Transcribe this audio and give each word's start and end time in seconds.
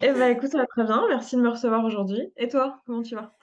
Eh 0.00 0.12
ben, 0.12 0.36
écoute, 0.36 0.50
ça 0.50 0.58
va 0.58 0.66
très 0.66 0.84
bien. 0.84 1.04
Merci 1.08 1.36
de 1.36 1.42
me 1.42 1.48
recevoir 1.48 1.84
aujourd'hui. 1.84 2.32
Et 2.36 2.48
toi, 2.48 2.80
comment 2.86 3.02
tu 3.02 3.14
vas? 3.14 3.34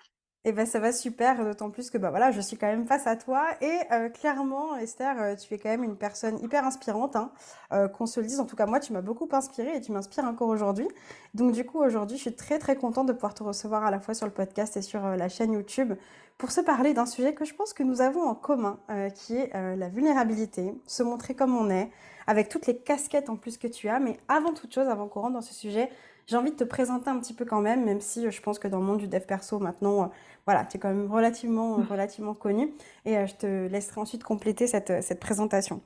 Eh 0.46 0.54
ben 0.54 0.66
ça 0.66 0.80
va 0.80 0.94
super, 0.94 1.44
d'autant 1.44 1.70
plus 1.70 1.90
que 1.90 1.98
bah 1.98 2.12
voilà, 2.12 2.32
je 2.32 2.40
suis 2.40 2.56
quand 2.56 2.68
même 2.68 2.86
face 2.88 3.08
à 3.08 3.18
toi 3.18 3.46
et 3.60 3.78
euh, 3.92 4.08
clairement 4.08 4.78
Esther, 4.78 5.22
euh, 5.22 5.36
tu 5.36 5.54
es 5.54 5.58
quand 5.58 5.68
même 5.68 5.84
une 5.84 5.98
personne 5.98 6.40
hyper 6.42 6.66
inspirante, 6.66 7.18
hein, 7.18 7.34
euh, 7.74 7.90
qu'on 7.90 8.06
se 8.06 8.22
le 8.22 8.26
dise. 8.26 8.40
En 8.40 8.46
tout 8.46 8.56
cas 8.56 8.66
moi, 8.66 8.80
tu 8.80 8.94
m'as 8.94 9.02
beaucoup 9.02 9.28
inspirée 9.34 9.76
et 9.76 9.82
tu 9.82 9.92
m'inspires 9.92 10.24
encore 10.24 10.48
aujourd'hui. 10.48 10.88
Donc 11.34 11.52
du 11.52 11.66
coup 11.66 11.80
aujourd'hui, 11.84 12.16
je 12.16 12.22
suis 12.22 12.36
très 12.36 12.58
très 12.58 12.78
contente 12.78 13.08
de 13.08 13.12
pouvoir 13.12 13.34
te 13.34 13.44
recevoir 13.44 13.84
à 13.84 13.92
la 13.92 14.00
fois 14.00 14.14
sur 14.14 14.28
le 14.28 14.32
podcast 14.32 14.78
et 14.78 14.82
sur 14.82 15.02
la 15.02 15.28
chaîne 15.28 15.52
YouTube 15.52 15.94
pour 16.38 16.52
se 16.52 16.62
parler 16.62 16.94
d'un 16.94 17.06
sujet 17.06 17.34
que 17.34 17.44
je 17.44 17.54
pense 17.54 17.74
que 17.74 17.84
nous 17.84 18.00
avons 18.00 18.22
en 18.22 18.34
commun, 18.34 18.80
qui 19.14 19.36
est 19.36 19.52
la 19.54 19.90
vulnérabilité, 19.90 20.74
se 20.88 21.04
montrer 21.04 21.36
comme 21.36 21.58
on 21.58 21.70
est, 21.70 21.92
avec 22.28 22.48
toutes 22.48 22.66
les 22.66 22.78
casquettes 22.78 23.30
en 23.30 23.36
plus 23.36 23.58
que 23.58 23.68
tu 23.68 23.90
as. 23.90 24.00
Mais 24.00 24.18
avant 24.30 24.54
toute 24.54 24.74
chose, 24.74 24.88
avant 24.88 25.10
qu'on 25.10 25.20
rentre 25.20 25.34
dans 25.34 25.42
ce 25.42 25.54
sujet, 25.54 25.90
j'ai 26.30 26.38
envie 26.38 26.52
de 26.52 26.56
te 26.56 26.64
présenter 26.64 27.10
un 27.10 27.20
petit 27.20 27.34
peu 27.34 27.44
quand 27.44 27.62
même, 27.62 27.84
même 27.84 28.02
si 28.02 28.30
je 28.30 28.42
pense 28.42 28.60
que 28.60 28.68
dans 28.68 28.80
le 28.80 28.86
monde 28.86 29.00
du 29.00 29.08
dev 29.08 29.22
perso 29.22 29.60
maintenant 29.60 30.12
voilà, 30.50 30.66
tu 30.66 30.78
es 30.78 30.80
quand 30.80 30.90
même 30.90 31.12
relativement, 31.12 31.76
relativement 31.90 32.34
connu. 32.34 32.74
Et 33.06 33.18
euh, 33.18 33.28
je 33.28 33.36
te 33.36 33.68
laisserai 33.68 34.02
ensuite 34.02 34.24
compléter 34.24 34.66
cette, 34.66 35.04
cette 35.04 35.20
présentation. 35.20 35.80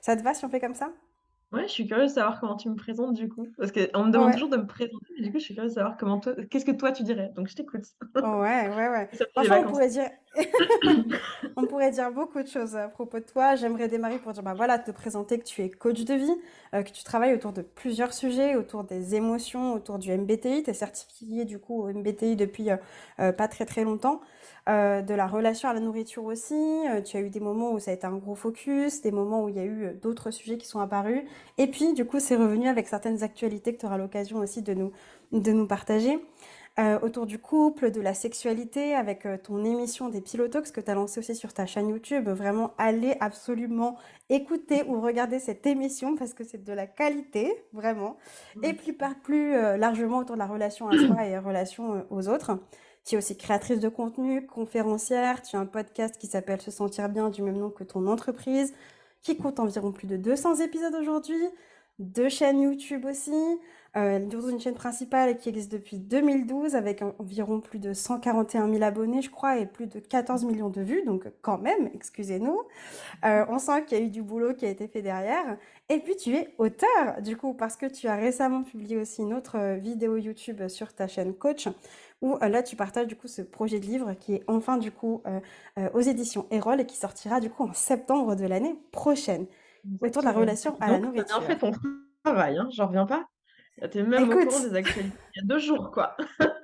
Ça 0.00 0.16
te 0.16 0.22
va 0.22 0.34
si 0.34 0.44
on 0.44 0.48
fait 0.48 0.58
comme 0.58 0.74
ça? 0.74 0.90
Ouais, 1.50 1.62
je 1.62 1.72
suis 1.72 1.86
curieuse 1.86 2.10
de 2.10 2.14
savoir 2.16 2.40
comment 2.40 2.56
tu 2.56 2.68
me 2.68 2.76
présentes 2.76 3.14
du 3.14 3.26
coup. 3.30 3.48
Parce 3.56 3.72
qu'on 3.72 4.04
me 4.04 4.10
demande 4.10 4.32
toujours 4.32 4.50
de 4.50 4.58
me 4.58 4.66
présenter, 4.66 5.06
mais 5.16 5.24
du 5.24 5.32
coup, 5.32 5.38
je 5.38 5.44
suis 5.44 5.54
curieuse 5.54 5.72
de 5.72 5.76
savoir 5.76 5.96
comment 5.96 6.20
toi, 6.20 6.34
qu'est-ce 6.50 6.66
que 6.66 6.72
toi 6.72 6.92
tu 6.92 7.04
dirais. 7.04 7.32
Donc, 7.36 7.48
je 7.48 7.56
t'écoute. 7.56 7.84
Ouais, 8.16 8.68
ouais, 8.68 8.88
ouais. 8.88 9.08
Franchement, 9.32 9.62
on 9.64 9.70
pourrait, 9.70 9.88
dire... 9.88 10.10
on 11.56 11.64
pourrait 11.64 11.90
dire 11.90 12.12
beaucoup 12.12 12.42
de 12.42 12.48
choses 12.48 12.76
à 12.76 12.88
propos 12.88 13.18
de 13.18 13.24
toi. 13.24 13.56
J'aimerais 13.56 13.88
démarrer 13.88 14.18
pour 14.18 14.32
dire, 14.32 14.42
bah 14.42 14.52
voilà, 14.52 14.78
te 14.78 14.90
présenter 14.90 15.38
que 15.38 15.44
tu 15.44 15.62
es 15.62 15.70
coach 15.70 16.04
de 16.04 16.14
vie, 16.14 16.36
euh, 16.74 16.82
que 16.82 16.90
tu 16.90 17.02
travailles 17.02 17.32
autour 17.32 17.52
de 17.52 17.62
plusieurs 17.62 18.12
sujets, 18.12 18.54
autour 18.54 18.84
des 18.84 19.14
émotions, 19.14 19.72
autour 19.72 19.98
du 19.98 20.12
MBTI. 20.12 20.64
Tu 20.64 20.70
es 20.70 20.74
certifié 20.74 21.46
du 21.46 21.58
coup 21.58 21.82
au 21.82 21.90
MBTI 21.90 22.36
depuis 22.36 22.70
euh, 22.70 22.76
euh, 23.20 23.32
pas 23.32 23.48
très 23.48 23.64
très 23.64 23.84
longtemps. 23.84 24.20
Euh, 24.68 25.00
de 25.00 25.14
la 25.14 25.26
relation 25.26 25.70
à 25.70 25.72
la 25.72 25.80
nourriture 25.80 26.24
aussi. 26.24 26.54
Euh, 26.54 27.00
tu 27.00 27.16
as 27.16 27.20
eu 27.20 27.30
des 27.30 27.40
moments 27.40 27.72
où 27.72 27.78
ça 27.78 27.90
a 27.90 27.94
été 27.94 28.06
un 28.06 28.16
gros 28.16 28.34
focus, 28.34 29.00
des 29.00 29.12
moments 29.12 29.44
où 29.44 29.48
il 29.48 29.56
y 29.56 29.60
a 29.60 29.64
eu 29.64 29.84
euh, 29.84 29.92
d'autres 29.94 30.30
sujets 30.30 30.58
qui 30.58 30.66
sont 30.66 30.80
apparus. 30.80 31.22
Et 31.56 31.68
puis, 31.68 31.94
du 31.94 32.04
coup, 32.04 32.20
c'est 32.20 32.36
revenu 32.36 32.68
avec 32.68 32.86
certaines 32.86 33.22
actualités 33.22 33.74
que 33.74 33.80
tu 33.80 33.86
auras 33.86 33.96
l'occasion 33.96 34.38
aussi 34.40 34.60
de 34.60 34.74
nous, 34.74 34.92
de 35.32 35.52
nous 35.52 35.66
partager. 35.66 36.18
autour 37.02 37.26
du 37.26 37.40
couple, 37.40 37.90
de 37.90 38.00
la 38.00 38.14
sexualité, 38.14 38.94
avec 38.94 39.26
ton 39.42 39.64
émission 39.64 40.10
des 40.10 40.20
Pilotox 40.20 40.70
que 40.70 40.80
tu 40.80 40.88
as 40.88 40.94
lancé 40.94 41.18
aussi 41.18 41.34
sur 41.34 41.52
ta 41.52 41.66
chaîne 41.66 41.88
YouTube. 41.88 42.28
Vraiment, 42.28 42.70
allez 42.78 43.16
absolument 43.18 43.96
écouter 44.28 44.84
ou 44.86 45.00
regarder 45.00 45.40
cette 45.40 45.66
émission 45.66 46.14
parce 46.14 46.34
que 46.34 46.44
c'est 46.44 46.62
de 46.62 46.72
la 46.72 46.86
qualité, 46.86 47.52
vraiment. 47.72 48.16
Et 48.62 48.74
puis, 48.74 48.96
plus 49.24 49.54
largement 49.76 50.18
autour 50.18 50.36
de 50.36 50.38
la 50.38 50.46
relation 50.46 50.88
à 50.88 50.96
soi 50.96 51.26
et 51.26 51.36
relation 51.36 52.06
aux 52.10 52.28
autres. 52.28 52.60
Tu 53.08 53.14
es 53.14 53.18
aussi 53.18 53.38
créatrice 53.38 53.80
de 53.80 53.88
contenu, 53.88 54.46
conférencière, 54.46 55.40
tu 55.40 55.56
as 55.56 55.58
un 55.58 55.64
podcast 55.64 56.18
qui 56.18 56.26
s'appelle 56.26 56.60
Se 56.60 56.70
sentir 56.70 57.08
bien 57.08 57.30
du 57.30 57.40
même 57.40 57.56
nom 57.56 57.70
que 57.70 57.82
ton 57.82 58.06
entreprise, 58.06 58.74
qui 59.22 59.38
compte 59.38 59.60
environ 59.60 59.92
plus 59.92 60.06
de 60.06 60.18
200 60.18 60.56
épisodes 60.56 60.94
aujourd'hui, 60.94 61.42
deux 61.98 62.28
chaînes 62.28 62.60
YouTube 62.60 63.06
aussi, 63.06 63.32
euh, 63.96 64.18
une 64.18 64.60
chaîne 64.60 64.74
principale 64.74 65.38
qui 65.38 65.48
existe 65.48 65.72
depuis 65.72 65.98
2012 65.98 66.76
avec 66.76 67.02
environ 67.18 67.60
plus 67.60 67.78
de 67.78 67.94
141 67.94 68.70
000 68.70 68.82
abonnés, 68.82 69.22
je 69.22 69.30
crois, 69.30 69.58
et 69.58 69.64
plus 69.64 69.86
de 69.86 69.98
14 69.98 70.44
millions 70.44 70.68
de 70.68 70.82
vues. 70.82 71.02
Donc, 71.04 71.24
quand 71.40 71.58
même, 71.58 71.90
excusez-nous. 71.94 72.60
Euh, 73.24 73.46
on 73.48 73.58
sent 73.58 73.84
qu'il 73.86 73.98
y 73.98 74.00
a 74.02 74.04
eu 74.04 74.10
du 74.10 74.22
boulot 74.22 74.52
qui 74.52 74.66
a 74.66 74.68
été 74.68 74.86
fait 74.86 75.00
derrière. 75.00 75.56
Et 75.88 75.98
puis, 76.00 76.14
tu 76.14 76.34
es 76.34 76.54
auteur, 76.58 77.22
du 77.22 77.36
coup, 77.36 77.54
parce 77.54 77.76
que 77.76 77.86
tu 77.86 78.06
as 78.06 78.16
récemment 78.16 78.62
publié 78.62 78.98
aussi 78.98 79.22
une 79.22 79.32
autre 79.32 79.56
euh, 79.56 79.76
vidéo 79.76 80.18
YouTube 80.18 80.68
sur 80.68 80.92
ta 80.92 81.08
chaîne 81.08 81.34
Coach 81.34 81.68
où 82.20 82.36
euh, 82.36 82.48
là 82.48 82.62
tu 82.62 82.76
partages 82.76 83.06
du 83.06 83.16
coup 83.16 83.28
ce 83.28 83.42
projet 83.42 83.80
de 83.80 83.86
livre 83.86 84.14
qui 84.14 84.34
est 84.34 84.44
enfin 84.46 84.76
du 84.76 84.90
coup 84.90 85.22
euh, 85.26 85.40
euh, 85.78 85.88
aux 85.94 86.00
éditions 86.00 86.46
Erol 86.50 86.80
et 86.80 86.86
qui 86.86 86.96
sortira 86.96 87.40
du 87.40 87.50
coup 87.50 87.64
en 87.64 87.72
septembre 87.72 88.34
de 88.34 88.46
l'année 88.46 88.76
prochaine. 88.92 89.46
Autour 90.00 90.22
de 90.22 90.26
la 90.26 90.32
relation 90.32 90.76
à 90.80 90.90
la 90.90 90.98
nourriture. 90.98 91.38
Bien 91.38 91.46
fait 91.46 91.56
ton 91.56 91.72
travail, 92.24 92.58
hein, 92.58 92.68
j'en 92.72 92.88
reviens 92.88 93.06
pas. 93.06 93.26
Tu 93.90 93.98
es 93.98 94.02
même 94.02 94.28
au 94.28 94.44
courant 94.44 94.60
des 94.60 94.74
actualités. 94.74 95.16
Il 95.36 95.40
y 95.40 95.44
a 95.44 95.46
deux 95.46 95.58
jours 95.58 95.90
quoi. 95.92 96.16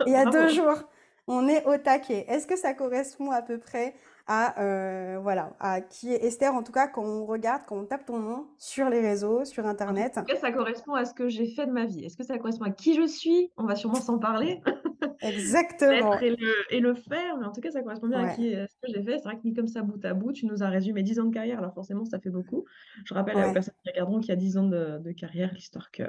Il 0.06 0.12
y 0.12 0.16
a 0.16 0.24
deux 0.30 0.48
jours. 0.48 0.82
On 1.26 1.48
est 1.48 1.64
au 1.64 1.78
taquet. 1.78 2.26
Est-ce 2.28 2.46
que 2.46 2.56
ça 2.56 2.74
correspond 2.74 3.30
à 3.30 3.40
peu 3.40 3.58
près 3.58 3.94
à 4.26 4.60
euh, 4.62 5.18
voilà 5.20 5.54
à 5.60 5.80
qui 5.80 6.12
est 6.12 6.24
Esther 6.24 6.54
en 6.54 6.62
tout 6.62 6.72
cas 6.72 6.88
quand 6.88 7.04
on 7.04 7.26
regarde 7.26 7.62
quand 7.66 7.76
on 7.76 7.84
tape 7.84 8.06
ton 8.06 8.18
nom 8.18 8.46
sur 8.58 8.88
les 8.88 9.00
réseaux 9.00 9.44
sur 9.44 9.66
internet. 9.66 10.16
est-ce 10.16 10.34
que 10.34 10.38
ça 10.38 10.52
correspond 10.52 10.94
à 10.94 11.04
ce 11.04 11.12
que 11.12 11.28
j'ai 11.28 11.46
fait 11.46 11.66
de 11.66 11.72
ma 11.72 11.84
vie. 11.84 12.04
Est-ce 12.04 12.16
que 12.16 12.24
ça 12.24 12.38
correspond 12.38 12.64
à 12.64 12.70
qui 12.70 12.94
je 12.94 13.06
suis? 13.06 13.50
On 13.56 13.64
va 13.64 13.76
sûrement 13.76 14.00
s'en 14.00 14.18
parler. 14.18 14.62
Exactement. 15.20 16.18
et 16.20 16.30
le, 16.30 16.54
et 16.70 16.80
le, 16.80 16.94
faire 16.94 17.36
mais 17.38 17.46
en 17.46 17.52
tout 17.52 17.60
cas 17.60 17.70
ça 17.70 17.82
correspond 17.82 18.08
bien 18.08 18.24
à, 18.24 18.34
qui, 18.34 18.52
ce 18.52 18.76
que 18.82 18.92
j'ai 18.92 19.02
fait. 19.02 19.18
C'est 19.18 19.24
vrai 19.24 19.36
que 19.36 19.42
mis 19.44 19.54
comme 19.54 19.68
ça 19.68 19.82
bout 19.82 20.02
à 20.04 20.14
bout 20.14 20.32
tu 20.32 20.46
nous 20.46 20.62
as 20.62 20.68
résumé 20.68 21.02
10 21.02 21.20
ans 21.20 21.24
de 21.24 21.34
carrière 21.34 21.58
alors 21.58 21.74
forcément 21.74 22.04
ça 22.04 22.18
fait 22.18 22.30
beaucoup. 22.30 22.64
Je 23.04 23.12
rappelle 23.12 23.36
aux 23.36 23.52
personnes 23.52 23.74
qui 23.84 23.90
regarderont 23.90 24.20
qu'il 24.20 24.30
y 24.30 24.32
a 24.32 24.36
10 24.36 24.56
ans 24.56 24.64
de, 24.68 24.98
de 24.98 25.12
carrière 25.12 25.52
l'histoire 25.52 25.90
que 25.90 26.04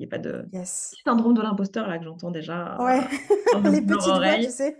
il 0.00 0.02
n'y 0.02 0.06
a 0.06 0.10
pas 0.10 0.18
de 0.18 0.44
syndrome 1.04 1.34
de 1.34 1.42
l'imposteur 1.42 1.86
là 1.86 1.98
que 1.98 2.04
j'entends 2.04 2.32
déjà 2.32 2.76
ouais. 2.80 3.00
les 3.70 3.80
petites 3.80 4.08
voix 4.08 4.34
tu 4.38 4.50
sais 4.50 4.76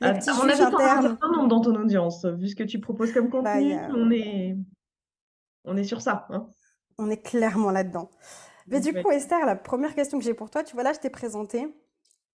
on 0.00 0.06
a 0.06 0.10
un 0.10 0.20
certain 0.20 1.28
nombre 1.32 1.48
dans 1.48 1.60
ton 1.60 1.74
audience, 1.74 2.24
vu 2.24 2.48
ce 2.48 2.56
que 2.56 2.64
tu 2.64 2.80
proposes 2.80 3.12
comme 3.12 3.28
bah, 3.28 3.54
contenu, 3.54 3.74
on, 3.94 4.10
est... 4.10 4.56
on 5.64 5.76
est 5.76 5.84
sur 5.84 6.00
ça. 6.00 6.26
Hein. 6.30 6.46
On 6.98 7.10
est 7.10 7.22
clairement 7.22 7.70
là-dedans. 7.70 8.10
Mais 8.66 8.80
du 8.80 8.92
coup, 8.94 9.10
Esther, 9.10 9.44
la 9.44 9.56
première 9.56 9.94
question 9.94 10.18
que 10.18 10.24
j'ai 10.24 10.34
pour 10.34 10.50
toi, 10.50 10.62
tu 10.62 10.74
vois 10.74 10.82
là, 10.82 10.92
je 10.92 11.00
t'ai 11.00 11.10
présenté. 11.10 11.68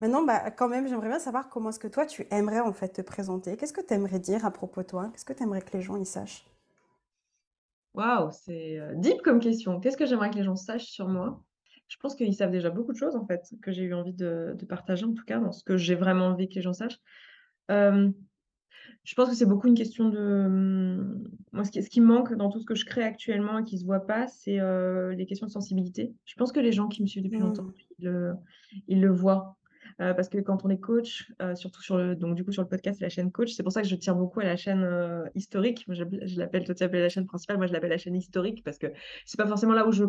Maintenant, 0.01 0.23
bah, 0.23 0.51
quand 0.51 0.69
même, 0.69 0.87
j'aimerais 0.87 1.09
bien 1.09 1.19
savoir 1.19 1.49
comment 1.49 1.71
est-ce 1.71 1.81
que 1.81 1.89
toi, 1.89 2.07
tu 2.07 2.27
aimerais 2.31 2.61
en 2.61 2.73
fait 2.73 2.89
te 2.89 3.03
présenter. 3.03 3.57
Qu'est-ce 3.57 3.73
que 3.73 3.81
tu 3.81 3.95
aimerais 3.95 4.21
dire 4.21 4.45
à 4.45 4.51
propos 4.51 4.83
de 4.83 4.87
toi? 4.87 5.11
Qu'est-ce 5.13 5.25
que 5.25 5.33
tu 5.33 5.43
aimerais 5.43 5.63
que 5.63 5.77
les 5.77 5.83
gens 5.83 5.97
y 5.97 6.07
sachent? 6.07 6.47
Waouh, 7.95 8.31
c'est 8.31 8.79
euh, 8.79 8.95
deep 8.95 9.23
comme 9.23 9.41
question. 9.41 9.81
Qu'est-ce 9.81 9.97
que 9.97 10.07
j'aimerais 10.07 10.31
que 10.31 10.37
les 10.37 10.45
gens 10.45 10.55
sachent 10.55 10.91
sur 10.91 11.09
moi? 11.09 11.43
Je 11.89 11.97
pense 11.97 12.15
qu'ils 12.15 12.35
savent 12.35 12.51
déjà 12.51 12.71
beaucoup 12.71 12.93
de 12.93 12.99
choses 12.99 13.17
en 13.17 13.27
fait, 13.27 13.51
que 13.63 13.73
j'ai 13.73 13.83
eu 13.83 13.95
envie 13.95 14.13
de, 14.13 14.55
de, 14.57 14.67
partager 14.67 15.07
en 15.07 15.15
tout 15.15 15.25
cas, 15.25 15.39
dans 15.39 15.53
ce 15.53 15.65
que 15.65 15.79
j'ai 15.79 15.95
vraiment 15.95 16.27
envie 16.27 16.49
que 16.49 16.55
les 16.57 16.61
gens 16.61 16.75
sachent 16.75 17.01
je 17.69 19.15
pense 19.15 19.31
que 19.31 19.35
c'est 19.35 19.47
beaucoup 19.47 19.69
une 19.69 19.75
question 19.75 20.09
de. 20.09 21.19
Moi, 21.53 21.65
ce 21.65 21.71
qui, 21.71 21.83
ce 21.83 21.89
qui, 21.89 22.01
manque 22.01 22.35
dans 22.35 22.51
tout 22.51 22.61
ce 22.61 22.67
que 22.67 22.75
je 22.75 22.85
crée 22.85 23.03
actuellement 23.03 23.59
et 23.59 23.65
qui 23.65 23.77
ne 23.77 23.81
se 23.81 23.87
voit 23.87 24.07
pas, 24.07 24.27
c'est 24.27 24.59
les 25.17 25.27
questions 25.27 25.47
de 25.47 25.53
sensibilité. 25.53 26.13
Je 26.25 26.35
pense 26.35 26.53
que 26.53 26.61
les 26.61 26.73
gens 26.73 26.89
qui 26.89 27.03
me 27.03 27.07
suivent 27.07 27.25
depuis 27.25 27.39
longtemps, 27.39 27.65
mmh. 28.01 28.35
ils 28.89 29.01
le, 29.01 29.11
voient. 29.11 29.57
parce 29.99 30.29
que 30.29 30.39
quand 30.39 30.65
on 30.65 30.69
est 30.69 30.79
coach, 30.79 31.33
surtout 31.55 31.83
sur 31.83 31.97
le, 31.97 32.17
donc, 32.17 32.35
du 32.35 32.45
coup, 32.45 32.53
sur 32.53 32.63
le 32.63 32.69
podcast 32.69 33.01
et 33.01 33.05
la 33.05 33.09
chaîne 33.09 33.33
coach, 33.33 33.53
c'est 33.53 33.63
pour 33.63 33.73
ça 33.73 33.83
que 33.83 33.89
je 33.89 33.97
tiens 33.97 34.15
beaucoup 34.15 34.41
à 34.41 34.45
la 34.45 34.57
chaîne 34.57 34.87
historique. 35.35 35.85
je, 35.89 36.05
je 36.25 36.39
l'appelle, 36.39 36.65
toi 36.65 36.75
tu 36.75 36.85
appelles 36.85 37.03
la 37.03 37.09
chaîne 37.09 37.27
principale, 37.27 37.57
moi 37.57 37.67
je 37.67 37.73
l'appelle 37.73 37.91
la 37.91 37.99
chaîne 37.99 38.17
historique 38.17 38.63
parce 38.63 38.79
que 38.79 38.89
c'est 39.25 39.39
pas 39.39 39.47
forcément 39.47 39.73
là 39.75 39.87
où 39.89 39.93
je 39.93 40.05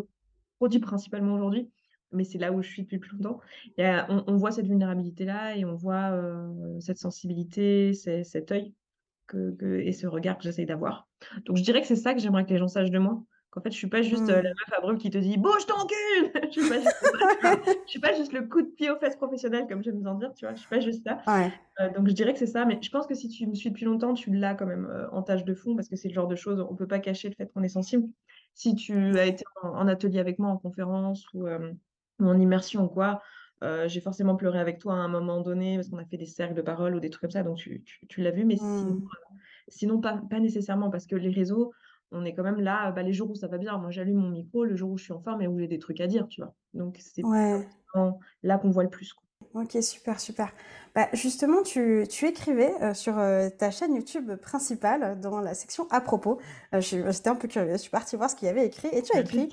produis 0.58 0.80
principalement 0.80 1.34
aujourd'hui 1.34 1.70
mais 2.12 2.24
c'est 2.24 2.38
là 2.38 2.52
où 2.52 2.62
je 2.62 2.68
suis 2.68 2.82
depuis 2.82 2.98
plus 2.98 3.16
longtemps. 3.16 3.40
on, 3.78 4.36
voit 4.36 4.50
cette 4.50 4.66
vulnérabilité-là 4.66 5.56
et 5.56 5.64
on 5.64 5.74
voit 5.74 6.12
cette 6.80 6.98
sensibilité, 6.98 7.92
cet 7.94 8.52
œil 8.52 8.74
que, 9.30 9.80
et 9.80 9.92
ce 9.92 10.06
regard 10.06 10.36
que 10.38 10.44
j'essaye 10.44 10.66
d'avoir. 10.66 11.08
Donc, 11.46 11.56
je 11.56 11.62
dirais 11.62 11.80
que 11.80 11.86
c'est 11.86 11.96
ça 11.96 12.14
que 12.14 12.20
j'aimerais 12.20 12.44
que 12.44 12.50
les 12.50 12.58
gens 12.58 12.68
sachent 12.68 12.90
de 12.90 12.98
moi. 12.98 13.22
Qu'en 13.50 13.60
fait, 13.62 13.72
je 13.72 13.76
suis 13.76 13.88
pas 13.88 14.00
juste 14.00 14.28
la 14.28 14.42
mmh. 14.42 14.44
meuf 14.44 14.78
à 14.78 14.80
brûle 14.80 14.98
qui 14.98 15.10
te 15.10 15.18
dit 15.18 15.36
bouge 15.36 15.66
ton 15.66 15.84
cul. 15.84 16.32
je 16.54 16.60
suis 16.60 16.68
pas 16.68 16.78
juste, 16.78 16.96
je 17.84 17.90
suis 17.90 17.98
pas 17.98 18.14
juste 18.14 18.32
le 18.32 18.42
coup 18.42 18.62
de 18.62 18.68
pied 18.68 18.90
aux 18.92 18.96
fesses 18.96 19.16
professionnel 19.16 19.66
comme 19.68 19.82
j'aime 19.82 20.00
bien 20.00 20.14
dire, 20.14 20.32
tu 20.34 20.44
vois. 20.46 20.54
Je 20.54 20.60
suis 20.60 20.68
pas 20.68 20.78
juste 20.78 21.04
ça. 21.04 21.20
donc, 21.96 22.06
je 22.06 22.12
dirais 22.12 22.32
que 22.32 22.38
c'est 22.38 22.46
ça. 22.46 22.64
Mais 22.64 22.78
je 22.80 22.90
pense 22.90 23.08
que 23.08 23.14
si 23.14 23.28
tu 23.28 23.48
me 23.48 23.54
suis 23.54 23.70
depuis 23.70 23.86
longtemps, 23.86 24.14
tu 24.14 24.30
l'as 24.30 24.54
quand 24.54 24.66
même 24.66 24.88
en 25.10 25.22
tâche 25.22 25.44
de 25.44 25.54
fond 25.54 25.74
parce 25.74 25.88
que 25.88 25.96
c'est 25.96 26.08
le 26.08 26.14
genre 26.14 26.28
de 26.28 26.36
choses 26.36 26.64
on 26.70 26.76
peut 26.76 26.86
pas 26.86 27.00
cacher 27.00 27.28
le 27.28 27.34
fait 27.34 27.50
qu'on 27.52 27.64
est 27.64 27.68
sensible. 27.68 28.08
Si 28.54 28.76
tu 28.76 29.18
as 29.18 29.26
été 29.26 29.44
en, 29.62 29.88
atelier 29.88 30.20
avec 30.20 30.38
moi, 30.38 30.50
en 30.50 30.56
conférence 30.56 31.26
ou 31.34 31.48
mon 32.20 32.38
immersion 32.38 32.88
quoi, 32.88 33.20
j'ai 33.86 34.00
forcément 34.00 34.36
pleuré 34.36 34.58
avec 34.58 34.78
toi 34.78 34.94
à 34.94 34.96
un 34.96 35.08
moment 35.08 35.40
donné 35.40 35.76
parce 35.76 35.88
qu'on 35.88 35.98
a 35.98 36.04
fait 36.04 36.16
des 36.16 36.26
cercles 36.26 36.54
de 36.54 36.62
parole 36.62 36.94
ou 36.94 37.00
des 37.00 37.10
trucs 37.10 37.22
comme 37.22 37.30
ça, 37.30 37.42
donc 37.42 37.58
tu, 37.58 37.84
tu, 38.08 38.22
l'as 38.22 38.30
vu, 38.30 38.44
mais 38.44 38.56
sinon, 38.56 38.94
mmh. 38.94 39.08
sinon 39.68 40.00
pas, 40.00 40.20
pas 40.30 40.40
nécessairement 40.40 40.90
parce 40.90 41.06
que 41.06 41.16
les 41.16 41.30
réseaux, 41.30 41.72
on 42.12 42.24
est 42.24 42.34
quand 42.34 42.42
même 42.42 42.60
là, 42.60 42.90
bah, 42.92 43.02
les 43.02 43.12
jours 43.12 43.30
où 43.30 43.34
ça 43.34 43.46
va 43.46 43.58
bien, 43.58 43.76
moi 43.78 43.90
j'allume 43.90 44.16
mon 44.16 44.30
micro, 44.30 44.64
le 44.64 44.76
jour 44.76 44.90
où 44.90 44.98
je 44.98 45.04
suis 45.04 45.12
en 45.12 45.20
forme 45.20 45.42
et 45.42 45.46
où 45.46 45.58
j'ai 45.58 45.68
des 45.68 45.78
trucs 45.78 46.00
à 46.00 46.06
dire, 46.06 46.26
tu 46.28 46.40
vois? 46.40 46.54
Donc 46.74 46.96
c'est 47.00 47.24
Ouais. 47.24 47.66
là 48.42 48.58
qu'on 48.58 48.70
voit 48.70 48.82
le 48.82 48.90
plus, 48.90 49.12
quoi. 49.12 49.26
OK, 49.54 49.76
super, 49.82 50.20
super. 50.20 50.52
Bah, 50.94 51.08
justement, 51.12 51.62
tu 51.62 52.04
tu 52.08 52.26
écrivais, 52.26 52.72
heu, 52.82 52.94
sur, 52.94 53.14
ta 53.58 53.70
chaîne 53.70 53.94
YouTube 53.94 54.36
principale, 54.36 55.20
dans 55.20 55.40
la 55.40 55.54
section 55.54 55.88
«À 55.90 56.00
propos», 56.00 56.40
j'étais 56.72 57.28
un 57.28 57.34
peu 57.34 57.48
curieuse, 57.48 57.78
je 57.78 57.82
suis 57.82 57.90
partie 57.90 58.16
voir 58.16 58.30
ce 58.30 58.36
qu'il 58.36 58.46
y 58.46 58.50
avait 58.50 58.66
écrit 58.66 58.88
et 58.92 59.02
tu 59.02 59.16
as 59.16 59.20
écrit. 59.20 59.48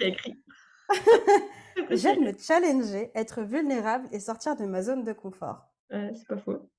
«J'aime 1.89 2.23
me 2.23 2.37
challenger, 2.37 3.11
être 3.15 3.41
vulnérable 3.41 4.07
et 4.11 4.19
sortir 4.19 4.55
de 4.55 4.65
ma 4.65 4.81
zone 4.81 5.03
de 5.03 5.13
confort». 5.13 5.71
Ouais, 5.91 6.13
c'est 6.15 6.27
pas 6.27 6.37
faux. 6.37 6.69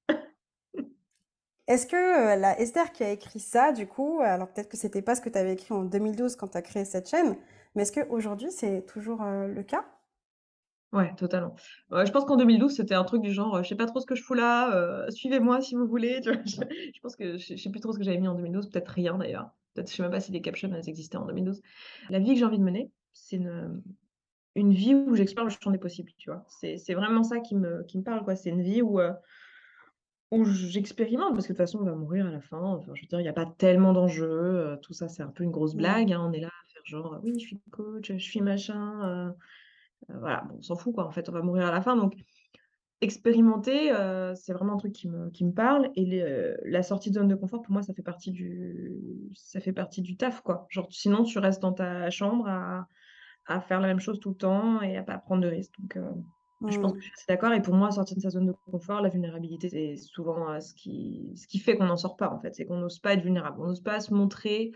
Est-ce 1.68 1.86
que, 1.86 1.96
heu, 2.36 2.40
la 2.40 2.58
Esther 2.60 2.90
qui 2.92 3.04
a 3.04 3.10
écrit 3.12 3.38
ça, 3.40 3.70
du 3.72 3.86
coup, 3.86 4.20
alors 4.22 4.48
peut-être 4.52 4.68
que 4.68 4.76
c'était 4.76 5.02
pas 5.02 5.14
ce 5.14 5.20
que 5.20 5.28
tu 5.28 5.38
avais 5.38 5.52
écrit 5.52 5.72
en 5.74 5.84
2012 5.84 6.34
quand 6.36 6.48
tu 6.48 6.56
as 6.58 6.62
créé 6.62 6.84
cette 6.84 7.08
chaîne, 7.08 7.36
mais 7.76 7.82
est-ce 7.82 7.92
qu'aujourd'hui 7.92 8.50
c'est 8.50 8.84
toujours, 8.86 9.22
heu, 9.22 9.46
le 9.46 9.62
cas? 9.62 9.84
Ouais, 10.92 11.14
totalement. 11.16 11.54
Je 11.90 12.10
pense 12.10 12.24
qu'en 12.24 12.36
2012, 12.36 12.74
c'était 12.74 12.94
un 12.94 13.04
truc 13.04 13.20
du 13.20 13.30
genre, 13.30 13.56
heu: 13.58 13.62
«Je 13.62 13.68
sais 13.68 13.74
pas 13.76 13.84
trop 13.84 14.00
ce 14.00 14.06
que 14.06 14.14
je 14.14 14.22
fous 14.22 14.32
là, 14.32 15.06
suivez-moi 15.10 15.60
si 15.60 15.74
vous 15.74 15.86
voulez», 15.86 16.20
tu 16.22 16.30
vois? 16.32 16.42
Je 16.46 16.56
je 16.94 17.00
pense 17.02 17.14
que 17.14 17.36
je 17.36 17.44
sais 17.44 17.56
je 17.58 17.62
sais 17.62 17.70
plus 17.70 17.80
trop 17.80 17.92
ce 17.92 17.98
que 17.98 18.04
j'avais 18.04 18.16
mis 18.18 18.26
en 18.28 18.34
2012, 18.34 18.70
peut-être 18.70 18.88
rien 18.88 19.18
d'ailleurs. 19.18 19.50
Peut-être 19.74 19.90
je 19.90 19.96
sais 19.96 20.02
même 20.02 20.10
pas 20.10 20.20
si 20.20 20.32
les 20.32 20.40
captions, 20.40 20.70
elles 20.74 20.88
existaient 20.88 21.18
en 21.18 21.26
2012. 21.26 21.60
La 22.08 22.18
vie 22.20 22.32
que 22.32 22.38
j'ai 22.38 22.44
envie 22.46 22.58
de 22.58 22.64
mener, 22.64 22.90
c'est 23.18 23.36
une, 23.36 23.82
une 24.56 24.72
vie 24.72 24.94
où 24.94 25.14
j'explore 25.16 25.46
le 25.46 25.52
champ 25.52 25.70
des 25.72 25.78
possibles, 25.78 26.12
tu 26.18 26.30
vois? 26.30 26.44
C'est 26.48 26.78
c'est 26.78 26.94
vraiment 26.94 27.24
ça 27.24 27.40
qui 27.40 27.56
me 27.56 27.84
qui 27.84 27.98
me 27.98 28.04
parle, 28.04 28.24
quoi. 28.24 28.36
C'est 28.36 28.50
une 28.50 28.62
vie 28.62 28.82
où, 28.82 29.00
heu 29.00 29.12
où 30.30 30.44
j'expérimente 30.44 31.32
parce 31.34 31.46
que 31.46 31.52
de 31.52 31.56
toute 31.56 31.64
façon 31.66 31.78
on 31.80 31.84
va 31.84 31.94
mourir 31.94 32.26
à 32.26 32.30
la 32.30 32.40
fin, 32.40 32.60
enfin 32.60 32.92
je 32.94 33.00
veux 33.02 33.06
dire, 33.08 33.20
il 33.20 33.24
y 33.24 33.28
a 33.28 33.32
pas 33.32 33.46
tellement 33.46 33.94
d'enjeux, 33.94 34.26
heu, 34.74 34.78
tout 34.82 34.92
ça 34.92 35.08
c'est 35.08 35.22
un 35.22 35.28
peu 35.30 35.42
une 35.42 35.50
grosse 35.50 35.74
blague, 35.74 36.12
hein. 36.12 36.20
On 36.28 36.32
est 36.32 36.40
là 36.40 36.48
à 36.48 36.66
faire 36.72 36.82
genre: 36.84 37.18
«Oui, 37.22 37.32
je 37.38 37.46
suis 37.46 37.60
coach, 37.70 38.12
je 38.12 38.18
suis 38.18 38.42
machin», 38.42 39.30
heu, 39.30 39.34
voilà, 40.20 40.42
bon, 40.48 40.56
on 40.58 40.62
s'en 40.62 40.76
fout 40.76 40.94
quoi, 40.94 41.06
en 41.06 41.12
fait, 41.12 41.28
on 41.28 41.32
va 41.32 41.42
mourir 41.42 41.66
à 41.66 41.72
la 41.72 41.82
fin 41.82 41.96
donc 41.96 42.14
expérimenter, 43.02 43.92
c'est 44.36 44.52
vraiment 44.54 44.74
un 44.74 44.78
truc 44.78 44.92
qui 44.94 45.08
me 45.08 45.30
qui 45.30 45.44
me 45.44 45.52
parle 45.52 45.90
et 45.96 46.06
la 46.64 46.82
sortie 46.82 47.10
de 47.10 47.16
zone 47.16 47.28
de 47.28 47.36
confort 47.36 47.62
pour 47.62 47.72
moi 47.72 47.82
ça 47.82 47.94
fait 47.94 48.02
partie 48.02 48.32
du 48.32 48.92
ça 49.34 49.60
fait 49.60 49.72
partie 49.74 50.02
du 50.02 50.16
taf, 50.16 50.42
quoi. 50.42 50.66
Genre 50.70 50.88
sinon 50.92 51.24
tu 51.24 51.38
restes 51.38 51.62
dans 51.62 51.72
ta 51.74 52.10
chambre 52.10 52.48
à 52.48 52.88
à 53.48 53.60
faire 53.60 53.80
la 53.80 53.88
même 53.88 54.00
chose 54.00 54.20
tout 54.20 54.30
le 54.30 54.36
temps 54.36 54.82
et 54.82 54.96
à 54.98 55.02
pas 55.04 55.18
prendre 55.18 55.42
de 55.42 55.48
risques 55.48 55.74
donc 55.80 55.96
heu, 55.96 56.04
je 56.66 56.78
pense 56.78 56.92
que 56.92 56.98
Mmh. 56.98 57.08
je 57.14 57.16
suis 57.16 57.26
d'accord 57.28 57.52
et 57.54 57.62
pour 57.62 57.74
moi 57.74 57.90
sortir 57.90 58.16
de 58.16 58.20
sa 58.22 58.30
zone 58.30 58.46
de 58.46 58.52
confort, 58.70 59.00
la 59.00 59.08
vulnérabilité, 59.08 59.68
c'est 59.70 59.96
souvent, 59.96 60.52
heu, 60.54 60.60
ce 60.60 60.74
qui 60.74 61.32
ce 61.36 61.46
qui 61.48 61.58
fait 61.60 61.76
qu'on 61.76 61.86
n'en 61.86 61.96
sort 61.96 62.16
pas, 62.16 62.30
en 62.30 62.38
fait. 62.40 62.54
C'est 62.54 62.66
qu'on 62.66 62.78
n'ose 62.78 62.98
pas 63.00 63.14
être 63.14 63.22
vulnérable. 63.22 63.58
On 63.60 63.66
n'ose 63.68 63.82
pas 63.82 64.00
se 64.00 64.12
montrer, 64.14 64.72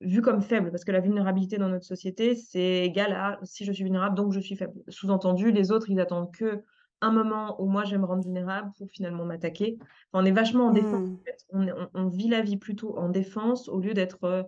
vu 0.00 0.22
comme 0.22 0.40
faible 0.42 0.70
parce 0.70 0.84
que 0.84 0.92
la 0.92 1.00
vulnérabilité 1.00 1.58
dans 1.58 1.68
notre 1.68 1.84
société, 1.84 2.34
c'est 2.34 2.84
égal 2.84 3.12
à: 3.12 3.38
«Si 3.42 3.64
je 3.64 3.72
suis 3.72 3.84
vulnérable, 3.84 4.16
donc 4.16 4.32
je 4.32 4.40
suis 4.40 4.56
faible». 4.56 4.82
Sous-entendu, 4.88 5.52
les 5.52 5.72
autres, 5.72 5.90
ils 5.90 6.00
attendent 6.00 6.34
qu'un 6.34 7.10
moment 7.12 7.60
où 7.62 7.66
moi 7.68 7.84
je 7.84 7.92
vais 7.92 7.98
me 7.98 8.06
rendre 8.06 8.22
vulnérable 8.24 8.72
pour 8.78 8.88
finalement 8.90 9.24
m'attaquer. 9.26 9.76
Enfin, 10.12 10.22
on 10.24 10.26
est 10.26 10.32
vachement 10.32 10.66
en 10.68 10.70
défense, 10.72 11.00
Mmh. 11.00 11.20
en 11.20 11.24
fait. 11.24 11.38
On 11.52 11.66
est 11.66 11.72
on 11.72 11.88
on 11.94 12.08
vit 12.08 12.28
la 12.28 12.40
vie 12.42 12.56
plutôt 12.56 12.96
en 12.98 13.08
défense 13.10 13.68
au 13.68 13.78
lieu 13.80 13.92
d'être, 13.94 14.24
heu, 14.26 14.44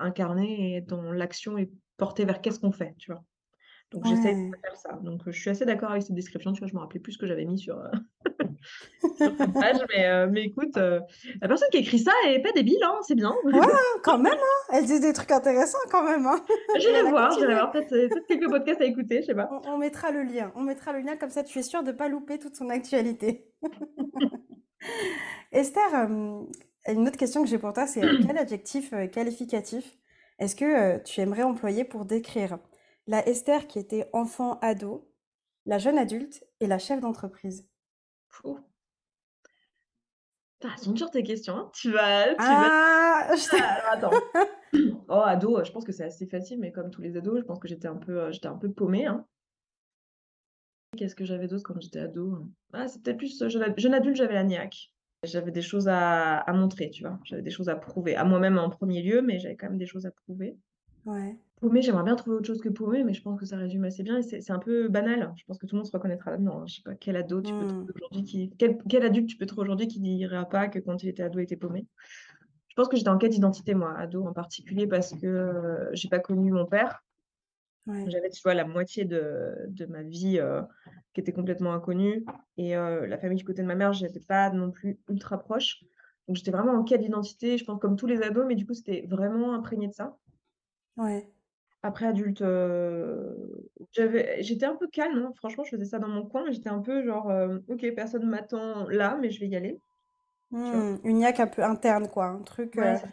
incarné 0.00 0.76
et 0.76 0.80
dans 0.80 1.02
l'action 1.12 1.58
et 1.58 1.70
porté 2.02 2.24
vers 2.24 2.40
qu'est-ce 2.40 2.58
qu'on 2.58 2.72
fait, 2.72 2.94
tu 2.98 3.12
vois? 3.12 3.22
Donc 3.92 4.04
j'essaie 4.06 4.34
de 4.34 4.58
faire 4.64 4.76
ça. 4.76 4.92
Donc 5.04 5.20
je 5.26 5.38
suis 5.40 5.50
assez 5.50 5.64
d'accord 5.64 5.90
avec 5.92 6.02
cette 6.02 6.16
description, 6.16 6.52
tu 6.52 6.58
vois? 6.60 6.68
Je 6.68 6.74
me 6.74 6.80
rappelais 6.80 6.98
plus 6.98 7.12
ce 7.12 7.18
que 7.18 7.26
j'avais 7.26 7.44
mis 7.44 7.58
sur, 7.58 7.76
heu, 7.78 7.90
sur 9.18 9.32
cette 9.38 9.52
page, 9.52 9.76
mais 9.94 10.08
heu, 10.08 10.26
mais 10.28 10.44
écoute, 10.46 10.76
heu, 10.78 11.00
la 11.40 11.46
personne 11.48 11.68
qui 11.70 11.78
écrit 11.78 12.00
ça 12.00 12.12
est 12.26 12.40
pas 12.42 12.50
débile, 12.52 12.82
hein, 12.84 12.96
c'est 13.06 13.14
bien. 13.14 13.34
Ouais, 13.44 13.60
quand 14.02 14.18
même, 14.18 14.32
hein! 14.32 14.74
Elle 14.74 14.86
dit 14.86 14.98
des 14.98 15.12
trucs 15.12 15.30
intéressants 15.30 15.78
quand 15.90 16.02
même, 16.02 16.26
hein! 16.26 16.40
Elle 16.74 17.06
a 17.06 17.10
voir, 17.10 17.30
j'irai 17.30 17.46
continué. 17.46 17.54
voir, 17.54 17.72
peut-être, 17.72 17.92
heu, 17.94 18.08
peut-être 18.08 18.26
quelques 18.26 18.50
podcasts 18.50 18.80
à 18.80 18.84
écouter, 18.84 19.20
je 19.20 19.26
sais 19.26 19.34
pas. 19.34 19.48
On 19.52 19.74
on 19.74 19.78
mettra 19.78 20.10
le 20.10 20.22
lien, 20.24 20.50
on 20.56 20.62
mettra 20.62 20.92
le 20.92 21.00
lien 21.00 21.16
comme 21.16 21.30
ça 21.30 21.44
tu 21.44 21.58
es 21.58 21.62
sûre 21.62 21.84
de 21.84 21.92
pas 21.92 22.08
louper 22.08 22.38
toute 22.40 22.56
son 22.56 22.68
actualité. 22.70 23.52
Esther, 25.52 26.08
une 26.88 27.06
autre 27.06 27.18
question 27.18 27.42
que 27.42 27.48
j'ai 27.48 27.58
pour 27.58 27.72
toi, 27.72 27.86
c'est, 27.86 28.02
quel 28.26 28.38
adjectif, 28.38 28.92
qualificatif 29.12 29.96
est-ce 30.38 30.56
que, 30.56 30.98
tu 31.02 31.20
aimerais 31.20 31.42
employer 31.42 31.84
pour 31.84 32.04
décrire 32.04 32.58
la 33.06 33.26
Esther 33.28 33.66
qui 33.66 33.78
était 33.78 34.08
enfant, 34.12 34.58
ado, 34.60 35.10
la 35.66 35.78
jeune 35.78 35.98
adulte 35.98 36.44
et 36.60 36.66
la 36.66 36.78
chef 36.78 37.00
d'entreprise? 37.00 37.68
Putain, 40.60 40.74
elles 40.74 40.82
sont 40.82 40.92
dures 40.92 41.10
tes 41.10 41.22
questions, 41.22 41.56
hein. 41.56 41.70
Tu 41.74 41.90
vas 41.90 42.34
tu 42.34 42.34
vas 42.34 42.68
Ah! 42.70 43.34
Je 43.34 43.54
alors 43.56 43.92
attends. 43.92 44.10
Oh 45.08 45.20
ado, 45.22 45.62
je 45.62 45.70
pense 45.70 45.84
que 45.84 45.92
c'est 45.92 46.04
assez 46.04 46.26
facile, 46.26 46.58
mais 46.58 46.72
comme 46.72 46.90
tous 46.90 47.02
les 47.02 47.14
ados, 47.18 47.40
je 47.40 47.44
pense 47.44 47.58
que 47.58 47.68
j'étais 47.68 47.88
un 47.88 47.96
peu, 47.96 48.32
j'étais 48.32 48.46
un 48.46 48.56
peu 48.56 48.72
paumée, 48.72 49.04
hein. 49.04 49.26
Qu'est-ce 50.96 51.14
que 51.14 51.26
j'avais 51.26 51.46
d'autre 51.46 51.62
quand 51.64 51.78
j'étais 51.78 51.98
ado? 52.00 52.46
Ah, 52.72 52.88
c'est 52.88 53.02
peut-être 53.02 53.18
plus, 53.18 53.38
jeune 53.48 53.94
adulte, 53.94 54.16
j'avais 54.16 54.32
la 54.32 54.44
niaque. 54.44 54.91
J'avais 55.24 55.52
des 55.52 55.62
choses 55.62 55.86
à 55.86 56.38
à 56.38 56.52
montrer, 56.52 56.90
tu 56.90 57.04
vois? 57.04 57.20
J'avais 57.24 57.42
des 57.42 57.50
choses 57.50 57.68
à 57.68 57.76
prouver, 57.76 58.16
à 58.16 58.24
moi-même 58.24 58.58
en 58.58 58.70
1er 58.70 59.02
lieu, 59.02 59.22
mais 59.22 59.38
j'avais 59.38 59.56
quand 59.56 59.68
même 59.68 59.78
des 59.78 59.86
choses 59.86 60.04
à 60.04 60.10
prouver. 60.10 60.56
Ouais. 61.04 61.42
Paumée, 61.60 61.80
j'aimerais 61.82 62.02
bien 62.02 62.16
trouver 62.16 62.36
autre 62.36 62.46
chose 62.48 62.60
que 62.60 62.68
paumée, 62.68 63.04
mais 63.04 63.14
je 63.14 63.22
pense 63.22 63.38
que 63.38 63.46
ça 63.46 63.56
résume 63.56 63.84
assez 63.84 64.02
bien 64.02 64.18
et 64.18 64.22
c'est 64.22 64.50
un 64.50 64.58
peu 64.58 64.88
banal. 64.88 65.32
Je 65.36 65.44
pense 65.44 65.58
que 65.58 65.66
tout 65.66 65.76
le 65.76 65.78
monde 65.80 65.86
se 65.86 65.92
reconnaîtra 65.92 66.32
là-dedans, 66.32 66.62
hein. 66.62 66.66
Je 66.66 66.76
sais 66.76 66.82
pas 66.84 66.96
quel 66.96 67.14
ado 67.16 67.40
tu 67.40 67.54
peux 67.54 67.66
trouver 67.66 67.92
Mmh. 68.10 68.12
aujourd'hui 68.12 68.24
qui 68.24 68.50
quel 68.58 68.78
quel 68.88 69.04
adulte 69.04 69.28
tu 69.28 69.36
peux 69.36 69.46
trouver 69.46 69.62
aujourd'hui 69.62 69.86
qui 69.86 70.00
dira 70.00 70.44
pas 70.48 70.68
que 70.68 70.80
quand 70.80 71.02
il 71.04 71.08
était 71.08 71.22
ado, 71.22 71.38
il 71.38 71.44
était 71.44 71.56
paumé? 71.56 71.86
Je 72.68 72.74
pense 72.76 72.88
que 72.88 72.96
j'étais 72.96 73.10
en 73.10 73.18
quête 73.18 73.32
d'identité 73.32 73.74
moi, 73.74 73.94
ado 73.98 74.26
en 74.26 74.32
particulier 74.34 74.86
parce 74.88 75.12
que, 75.14 75.26
heu, 75.26 75.90
j'ai 75.94 76.08
pas 76.08 76.20
connu 76.20 76.52
mon 76.52 76.66
père. 76.66 77.02
Ouais. 77.86 78.12
J'avais, 78.12 78.30
tu 78.30 78.42
vois, 78.42 78.54
la 78.54 78.64
moitié 78.66 79.04
de 79.04 79.54
de 79.68 79.86
ma 79.86 80.02
vie, 80.02 80.38
heu, 80.40 80.62
qui 81.14 81.20
était 81.20 81.32
complètement 81.32 81.72
inconnue 81.74 82.24
et 82.56 82.76
heu, 82.76 83.06
la 83.06 83.18
famille 83.18 83.38
du 83.38 83.44
côté 83.44 83.62
de 83.62 83.66
ma 83.68 83.76
mère, 83.76 83.92
j'étais 83.92 84.20
pas 84.20 84.50
non 84.50 84.70
plus 84.72 84.98
ultra 85.08 85.38
proche. 85.38 85.84
Donc 86.28 86.36
j'étais 86.36 86.50
vraiment 86.52 86.72
en 86.74 86.84
quête 86.84 87.00
d'identité, 87.02 87.58
je 87.58 87.64
pense 87.64 87.80
comme 87.80 87.96
tous 87.96 88.06
les 88.06 88.22
ados, 88.22 88.44
mais 88.48 88.56
du 88.56 88.66
coup, 88.66 88.74
c'était 88.74 89.06
vraiment 89.08 89.54
imprégné 89.54 89.88
de 89.88 89.92
ça. 89.94 90.18
Ouais. 90.96 91.32
Après 91.84 92.06
adulte, 92.06 92.42
j'avais 93.92 94.42
j'étais 94.42 94.66
un 94.66 94.76
peu 94.76 94.88
calme, 94.88 95.18
hein, 95.18 95.32
franchement, 95.36 95.64
je 95.64 95.70
faisais 95.70 95.84
ça 95.84 95.98
dans 95.98 96.08
mon 96.08 96.26
coin, 96.26 96.44
mais 96.44 96.52
j'étais 96.52 96.68
un 96.68 96.80
peu 96.80 97.04
genre, 97.04 97.30
heu: 97.30 97.64
«OK, 97.68 97.84
personne 97.94 98.28
m'attend 98.28 98.88
là, 98.88 99.16
mais 99.20 99.30
je 99.30 99.40
vais 99.40 99.48
y 99.48 99.56
aller»? 99.56 99.80
Mmh, 100.52 100.98
une 101.04 101.16
niaque 101.18 101.40
un 101.40 101.46
peu 101.48 101.64
interne 101.64 102.08
quoi, 102.08 102.26
un 102.26 102.42
truc, 102.42 102.76
Ouais, 102.76 102.94
ça. 102.94 103.08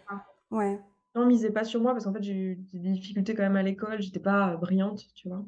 ouais. 0.51 0.79
Non, 1.15 1.25
misez 1.25 1.51
pas 1.51 1.63
sur 1.63 1.81
moi 1.81 1.93
parce 1.93 2.05
qu'en 2.05 2.13
fait, 2.13 2.21
j'ai 2.23 2.33
eu 2.35 2.55
des 2.73 2.91
difficultés 2.91 3.33
quand 3.33 3.41
même 3.43 3.55
à 3.55 3.63
l'école, 3.63 4.01
j'étais 4.01 4.19
pas, 4.19 4.53
heu, 4.53 4.57
brillante, 4.57 5.05
tu 5.15 5.27
vois? 5.27 5.45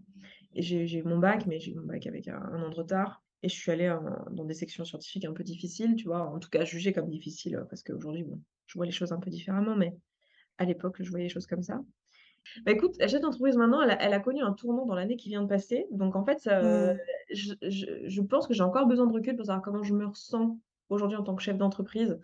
Et 0.56 0.62
j'ai 0.64 0.98
eu 0.98 1.04
mon 1.04 1.20
bac, 1.20 1.46
mais 1.48 1.60
j'ai 1.60 1.72
eu 1.72 1.76
mon 1.76 1.86
bac 1.86 2.08
avec 2.08 2.28
un 2.28 2.38
un 2.42 2.64
an 2.64 2.70
de 2.70 2.76
retard 2.76 3.24
et 3.44 3.50
je 3.50 3.56
suis 3.56 3.72
allée 3.72 3.94
dans 4.32 4.46
des 4.46 4.54
sections 4.54 4.86
scientifiques 4.86 5.26
un 5.26 5.34
peu 5.34 5.44
difficiles, 5.44 5.96
tu 5.96 6.06
vois? 6.06 6.24
En 6.30 6.40
tout 6.40 6.50
cas 6.50 6.66
jugées 6.66 6.94
comme 6.94 7.10
difficiles, 7.10 7.56
heu, 7.56 7.66
parce 7.70 7.84
qu'aujourd'hui, 7.84 8.24
bon, 8.24 8.42
je 8.66 8.74
vois 8.78 8.86
les 8.86 8.92
choses 8.92 9.12
un 9.14 9.20
peu 9.20 9.30
différemment, 9.30 9.76
mais 9.76 9.98
à 10.60 10.66
l'époque, 10.66 10.98
je 11.04 11.10
voyais 11.12 11.26
les 11.26 11.30
choses 11.34 11.48
comme 11.48 11.64
ça. 11.64 11.82
Bah, 12.66 12.72
écoute, 12.72 12.96
la 13.00 13.08
chef 13.08 13.22
d'entreprise 13.22 13.56
maintenant, 13.58 13.82
elle 13.82 13.92
a 13.92 14.02
elle 14.02 14.14
a 14.14 14.20
connu 14.20 14.42
un 14.42 14.54
tournant 14.54 14.86
dans 14.86 14.96
l'année 14.96 15.16
qui 15.16 15.30
vient 15.30 15.44
de 15.44 15.48
passer, 15.48 15.86
donc 15.92 16.16
en 16.16 16.24
fait, 16.26 16.40
Mmh. 16.60 16.92
je 17.32 17.54
je 17.62 17.86
je 18.08 18.22
pense 18.22 18.48
que 18.48 18.54
j'ai 18.54 18.64
encore 18.64 18.88
besoin 18.88 19.08
de 19.08 19.14
recul 19.14 19.36
pour 19.36 19.46
savoir 19.46 19.62
comment 19.64 19.84
je 19.84 19.94
me 19.94 20.06
ressens 20.06 20.60
aujourd'hui 20.90 21.18
en 21.18 21.24
tant 21.24 21.36
que 21.36 21.44
chef 21.44 21.58
d'entreprise. 21.58 22.20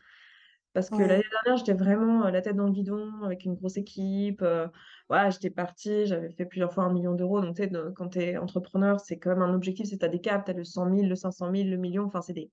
Parce 0.77 0.91
que 0.91 1.01
l'année 1.01 1.23
dernière, 1.31 1.57
j'étais 1.57 1.73
vraiment, 1.73 2.27
heu, 2.27 2.31
la 2.31 2.41
tête 2.43 2.55
dans 2.55 2.65
le 2.67 2.71
guidon 2.71 3.23
avec 3.23 3.45
une 3.45 3.55
grosse 3.55 3.77
équipe, 3.77 4.43
heu, 4.43 4.67
voilà, 5.09 5.29
j'étais 5.29 5.49
partie, 5.49 6.05
j'avais 6.05 6.29
fait 6.31 6.45
plusieurs 6.45 6.73
fois 6.73 6.83
1 6.85 6.89
000 6.93 7.03
000 7.03 7.15
€, 7.17 7.41
donc 7.41 7.55
tu 7.55 7.67
de 7.67 7.91
quand 7.95 8.09
tu 8.09 8.19
es 8.19 8.37
entrepreneur, 8.37 8.99
c'est 8.99 9.17
quand 9.19 9.29
même 9.31 9.41
un 9.41 9.53
objectif, 9.53 9.87
c'est 9.87 9.97
tu 9.99 10.05
as 10.05 10.09
des 10.09 10.19
caps, 10.21 10.45
tu 10.45 10.51
as 10.51 10.53
le 10.53 10.63
100 10.65 10.85
000, 10.85 11.07
le 11.09 11.15
500 11.15 11.49
000, 11.51 11.69
le 11.69 11.77
1 11.77 11.77
000 11.77 11.93
000, 11.93 12.05
enfin, 12.07 12.21
c'est 12.21 12.33
des 12.33 12.51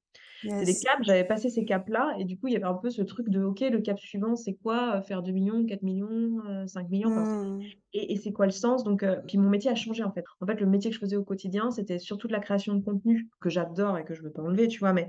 des 0.61 0.78
caps. 0.78 1.02
J'avais 1.04 1.25
passé 1.25 1.50
ces 1.50 1.64
caps-là 1.64 2.14
et 2.18 2.25
du 2.25 2.38
coup, 2.38 2.49
il 2.49 2.52
y 2.54 2.56
avait 2.56 2.64
un 2.66 2.75
peu 2.75 2.90
ce 2.90 3.02
truc 3.02 3.28
de: 3.28 3.42
«OK, 3.42 3.61
le 3.61 3.80
cap 3.80 3.99
suivant, 3.99 4.37
c'est 4.37 4.54
quoi? 4.54 4.99
Heu, 4.99 5.02
faire 5.02 5.23
2 5.23 5.32
000 5.32 5.44
000, 5.50 5.66
4 5.66 5.82
000 5.82 6.00
000, 6.00 6.40
heu, 6.46 6.66
5 6.66 6.88
000 6.90 7.04
000», 7.04 7.11
enfin, 7.11 7.25
c'est 7.26 7.38
Mmh. 7.44 7.75
et 7.92 8.12
et 8.12 8.16
c'est 8.16 8.32
quoi 8.32 8.46
le 8.46 8.52
sens? 8.52 8.84
Donc 8.84 9.02
heu, 9.04 9.20
puis 9.26 9.38
mon 9.38 9.49
métier 9.50 9.70
a 9.70 9.75
changé, 9.75 10.02
en 10.04 10.12
fait. 10.12 10.25
En 10.40 10.46
fait, 10.46 10.61
le 10.61 10.66
métier 10.66 10.90
que 10.90 10.94
je 10.96 11.00
faisais 11.00 11.16
au 11.16 11.25
quotidien, 11.25 11.70
c'était 11.70 11.99
surtout 11.99 12.28
de 12.28 12.32
la 12.32 12.40
création 12.40 12.75
de 12.75 12.84
contenu 12.84 13.28
que 13.40 13.50
j'adore 13.50 13.99
et 13.99 14.04
que 14.04 14.14
je 14.14 14.23
veux 14.23 14.32
pas 14.32 14.42
enlever, 14.42 14.68
tu 14.68 14.78
vois? 14.80 14.92
Mais 14.92 15.08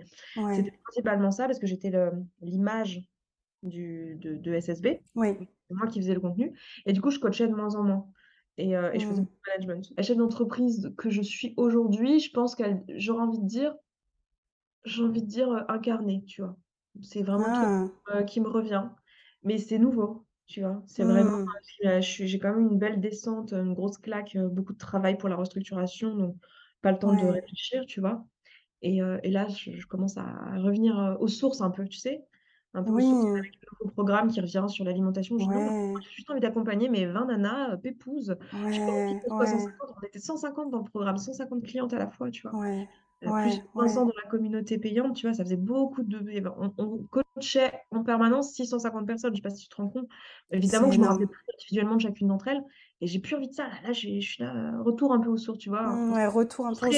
c'était 0.52 0.72
principalement 0.84 1.32
ça 1.32 1.46
parce 1.48 1.60
que 1.60 1.68
j'étais 1.68 1.92
l'image 2.42 3.02
du 3.64 4.18
de 4.22 4.36
de 4.38 4.54
SSB. 4.56 5.02
Oui. 5.16 5.48
C'est 5.70 5.76
moi 5.76 5.88
qui 5.88 6.00
faisais 6.02 6.14
le 6.14 6.20
contenu 6.22 6.58
et 6.86 6.94
du 6.94 7.02
coup, 7.02 7.10
je 7.12 7.20
coachais 7.20 7.48
de 7.48 7.54
moins 7.56 7.76
en 7.76 7.84
moins 7.84 8.08
et 8.58 8.76
et 8.94 9.00
je 9.00 9.06
faisais 9.08 9.22
Mmh. 9.22 9.36
de 9.46 9.52
management. 9.52 9.94
La 9.98 10.04
chef 10.04 10.18
d'entreprise 10.18 10.94
que 10.98 11.10
je 11.10 11.22
suis 11.22 11.54
aujourd'hui, 11.58 12.20
je 12.20 12.32
pense 12.32 12.56
qu'elle 12.56 12.84
j'aurais 12.98 13.24
envie 13.24 13.40
de 13.40 13.48
dire 13.48 13.76
j'ai 14.86 15.04
envie 15.04 15.22
de 15.24 15.28
dire, 15.28 15.50
heu, 15.52 15.64
incarner, 15.70 16.24
tu 16.26 16.42
vois? 16.42 16.58
C'est 17.02 17.24
vraiment 17.24 17.52
Ah! 17.54 17.92
heu, 18.12 18.24
qui 18.26 18.40
me 18.42 18.48
revient, 18.48 18.90
mais 19.44 19.58
c'est 19.58 19.80
nouveau, 19.80 20.28
tu 20.48 20.62
vois? 20.62 20.84
C'est 20.88 21.06
vraiment, 21.06 21.30
Mmh. 21.30 21.56
suis 22.02 22.28
j'ai 22.28 22.40
quand 22.40 22.54
même 22.56 22.68
une 22.72 22.80
belle 22.80 23.02
descente, 23.02 23.54
une 23.54 23.74
grosse 23.74 23.98
claque, 23.98 24.38
beaucoup 24.38 24.74
de 24.74 24.78
travail 24.78 25.18
pour 25.18 25.30
la 25.30 25.36
restructuration, 25.36 26.16
donc 26.16 26.38
pas 26.82 26.92
le 26.92 27.00
temps 27.00 27.14
de 27.14 27.26
réfléchir, 27.28 27.86
tu 27.88 28.00
vois? 28.02 28.28
Et 28.84 29.00
et 29.24 29.32
là, 29.32 29.48
je 29.50 29.72
je 29.80 29.88
commence 29.88 30.18
à 30.18 30.58
revenir, 30.60 31.18
aux 31.22 31.28
sources 31.30 31.62
un 31.62 31.72
peu, 31.72 31.88
tu 31.88 31.98
sais? 32.00 32.26
Un 32.76 32.84
peu 32.84 32.92
Oui. 32.92 33.44
avec 33.44 33.54
le 33.86 33.92
programme 33.92 34.30
qui 34.32 34.42
revient 34.42 34.66
sur 34.70 34.86
l'alimentation. 34.86 35.38
Je 35.38 35.46
dis: 35.46 35.52
«Non, 35.52 35.62
moi 35.64 35.72
Ouais. 35.74 36.04
j'ai 36.04 36.10
juste 36.12 36.30
envie 36.32 36.40
d'accompagner 36.42 36.90
mes 36.90 37.06
20 37.08 37.26
nanas, 37.26 37.74
heu, 37.76 37.80
pépouses. 37.82 38.36
J'ai 38.72 38.82
pas 38.84 38.94
envie 38.94 39.16
Ouais, 39.16 39.24
qu'on 39.24 39.30
soit 39.32 39.48
ouais. 39.48 39.48
150». 39.48 39.92
On 40.02 40.08
était 40.08 40.20
150 40.20 40.72
dans 40.72 40.80
le 40.80 40.86
programme, 40.90 41.18
150 41.18 41.64
clientes 41.64 41.94
à 41.94 42.00
la 42.00 42.10
fois, 42.10 42.32
tu 42.32 42.42
vois? 42.44 42.54
Ouais, 42.54 42.90
Heu, 43.24 43.34
plus 43.36 43.52
ouais, 43.52 43.70
500 43.76 44.06
ouais. 44.06 44.08
dans 44.08 44.14
la 44.24 44.30
communauté 44.30 44.78
payante, 44.80 45.16
tu 45.16 45.28
vois? 45.28 45.34
Ça 45.34 45.44
faisait 45.44 45.58
beaucoup 45.58 46.04
de 46.04 46.20
on 46.58 46.74
on 46.78 47.04
coachait 47.36 47.74
en 47.92 48.04
permanence 48.04 48.54
650 48.54 49.08
personnes, 49.08 49.34
je 49.34 49.38
sais 49.38 49.42
pas 49.42 49.50
si 49.52 49.64
tu 49.64 49.70
te 49.70 49.76
rends 49.78 49.90
compte? 49.90 50.08
Évidemment 50.52 50.92
je 50.92 51.00
me 51.02 51.06
rappelais 51.06 51.28
plus 51.28 51.44
individuellement 51.56 51.96
de 51.96 52.02
chacune 52.02 52.28
d'entre 52.30 52.48
elles 52.50 52.64
et 53.02 53.08
j'ai 53.08 53.20
plus 53.20 53.36
envie 53.36 53.48
de 53.50 53.54
ça, 53.54 53.68
là 53.68 53.82
là, 53.84 53.94
je 53.94 54.20
suis 54.20 54.44
là, 54.44 54.82
retour 54.84 55.14
un 55.14 55.20
peu 55.20 55.30
aux 55.30 55.38
sources, 55.38 55.60
tu 55.60 55.70
vois? 55.70 55.84
Mmh, 55.84 56.12
ouais, 56.14 56.28
retour 56.28 56.66
un 56.68 56.76
peu, 56.76 56.88
on 56.90 56.92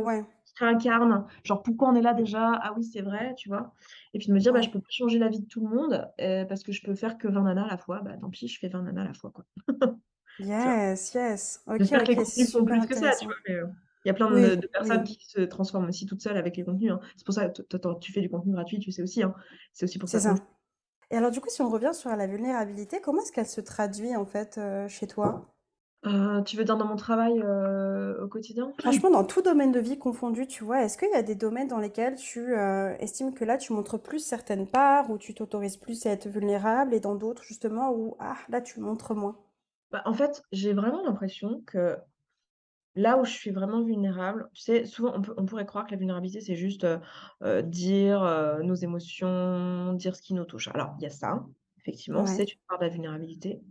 ouais. 0.00 0.24
Réincarne, 0.58 1.26
genre: 1.44 1.62
«Pourquoi 1.62 1.88
on 1.90 1.94
est 1.96 2.02
là 2.02 2.14
déjà? 2.14 2.52
Ah 2.62 2.74
oui, 2.76 2.84
c'est 2.84 3.02
vrai», 3.02 3.34
tu 3.36 3.48
vois? 3.48 3.72
Et 4.14 4.18
puis 4.18 4.28
de 4.28 4.32
me 4.34 4.38
dire: 4.40 4.52
«Bah, 4.52 4.60
je 4.62 4.70
peux 4.70 4.80
pas 4.80 4.86
changer 4.90 5.18
la 5.18 5.28
vie 5.28 5.40
de 5.40 5.46
tout 5.46 5.60
le 5.66 5.74
monde, 5.74 6.10
heu, 6.20 6.46
parce 6.48 6.62
que 6.62 6.72
je 6.72 6.82
peux 6.82 6.94
faire 6.94 7.18
que 7.18 7.28
20 7.28 7.42
nanas 7.44 7.64
à 7.66 7.68
la 7.70 7.78
fois, 7.78 8.00
bah, 8.02 8.16
tant 8.18 8.30
pis, 8.30 8.48
je 8.48 8.58
fais 8.60 8.68
20 8.68 8.82
nanas 8.82 9.02
à 9.02 9.06
la 9.08 9.14
fois, 9.14 9.30
quoi». 9.32 9.44
Yes, 10.38 11.12
yes. 11.14 11.60
OK, 11.66 11.92
J'espère 11.92 12.02
que 12.04 12.08
les 12.10 12.16
contenus 12.16 12.48
super 12.50 12.64
plus 12.66 12.86
que 12.86 12.94
ça, 12.94 13.16
tu 13.16 13.26
vois? 13.26 13.34
Mais, 13.48 13.54
heu, 13.56 13.66
il 14.04 14.08
y 14.08 14.10
a 14.10 14.14
plein 14.14 14.30
de 14.30 14.54
Oui, 14.54 14.56
de 14.56 14.66
personnes 14.68 15.02
oui. 15.02 15.04
qui 15.04 15.16
se 15.26 15.40
transforment 15.40 15.88
aussi 15.88 16.06
toutes 16.06 16.20
seules 16.22 16.36
avec 16.36 16.56
les 16.56 16.64
contenus, 16.64 16.92
hein. 16.92 17.00
C'est 17.16 17.24
pour 17.26 17.34
ça, 17.34 17.48
toi 17.50 17.98
tu 18.00 18.12
fais 18.12 18.20
du 18.20 18.28
contenu 18.30 18.52
gratuit, 18.52 18.78
tu 18.78 18.92
sais 18.92 19.02
aussi, 19.02 19.22
hein. 19.22 19.34
C'est 19.72 19.84
aussi 19.86 19.98
pour 19.98 20.08
ça 20.08 20.18
que 20.18 20.24
ça. 20.24 20.34
Et 21.10 21.16
alors 21.16 21.30
du 21.30 21.40
coup, 21.40 21.48
si 21.50 21.62
on 21.62 21.70
revient 21.70 21.92
sur 21.94 22.14
la 22.14 22.26
vulnérabilité, 22.26 23.00
comment 23.00 23.22
est-ce 23.22 23.32
qu'elle 23.32 23.46
se 23.48 23.60
traduit 23.62 24.16
en 24.16 24.26
fait, 24.26 24.58
heu, 24.58 24.86
chez 24.88 25.06
toi? 25.06 25.53
Heu, 26.04 26.42
tu 26.44 26.56
veux 26.56 26.64
dire 26.64 26.76
dans 26.76 26.86
mon 26.86 26.96
travail, 26.96 27.38
heu, 27.40 28.18
au 28.22 28.28
quotidien? 28.28 28.72
Franchement, 28.78 29.10
dans 29.10 29.24
tout 29.24 29.42
domaine 29.42 29.72
de 29.72 29.80
vie 29.80 29.98
confondu, 29.98 30.46
tu 30.46 30.62
vois, 30.62 30.84
est-ce 30.84 30.96
qu'il 30.96 31.10
y 31.10 31.14
a 31.14 31.22
des 31.24 31.34
domaines 31.34 31.66
dans 31.66 31.80
lesquels 31.80 32.14
tu, 32.14 32.54
heu, 32.56 32.94
estimes 33.00 33.34
que 33.34 33.44
là, 33.44 33.56
tu 33.58 33.72
montres 33.72 34.00
plus 34.00 34.20
certaines 34.20 34.68
parts, 34.68 35.10
où 35.10 35.18
tu 35.18 35.34
t'autorises 35.34 35.76
plus 35.76 36.06
à 36.06 36.10
être 36.10 36.28
vulnérable 36.28 36.94
et 36.94 37.00
dans 37.00 37.14
d'autres 37.16 37.42
justement 37.42 37.90
où, 37.92 38.14
ah, 38.20 38.36
là, 38.48 38.60
tu 38.60 38.78
montres 38.80 39.14
moins? 39.16 39.44
Bah, 39.90 40.02
en 40.06 40.14
fait, 40.14 40.42
j'ai 40.52 40.72
vraiment 40.72 41.02
l'impression 41.04 41.62
que 41.66 41.98
là 42.96 43.18
où 43.20 43.24
je 43.24 43.32
suis 43.32 43.50
vraiment 43.52 43.82
vulnérable, 43.84 44.50
tu 44.54 44.62
sais, 44.62 44.86
souvent 44.86 45.14
on 45.16 45.22
peut 45.22 45.34
on 45.38 45.46
pourrait 45.46 45.66
croire 45.66 45.86
que 45.86 45.92
la 45.92 45.98
vulnérabilité, 45.98 46.40
c'est 46.42 46.56
juste, 46.56 46.86
dire, 47.64 48.22
nos 48.64 48.74
émotions, 48.76 49.94
dire 49.94 50.16
ce 50.16 50.22
qui 50.22 50.34
nous 50.34 50.44
touche. 50.46 50.68
Alors 50.68 50.96
il 51.00 51.04
y 51.04 51.06
a 51.06 51.10
ça, 51.10 51.46
effectivement, 51.78 52.24
Ouais. 52.24 52.24
c'est 52.26 52.52
une 52.52 52.60
part 52.68 52.78
de 52.78 52.84
la 52.84 52.90
vulnérabilité. 52.90 53.62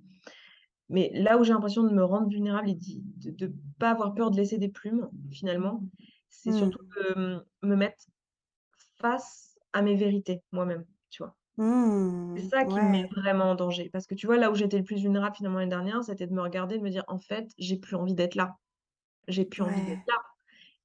Mais 0.90 1.12
là 1.14 1.38
où 1.38 1.44
j'ai 1.44 1.54
l'impression 1.54 1.84
de 1.84 1.94
me 1.94 2.04
rendre 2.04 2.30
vulnérable 2.30 2.70
et 2.70 2.76
de 2.76 3.32
de 3.32 3.54
pas 3.80 3.92
avoir 3.92 4.14
peur 4.16 4.32
de 4.32 4.38
laisser 4.38 4.58
des 4.58 4.70
plumes, 4.70 5.10
finalement, 5.32 5.84
c'est 6.30 6.52
Mmh. 6.52 6.54
surtout 6.54 6.80
de, 6.98 7.46
me 7.64 7.76
mettre 7.76 8.06
face 9.00 9.58
à 9.74 9.82
mes 9.82 9.96
vérités, 9.96 10.44
moi-même, 10.52 10.86
tu 11.10 11.24
vois? 11.24 11.36
C'est 12.36 12.44
Mmh. 12.44 12.50
ça 12.50 12.66
qui 12.66 12.82
me 12.82 12.90
met 12.90 13.06
vraiment 13.16 13.52
en 13.52 13.56
danger. 13.56 13.90
Parce 13.92 14.08
que 14.08 14.16
tu 14.16 14.26
vois, 14.28 14.38
là 14.38 14.52
où 14.52 14.56
j'étais 14.56 14.78
le 14.78 14.84
plus 14.84 15.02
vulnérable 15.02 15.36
finalement 15.36 15.60
l'année 15.60 15.70
dernière, 15.70 16.04
c'était 16.04 16.28
de 16.28 16.34
me 16.34 16.42
regarder, 16.42 16.78
de 16.78 16.84
me 16.84 16.90
dire: 16.90 17.04
«En 17.08 17.20
fait, 17.20 17.52
j'ai 17.58 17.78
plus 17.78 17.96
envie 17.96 18.16
d'être 18.16 18.36
là. 18.36 18.58
J'ai 19.28 19.46
plus 19.46 19.64
envie 19.64 19.84
d'être 19.84 20.04
là». 20.08 20.16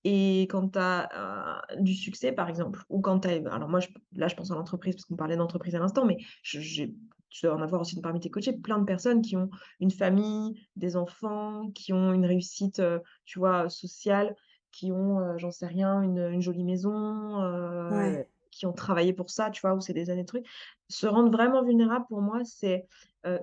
Et 0.05 0.43
quand 0.51 0.71
tu 0.71 0.79
as, 0.81 1.63
du 1.81 1.95
succès, 1.95 2.33
par 2.33 2.49
exemple, 2.49 2.85
ou 2.91 3.01
quand 3.01 3.21
tu 3.21 3.29
as 3.29 3.55
alors 3.55 3.69
moi, 3.69 3.81
je 3.81 3.89
là, 4.15 4.29
je 4.29 4.37
pense 4.37 4.51
à 4.51 4.55
l'entreprise 4.55 4.97
parce 4.97 5.05
qu'on 5.07 5.17
parlait 5.17 5.37
d'entreprise 5.37 5.75
à 5.77 5.81
l'instant, 5.81 6.07
mais 6.07 6.19
je 6.43 6.61
j'ai 6.61 6.95
tu 7.31 7.47
dois 7.47 7.55
en 7.57 7.63
avoir 7.63 7.81
aussi 7.83 8.01
parmi 8.01 8.21
tes 8.21 8.31
coachés, 8.31 8.53
plein 8.59 8.79
de 8.79 8.85
personnes 8.85 9.23
qui 9.23 9.37
ont 9.37 9.51
une 9.81 9.91
famille, 9.91 10.61
des 10.77 10.97
enfants, 10.97 11.71
qui 11.73 11.93
ont 11.93 12.13
une 12.13 12.27
réussite, 12.27 12.83
tu 13.25 13.39
vois, 13.39 13.69
sociale, 13.69 14.35
qui 14.73 14.93
ont, 14.93 15.37
j'en 15.39 15.51
sais 15.51 15.67
rien, 15.67 16.03
une, 16.03 16.19
une 16.19 16.41
jolie 16.43 16.65
maison, 16.65 17.43
Ouais. 17.89 18.29
qui 18.51 18.67
ont 18.67 18.73
travaillé 18.73 19.13
pour 19.13 19.31
ça, 19.31 19.51
tu 19.51 19.61
vois, 19.61 19.75
où 19.75 19.81
c'est 19.81 19.93
des 19.93 20.11
années 20.11 20.23
de 20.23 20.27
trucs. 20.27 20.47
Se 20.89 21.07
rendre 21.07 21.31
vraiment 21.31 21.63
vulnérable 21.65 22.07
pour 22.09 22.23
moi, 22.23 22.41
c'est, 22.45 22.87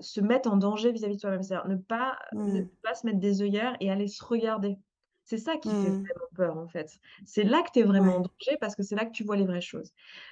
se 0.02 0.22
mettre 0.22 0.50
en 0.52 0.58
danger 0.58 0.92
vis-à-vis 0.92 1.16
de 1.16 1.22
soi-même. 1.22 1.44
C'est-à-dire 1.44 1.68
ne 1.68 1.76
pas 1.76 2.18
ne 2.46 2.62
Mmh. 2.62 2.70
pas 2.84 2.96
se 2.96 3.06
mettre 3.06 3.20
des 3.20 3.42
œillères 3.42 3.76
et 3.80 3.92
aller 3.92 4.08
se 4.08 4.24
regarder. 4.24 4.78
C'est 5.24 5.38
ça 5.38 5.58
qui 5.58 5.76
fait 5.76 5.90
Mmh. 5.90 6.10
vraiment 6.10 6.28
peur, 6.36 6.58
en 6.58 6.68
fait. 6.68 7.00
C'est 7.26 7.44
là 7.44 7.62
que 7.64 7.70
tu 7.74 7.80
es 7.80 7.84
vraiment 7.84 8.18
en 8.18 8.20
danger 8.22 8.58
parce 8.62 8.76
que 8.76 8.84
c'est 8.84 8.96
là 8.96 9.06
que 9.06 9.12
tu 9.12 9.24
vois 9.24 9.36
les 9.38 9.46
vraies 9.46 9.62
choses. 9.62 9.92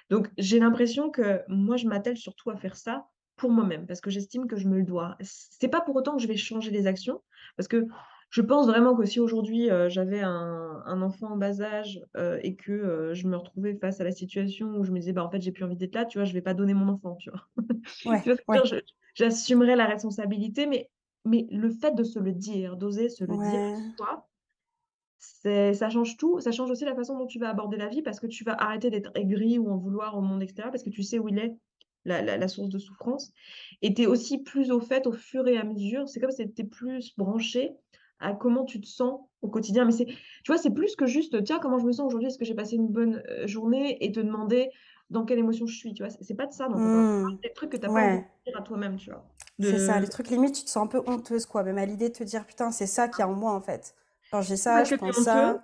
Donc 0.09 0.29
j'ai 0.37 0.59
l'impression 0.59 1.09
que 1.11 1.41
moi, 1.47 1.77
je 1.77 1.87
m'attelle 1.87 2.17
surtout 2.17 2.49
à 2.51 2.55
faire 2.57 2.75
ça 2.75 3.07
pour 3.43 3.51
moi-même 3.51 3.85
parce 3.87 4.01
que 4.01 4.09
j'estime 4.09 4.47
que 4.47 4.57
je 4.57 4.67
me 4.67 4.77
le 4.79 4.83
dois. 4.85 5.17
C'est 5.21 5.67
pas 5.69 5.81
pour 5.81 5.95
autant 5.97 6.15
que 6.15 6.21
je 6.23 6.27
vais 6.27 6.37
changer 6.37 6.71
les 6.71 6.87
actions 6.87 7.21
parce 7.57 7.67
que 7.67 7.87
je 8.29 8.41
pense 8.41 8.67
vraiment 8.67 8.95
que 8.95 9.05
si 9.05 9.19
aujourd'hui, 9.19 9.69
heu, 9.69 9.89
j'avais 9.89 10.21
un 10.21 10.81
un 10.85 11.01
enfant 11.03 11.31
en 11.33 11.37
bas 11.37 11.61
âge, 11.61 12.01
heu, 12.17 12.39
et 12.43 12.55
que, 12.55 12.71
heu, 12.71 13.13
je 13.13 13.27
me 13.27 13.37
retrouvais 13.37 13.75
face 13.75 14.01
à 14.01 14.03
la 14.05 14.11
situation 14.11 14.67
où 14.77 14.83
je 14.85 14.91
me 14.91 14.99
disais: 14.99 15.13
«Bah, 15.13 15.23
en 15.23 15.29
fait, 15.31 15.41
j'ai 15.41 15.51
plus 15.51 15.63
envie 15.65 15.75
d'être 15.77 15.95
là», 15.95 16.05
tu 16.05 16.17
vois? 16.17 16.25
Je 16.25 16.33
vais 16.33 16.41
pas 16.41 16.53
donner 16.55 16.73
mon 16.73 16.87
enfant, 16.89 17.15
tu 17.17 17.29
vois? 17.31 17.41
Ouais, 18.05 18.29
ouais. 18.47 18.61
dire? 18.61 18.65
Je 18.65 18.77
j'assumerai 19.15 19.75
la 19.75 19.85
responsabilité 19.85 20.65
mais 20.67 20.89
mais 21.25 21.47
le 21.51 21.69
fait 21.69 21.93
de 21.95 22.03
se 22.03 22.19
le 22.19 22.31
dire, 22.33 22.77
d'oser 22.77 23.09
se 23.09 23.23
le 23.25 23.37
dire 23.37 23.59
Ouais. 23.59 24.23
c'est 25.17 25.73
ça 25.73 25.89
change 25.89 26.17
tout, 26.17 26.39
ça 26.39 26.51
change 26.51 26.69
aussi 26.71 26.85
la 26.85 26.95
façon 26.95 27.17
dont 27.17 27.25
tu 27.27 27.39
vas 27.39 27.49
aborder 27.49 27.77
la 27.77 27.87
vie 27.87 28.01
parce 28.01 28.19
que 28.19 28.27
tu 28.27 28.43
vas 28.43 28.53
arrêter 28.53 28.89
d'être 28.89 29.11
aigri 29.15 29.57
ou 29.57 29.69
en 29.69 29.77
vouloir 29.77 30.17
au 30.17 30.21
monde 30.21 30.43
extérieur 30.43 30.71
parce 30.71 30.83
que 30.83 30.89
tu 30.89 31.03
sais 31.03 31.19
où 31.19 31.29
il 31.29 31.37
est, 31.39 31.55
la 32.05 32.21
la 32.21 32.37
la 32.37 32.47
source 32.47 32.69
de 32.69 32.79
souffrance 32.79 33.31
et 33.81 33.93
tu 33.93 34.03
es 34.03 34.05
aussi 34.07 34.43
plus 34.43 34.71
au 34.71 34.79
fait 34.81 35.07
au 35.07 35.11
fur 35.13 35.47
et 35.47 35.57
à 35.57 35.63
mesure, 35.63 36.07
c'est 36.09 36.19
comme 36.19 36.31
si 36.31 36.37
tu 36.45 36.49
étais 36.51 36.63
plus 36.65 37.15
branché 37.17 37.73
à 38.19 38.33
comment 38.33 38.65
tu 38.65 38.79
te 38.81 38.87
sens 38.87 39.21
au 39.41 39.49
quotidien. 39.49 39.85
Mais 39.85 39.91
c'est 39.91 40.05
tu 40.05 40.15
vois, 40.47 40.57
c'est 40.57 40.73
plus 40.73 40.95
que 40.95 41.05
juste: 41.05 41.43
«Tiens, 41.43 41.59
comment 41.59 41.79
je 41.79 41.85
me 41.85 41.91
sens 41.91 42.07
aujourd'hui? 42.07 42.27
Est-ce 42.29 42.37
que 42.37 42.45
j'ai 42.45 42.55
passé 42.55 42.75
une 42.77 42.87
bonne, 42.89 43.23
heu, 43.29 43.47
journée?» 43.47 43.97
et 44.05 44.11
te 44.11 44.19
demander 44.21 44.69
dans 45.09 45.25
quelle 45.25 45.39
émotion 45.39 45.65
je 45.67 45.75
suis, 45.77 45.93
tu 45.93 46.03
vois? 46.03 46.09
C'est 46.21 46.35
pas 46.35 46.47
de 46.47 46.53
ça 46.53 46.67
parle 46.69 46.75
Mmh. 46.75 47.37
des 47.43 47.53
trucs 47.53 47.71
que 47.71 47.77
tu 47.77 47.85
as 47.85 47.89
pas 47.91 48.01
envie 48.01 48.19
de 48.19 48.23
Ouais. 48.23 48.31
dire 48.47 48.59
à 48.59 48.63
toi-même, 48.63 48.97
tu 48.97 49.11
vois? 49.11 49.29
C'est 49.59 49.79
ça, 49.79 49.99
les 49.99 50.07
trucs 50.09 50.29
limite, 50.29 50.55
tu 50.55 50.63
te 50.65 50.69
sens 50.69 50.83
un 50.83 50.87
peu 50.87 51.01
honteuse 51.07 51.45
quoi, 51.47 51.63
même 51.63 51.77
à 51.77 51.85
l'idée 51.85 52.09
de 52.09 52.13
te 52.13 52.23
dire: 52.23 52.45
«Putain, 52.45 52.71
c'est 52.71 52.85
ça 52.87 53.07
qu'il 53.07 53.19
y 53.19 53.21
a 53.23 53.27
en 53.27 53.33
moi 53.33 53.53
en 53.53 53.61
fait. 53.61 53.95
Genre 54.31 54.41
j'ai 54.41 54.57
ça, 54.57 54.83
je 54.83 54.93
es 54.93 54.97
pense 54.97 55.17
ça». 55.17 55.63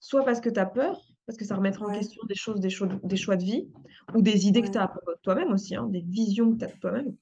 Soit 0.00 0.24
parce 0.24 0.40
que 0.40 0.48
tu 0.50 0.60
as 0.60 0.66
peur, 0.66 1.05
parce 1.26 1.36
que 1.38 1.44
ça 1.44 1.56
remettrait 1.56 1.84
en 1.84 1.90
Ouais, 1.90 1.92
question 1.92 2.22
des 2.28 2.34
choses, 2.34 2.60
des 2.60 2.70
choix 2.70 2.88
des 3.02 3.16
choix 3.16 3.36
de 3.36 3.44
vie 3.44 3.68
ou 4.14 4.22
des 4.22 4.46
idées 4.48 4.62
que 4.62 4.70
tu 4.70 4.78
as 4.78 4.84
à 4.84 4.88
propos 4.88 5.12
de 5.12 5.20
toi-même 5.22 5.52
aussi, 5.52 5.74
hein, 5.76 5.86
des 5.88 6.02
visions 6.02 6.52
que 6.52 6.58
tu 6.58 6.64
as 6.64 6.68
de 6.68 6.78
toi-même. 6.78 7.16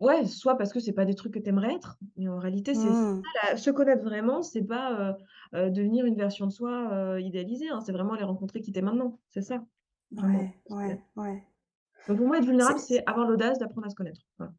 Ouais, 0.00 0.24
soit 0.26 0.56
parce 0.56 0.72
que 0.72 0.80
c'est 0.80 0.94
pas 0.94 1.04
des 1.04 1.14
trucs 1.14 1.34
que 1.34 1.38
tu 1.38 1.48
aimerais 1.50 1.74
être, 1.74 1.98
mais 2.16 2.26
en 2.28 2.38
réalité, 2.38 2.74
c'est 2.74 2.94
Mmh. 2.94 3.30
se 3.56 3.70
connaître 3.70 4.02
vraiment, 4.02 4.42
c'est 4.42 4.64
pas, 4.64 5.14
heu 5.54 5.58
heu, 5.66 5.70
devenir 5.70 6.06
une 6.06 6.16
version 6.16 6.46
de 6.46 6.52
soi, 6.52 7.16
heu, 7.16 7.20
idéalisée, 7.20 7.68
hein, 7.68 7.80
c'est 7.80 7.92
vraiment 7.92 8.14
aller 8.14 8.24
rencontrer 8.24 8.60
qui 8.62 8.72
tu 8.72 8.78
es 8.78 8.82
maintenant. 8.82 9.20
C'est 9.28 9.42
ça, 9.42 9.62
vraiment, 10.10 10.54
Ouais, 10.70 11.04
ouais. 11.16 11.44
Donc 12.06 12.18
pour 12.18 12.26
moi, 12.26 12.36
être 12.38 12.44
vulnérable, 12.44 12.78
C'est 12.78 13.02
avoir 13.06 13.26
l'audace 13.26 13.58
d'apprendre 13.58 13.86
à 13.86 13.90
se 13.90 13.94
connaître. 13.94 14.20
Voilà. 14.38 14.52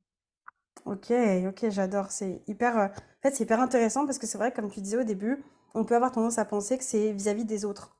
OK, 0.85 1.11
OK, 1.47 1.69
j'adore. 1.69 2.11
C'est 2.11 2.41
hyper, 2.47 2.75
en 2.75 2.89
fait, 3.21 3.35
c'est 3.35 3.43
hyper 3.43 3.59
intéressant 3.59 4.05
parce 4.05 4.17
que 4.17 4.25
c'est 4.27 4.37
vrai, 4.37 4.51
comme 4.51 4.69
tu 4.71 4.81
disais 4.81 4.97
au 4.97 5.03
début, 5.03 5.43
on 5.73 5.83
peut 5.83 5.95
avoir 5.95 6.11
tendance 6.11 6.37
à 6.37 6.45
penser 6.45 6.77
que 6.77 6.83
c'est 6.83 7.11
vis-à-vis 7.11 7.45
des 7.45 7.65
autres. 7.65 7.95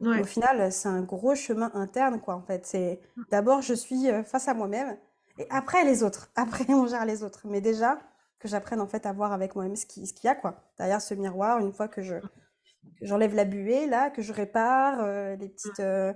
Au 0.00 0.24
final, 0.24 0.72
c'est 0.72 0.88
un 0.88 1.02
gros 1.02 1.36
chemin 1.36 1.70
interne, 1.74 2.20
quoi, 2.20 2.34
en 2.34 2.42
fait. 2.42 2.66
C'est 2.66 3.00
d'abord, 3.30 3.62
je 3.62 3.74
suis 3.74 4.10
euh, 4.10 4.24
face 4.24 4.48
à 4.48 4.54
moi-même 4.54 4.96
et 5.38 5.46
après 5.48 5.84
les 5.84 6.02
autres. 6.02 6.30
Après, 6.36 6.66
on 6.70 6.86
gère 6.86 7.04
les 7.04 7.22
autres. 7.22 7.42
Mais 7.44 7.60
déjà, 7.60 8.00
que 8.40 8.48
j'apprenne, 8.48 8.80
en 8.80 8.86
fait, 8.88 9.06
à 9.06 9.12
voir 9.12 9.32
avec 9.32 9.54
moi-même 9.54 9.76
ce 9.76 9.86
qui, 9.86 10.06
ce 10.06 10.12
qu'il 10.12 10.26
y 10.26 10.30
a, 10.30 10.34
quoi. 10.34 10.56
Derrière 10.76 11.00
ce 11.00 11.14
miroir, 11.14 11.60
une 11.60 11.72
fois 11.72 11.86
que 11.86 12.02
je, 12.02 12.16
que 12.16 13.06
j'enlève 13.06 13.34
la 13.34 13.44
buée, 13.44 13.86
là, 13.86 14.10
que 14.10 14.22
je 14.22 14.32
répare 14.32 14.98
euh, 15.00 15.36
les 15.36 15.48
petites, 15.48 15.80
euh, 15.80 16.12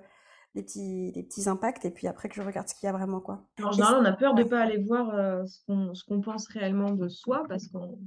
les 0.57 0.63
petits, 0.63 1.13
les 1.15 1.23
petits 1.23 1.49
impacts 1.49 1.85
et 1.85 1.91
puis 1.91 2.09
après 2.09 2.29
que 2.29 2.35
je 2.35 2.43
regarde 2.43 2.69
ce 2.69 2.75
qu'il 2.75 2.87
y 2.87 2.91
a 2.91 2.93
vraiment, 2.93 3.21
quoi. 3.21 3.45
En 3.63 3.71
général, 3.71 3.99
on 4.01 4.05
a 4.05 4.13
peur 4.13 4.35
de 4.35 4.43
ouais. 4.43 4.49
pas 4.49 4.61
aller 4.61 4.83
voir, 4.83 5.15
heu, 5.15 5.47
ce 5.47 5.61
qu'on 5.67 5.95
ce 5.95 6.03
qu'on 6.05 6.21
pense 6.21 6.49
réellement 6.49 6.91
de 6.91 7.09
soi 7.09 7.45
parce 7.49 7.69
qu'on 7.69 7.99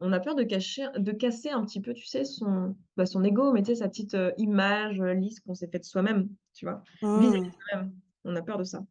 On 0.00 0.12
a 0.12 0.20
peur 0.20 0.34
de 0.36 0.42
cacher 0.44 0.86
de 0.96 1.12
casser 1.12 1.50
un 1.50 1.64
petit 1.64 1.80
peu, 1.80 1.92
tu 1.94 2.06
sais, 2.06 2.24
son 2.24 2.76
bah, 2.96 3.06
son 3.06 3.24
ego, 3.24 3.52
mais 3.52 3.62
tu 3.62 3.68
sais, 3.68 3.76
sa 3.76 3.88
petite, 3.88 4.14
heu, 4.14 4.32
image, 4.38 5.00
heu, 5.00 5.12
lisse 5.12 5.40
qu'on 5.40 5.54
s'est 5.54 5.68
faite 5.68 5.84
soi-même, 5.84 6.28
tu 6.54 6.66
vois? 6.66 6.82
Mmh. 7.02 7.50
On 8.24 8.36
a 8.36 8.42
peur 8.42 8.58
de 8.58 8.64
ça. 8.64 8.86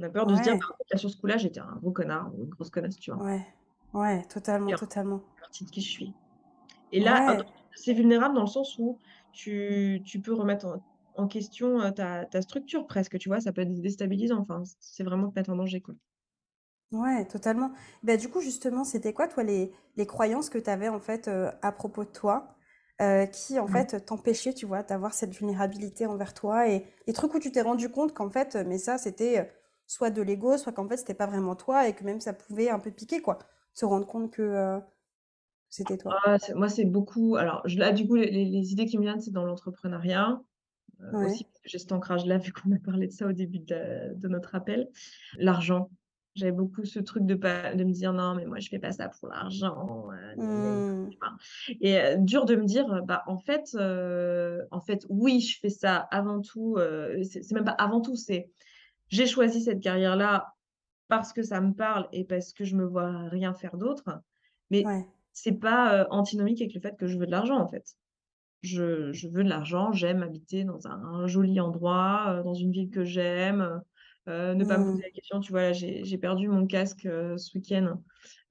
On 0.00 0.04
a 0.04 0.10
peur 0.10 0.26
de 0.26 0.36
se 0.36 0.40
dire: 0.42 0.54
«Bah, 0.58 0.58
Ouais, 0.58 0.74
en 0.74 0.76
fait, 0.78 0.94
là, 0.94 0.98
sur 0.98 1.10
ce 1.10 1.16
coup-là, 1.18 1.38
j'étais 1.38 1.60
un 1.60 1.76
gros 1.76 1.92
connard 1.92 2.32
une 2.36 2.48
grosse 2.50 2.70
connasse», 2.70 2.98
tu 2.98 3.10
vois? 3.12 3.20
ouais, 3.20 3.44
ouais, 3.92 4.24
totalement, 4.26 4.72
Bien, 4.72 4.76
totalement. 4.76 5.22
partie 5.40 5.64
de 5.66 5.70
qui 5.70 5.80
je 5.82 5.90
suis. 5.90 6.16
Et 6.92 7.00
là, 7.00 7.20
Ouais, 7.22 7.44
c'est 7.74 7.94
vulnérable 7.94 8.34
dans 8.36 8.42
le 8.42 8.48
sens 8.48 8.76
où 8.78 9.00
tu 9.32 10.02
tu 10.06 10.22
peux 10.22 10.34
remettre 10.34 10.66
en 10.66 10.84
en 11.14 11.28
question, 11.28 11.92
ta 11.92 12.26
ta 12.26 12.42
structure 12.42 12.86
presque, 12.86 13.18
tu 13.18 13.28
vois? 13.30 13.40
Ça 13.40 13.52
peut 13.52 13.62
être 13.62 13.74
déstabilisant, 13.80 14.40
enfin, 14.40 14.62
c'est 14.80 15.04
vraiment 15.04 15.30
te 15.30 15.38
mettre 15.38 15.50
en 15.50 15.56
danger, 15.56 15.80
quoi. 15.82 15.94
Ouais, 16.94 17.24
totalement. 17.26 17.72
Bah, 18.04 18.16
du 18.16 18.28
coup, 18.28 18.40
justement, 18.40 18.84
c'était 18.84 19.12
quoi, 19.12 19.26
toi, 19.28 19.42
les, 19.42 19.72
les 19.96 20.06
croyances 20.06 20.48
que 20.50 20.58
tu 20.58 20.70
avais, 20.70 20.88
en 20.88 21.00
fait, 21.00 21.28
euh, 21.28 21.50
à 21.62 21.72
propos 21.72 22.04
de 22.04 22.10
toi, 22.10 22.56
euh, 23.02 23.26
qui, 23.26 23.58
en 23.58 23.66
Mmh. 23.66 23.72
fait, 23.72 24.04
t'empêchaient, 24.06 24.54
tu 24.54 24.66
vois, 24.66 24.82
d'avoir 24.84 25.12
cette 25.14 25.34
vulnérabilité 25.34 26.06
envers 26.06 26.34
toi 26.34 26.68
et 26.68 26.86
les 27.08 27.12
trucs 27.12 27.34
où 27.34 27.40
tu 27.40 27.50
t'es 27.52 27.62
rendu 27.62 27.90
compte 27.90 28.14
qu'en 28.14 28.30
fait, 28.30 28.56
euh, 28.56 28.64
mais 28.66 28.78
ça, 28.78 28.98
c'était 28.98 29.40
euh, 29.40 29.44
soit 29.88 30.10
de 30.10 30.22
l'ego, 30.22 30.56
soit 30.58 30.72
qu'en 30.72 30.88
fait, 30.88 30.98
c'était 30.98 31.14
pas 31.14 31.26
vraiment 31.26 31.56
toi 31.56 31.88
et 31.88 31.94
que 31.94 32.04
même 32.04 32.20
ça 32.20 32.32
pouvait 32.32 32.70
un 32.70 32.78
peu 32.78 32.92
piquer, 32.92 33.20
quoi. 33.22 33.38
Se 33.74 33.84
rendre 33.86 34.06
compte 34.06 34.32
que 34.32 34.42
euh, 34.42 34.80
c'était 35.70 35.98
toi. 35.98 36.20
Ah, 36.26 36.38
c'est 36.38 36.54
moi, 36.54 36.68
c'est 36.68 36.84
beaucoup 36.84 37.36
alors 37.36 37.62
je 37.66 37.78
là, 37.78 37.92
du 37.92 38.06
coup, 38.06 38.14
les 38.16 38.30
les 38.30 38.44
les 38.44 38.72
idées 38.72 38.86
qui 38.86 38.98
me 38.98 39.02
viennent, 39.02 39.20
c'est 39.20 39.30
dans 39.32 39.44
l'entrepreneuriat. 39.44 40.40
aussi 41.22 41.44
parce 41.44 41.60
que 41.62 41.68
j'ai 41.70 41.78
cet 41.78 41.92
ancrage-là, 41.92 42.38
vu 42.38 42.52
qu'on 42.52 42.72
a 42.72 42.78
parlé 42.80 43.06
de 43.08 43.12
ça 43.12 43.26
au 43.28 43.32
début 43.32 43.60
de 43.60 44.14
de 44.14 44.28
notre 44.28 44.54
appel. 44.54 44.90
L'argent. 45.38 45.90
J'avais 46.34 46.52
beaucoup 46.52 46.84
ce 46.84 46.98
truc 46.98 47.26
de 47.26 47.36
pas 47.36 47.74
de 47.76 47.84
me 47.84 47.92
dire: 47.92 48.12
«Non, 48.12 48.34
mais 48.34 48.44
moi 48.44 48.58
je 48.58 48.68
fais 48.68 48.80
pas 48.80 48.90
ça 48.92 49.08
pour 49.08 49.28
l'argent, 49.28 50.08
Mmh. 50.36 51.14
et 51.80 52.16
dur 52.18 52.44
de 52.46 52.56
me 52.56 52.64
dire, 52.64 53.04
bah, 53.04 53.22
en 53.26 53.38
fait, 53.38 53.74
heu, 53.76 54.66
en 54.72 54.80
fait, 54.80 55.06
oui, 55.10 55.40
je 55.40 55.60
fais 55.60 55.70
ça 55.70 55.96
avant 56.10 56.40
tout, 56.40 56.76
heu, 56.78 57.22
c'est 57.24 57.50
même 57.52 57.64
pas 57.64 57.72
avant 57.72 58.00
tout, 58.00 58.16
c'est 58.16 58.50
j'ai 59.10 59.26
choisi 59.26 59.62
cette 59.62 59.80
carrière-là 59.82 60.54
parce 61.08 61.32
que 61.34 61.42
ça 61.42 61.60
me 61.60 61.74
parle 61.74 62.08
et 62.12 62.24
parce 62.24 62.52
que 62.54 62.64
je 62.64 62.76
me 62.76 62.84
vois 62.86 63.28
rien 63.28 63.54
faire 63.54 63.76
d'autre, 63.78 64.04
mais 64.70 64.84
Ouais. 64.84 65.14
c'est 65.32 65.52
pas, 65.60 66.06
antinomique 66.10 66.60
avec 66.62 66.74
le 66.74 66.80
fait 66.80 66.96
que 66.98 67.06
je 67.08 67.18
veux 67.18 67.26
de 67.26 67.32
l'argent, 67.32 67.58
en 67.60 67.68
fait. 67.68 67.96
Je 68.62 69.12
je 69.12 69.28
veux 69.28 69.44
de 69.44 69.48
l'argent, 69.50 69.92
j'aime 69.92 70.22
habiter 70.22 70.64
dans 70.64 70.86
un 70.88 71.26
joli 71.28 71.60
endroit, 71.60 72.42
dans 72.44 72.54
une 72.54 72.72
ville 72.72 72.90
que 72.90 73.04
j'aime, 73.04 73.82
heu, 74.28 74.54
ne 74.54 74.64
pas 74.64 74.78
me 74.78 74.84
poser 74.84 74.98
Mmh. 74.98 75.04
la 75.04 75.10
question, 75.10 75.40
tu 75.40 75.52
vois? 75.52 75.62
Là, 75.62 75.72
j'ai 75.72 76.18
perdu 76.18 76.48
mon 76.48 76.66
casque, 76.66 77.06
heu, 77.06 77.36
ce 77.38 77.56
week-end. 77.56 78.02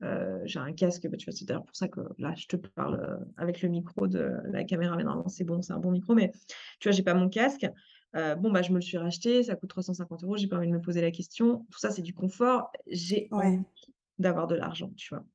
Heu, 0.04 0.42
j'ai 0.46 0.60
un 0.60 0.74
casque, 0.74 1.08
bah, 1.10 1.18
tu 1.18 1.26
vois? 1.26 1.34
C'est 1.34 1.46
d'ailleurs 1.46 1.66
pour 1.66 1.76
ça 1.76 1.88
que 1.88 2.02
là, 2.18 2.34
je 2.36 2.48
te 2.48 2.56
parle, 2.58 3.26
avec 3.38 3.62
le 3.62 3.70
micro 3.70 4.08
de 4.08 4.32
la 4.52 4.64
caméra, 4.64 4.96
mais 4.98 5.04
normalement 5.04 5.30
c'est 5.30 5.44
bon, 5.46 5.62
c'est 5.62 5.74
un 5.74 5.80
bon 5.80 5.92
micro, 5.92 6.14
mais 6.16 6.32
tu 6.80 6.90
vois? 6.90 6.96
J'ai 6.96 7.04
pas 7.04 7.14
mon 7.16 7.30
casque. 7.30 7.66
Bon, 8.14 8.52
bah, 8.52 8.62
je 8.62 8.70
me 8.72 8.76
le 8.76 8.82
suis 8.82 8.98
racheté, 8.98 9.44
ça 9.44 9.56
coûte 9.56 9.70
350 9.72 10.24
€, 10.24 10.38
j'ai 10.38 10.48
pas 10.48 10.58
envie 10.58 10.68
de 10.68 10.74
me 10.74 10.82
poser 10.82 11.02
la 11.02 11.12
question. 11.12 11.66
Tout 11.72 11.80
ça, 11.80 11.90
c'est 11.92 12.04
du 12.04 12.14
confort. 12.14 12.72
J'ai 12.88 13.32
Ouais, 13.32 13.60
envie 13.66 13.94
d'avoir 14.20 14.48
de 14.48 14.56
l'argent, 14.56 14.92
tu 14.96 15.10
vois? 15.16 15.26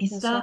Et 0.00 0.06
bien 0.10 0.20
ça, 0.20 0.42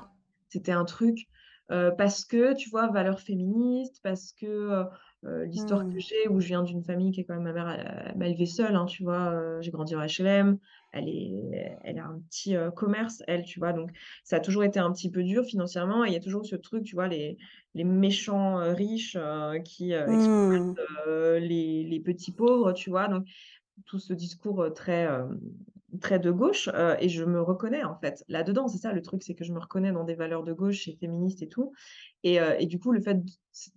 c'était 0.50 0.72
un 0.72 0.86
truc, 0.86 1.28
parce 1.68 2.26
que, 2.26 2.56
tu 2.56 2.70
vois, 2.70 2.88
valeurs 2.90 3.20
féministes, 3.22 4.00
parce 4.04 4.34
que, 4.34 4.84
heu, 5.26 5.44
l'histoire 5.46 5.82
que 5.92 6.00
Mmh. 6.00 6.02
j'ai 6.02 6.28
où 6.30 6.40
je 6.40 6.48
viens 6.48 6.64
d'une 6.64 6.84
famille 6.84 7.12
qui 7.12 7.22
est 7.22 7.26
quand 7.26 7.36
même 7.36 7.44
ma 7.44 7.54
mère, 7.54 7.70
elle 7.70 8.18
m'a 8.18 8.28
élevée 8.28 8.46
seule, 8.46 8.76
hein, 8.76 8.86
tu 8.86 9.04
vois? 9.04 9.34
Heu, 9.34 9.62
j'ai 9.62 9.72
grandi 9.72 9.96
en 9.96 10.02
HLM, 10.06 10.60
elle 10.94 11.10
est 11.10 11.78
elle 11.84 12.00
a 12.00 12.06
un 12.08 12.20
petit, 12.20 12.56
heu, 12.56 12.72
commerce, 12.72 13.24
elle, 13.28 13.44
tu 13.46 13.60
vois? 13.60 13.74
Donc 13.74 13.92
ça 14.24 14.38
a 14.38 14.40
toujours 14.40 14.64
été 14.64 14.80
un 14.80 14.92
petit 14.94 15.12
peu 15.12 15.24
dur 15.24 15.44
financièrement 15.46 16.06
et 16.06 16.10
il 16.10 16.14
y 16.14 16.18
a 16.18 16.20
toujours 16.22 16.46
ce 16.46 16.56
truc, 16.56 16.84
tu 16.84 16.96
vois, 16.96 17.08
les 17.08 17.38
les 17.76 17.84
méchants, 17.84 18.58
riches, 18.74 19.18
qui, 19.66 19.92
exploitent, 19.94 20.06
Mmh. 20.06 20.76
les 21.40 21.84
les 21.84 22.00
petits 22.00 22.32
pauvres, 22.34 22.74
tu 22.74 22.90
vois? 22.90 23.08
Donc 23.08 23.28
tout 23.86 24.00
ce 24.00 24.14
discours, 24.14 24.74
très, 24.74 25.08
très 26.02 26.20
de 26.20 26.32
gauche, 26.32 26.70
heu 26.70 26.96
et 27.00 27.10
je 27.10 27.24
me 27.26 27.42
reconnais, 27.42 27.84
en 27.84 27.96
fait, 28.00 28.24
là-dedans. 28.28 28.68
C'est 28.68 28.78
ça 28.80 28.94
le 28.94 29.02
truc, 29.02 29.24
c'est 29.24 29.36
que 29.36 29.44
je 29.46 29.54
me 29.54 29.60
reconnais 29.60 29.92
dans 29.92 30.04
des 30.04 30.16
valeurs 30.16 30.44
de 30.44 30.54
gauche 30.54 30.88
et 30.88 30.96
féministes 31.00 31.42
et 31.44 31.50
tout 31.50 31.74
et 32.24 32.40
heu 32.42 32.56
et 32.60 32.66
du 32.68 32.80
coup, 32.80 32.92
le 32.92 33.02
fait 33.02 33.18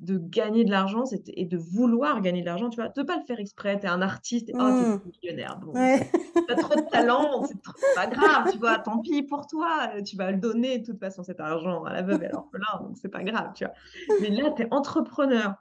de 0.00 0.19
gagner 0.19 0.64
de 0.64 0.71
l'argent, 0.71 1.04
et 1.28 1.47
de 1.47 1.57
vouloir 1.59 2.21
gagner 2.21 2.40
de 2.42 2.47
l'argent, 2.47 2.69
tu 2.71 2.76
vois? 2.81 2.88
De 2.90 3.02
pas 3.02 3.16
le 3.16 3.25
faire 3.25 3.40
exprès, 3.40 3.78
tu 3.81 3.87
es 3.87 3.88
un 3.88 4.02
artiste 4.02 4.49
et 4.50 4.54
«Oh, 4.61 4.71
Mmh. 4.81 4.99
millionnaire». 5.04 5.59
Bon, 5.61 5.75
Ouais. 5.75 5.99
c'est 5.99 6.11
tu 6.49 6.54
as 6.54 6.57
trop 6.57 6.75
de 6.76 6.83
talent, 6.90 7.42
c'est 7.45 7.57
pas 7.95 8.07
grave, 8.09 8.49
tu 8.50 8.59
vois? 8.59 8.78
Tant 8.81 8.99
pis 9.00 9.23
pour 9.25 9.47
toi, 9.47 9.92
heu, 9.97 10.02
tu 10.02 10.16
vas 10.16 10.31
le 10.33 10.38
donner 10.38 10.78
de 10.78 10.87
toute 10.87 11.00
façon 11.00 11.23
cet 11.23 11.40
argent 11.40 11.85
à 11.85 11.92
la 11.92 12.02
veuve 12.02 12.23
et 12.23 12.26
à 12.26 12.31
l'orphelin, 12.31 12.83
donc 12.83 12.97
c'est 12.99 13.09
pas 13.11 13.23
grave, 13.25 13.52
tu 13.54 13.64
vois? 13.64 13.75
Mais 14.19 14.31
là, 14.31 14.50
tu 14.57 14.62
es 14.62 14.69
entrepreneur, 14.73 15.54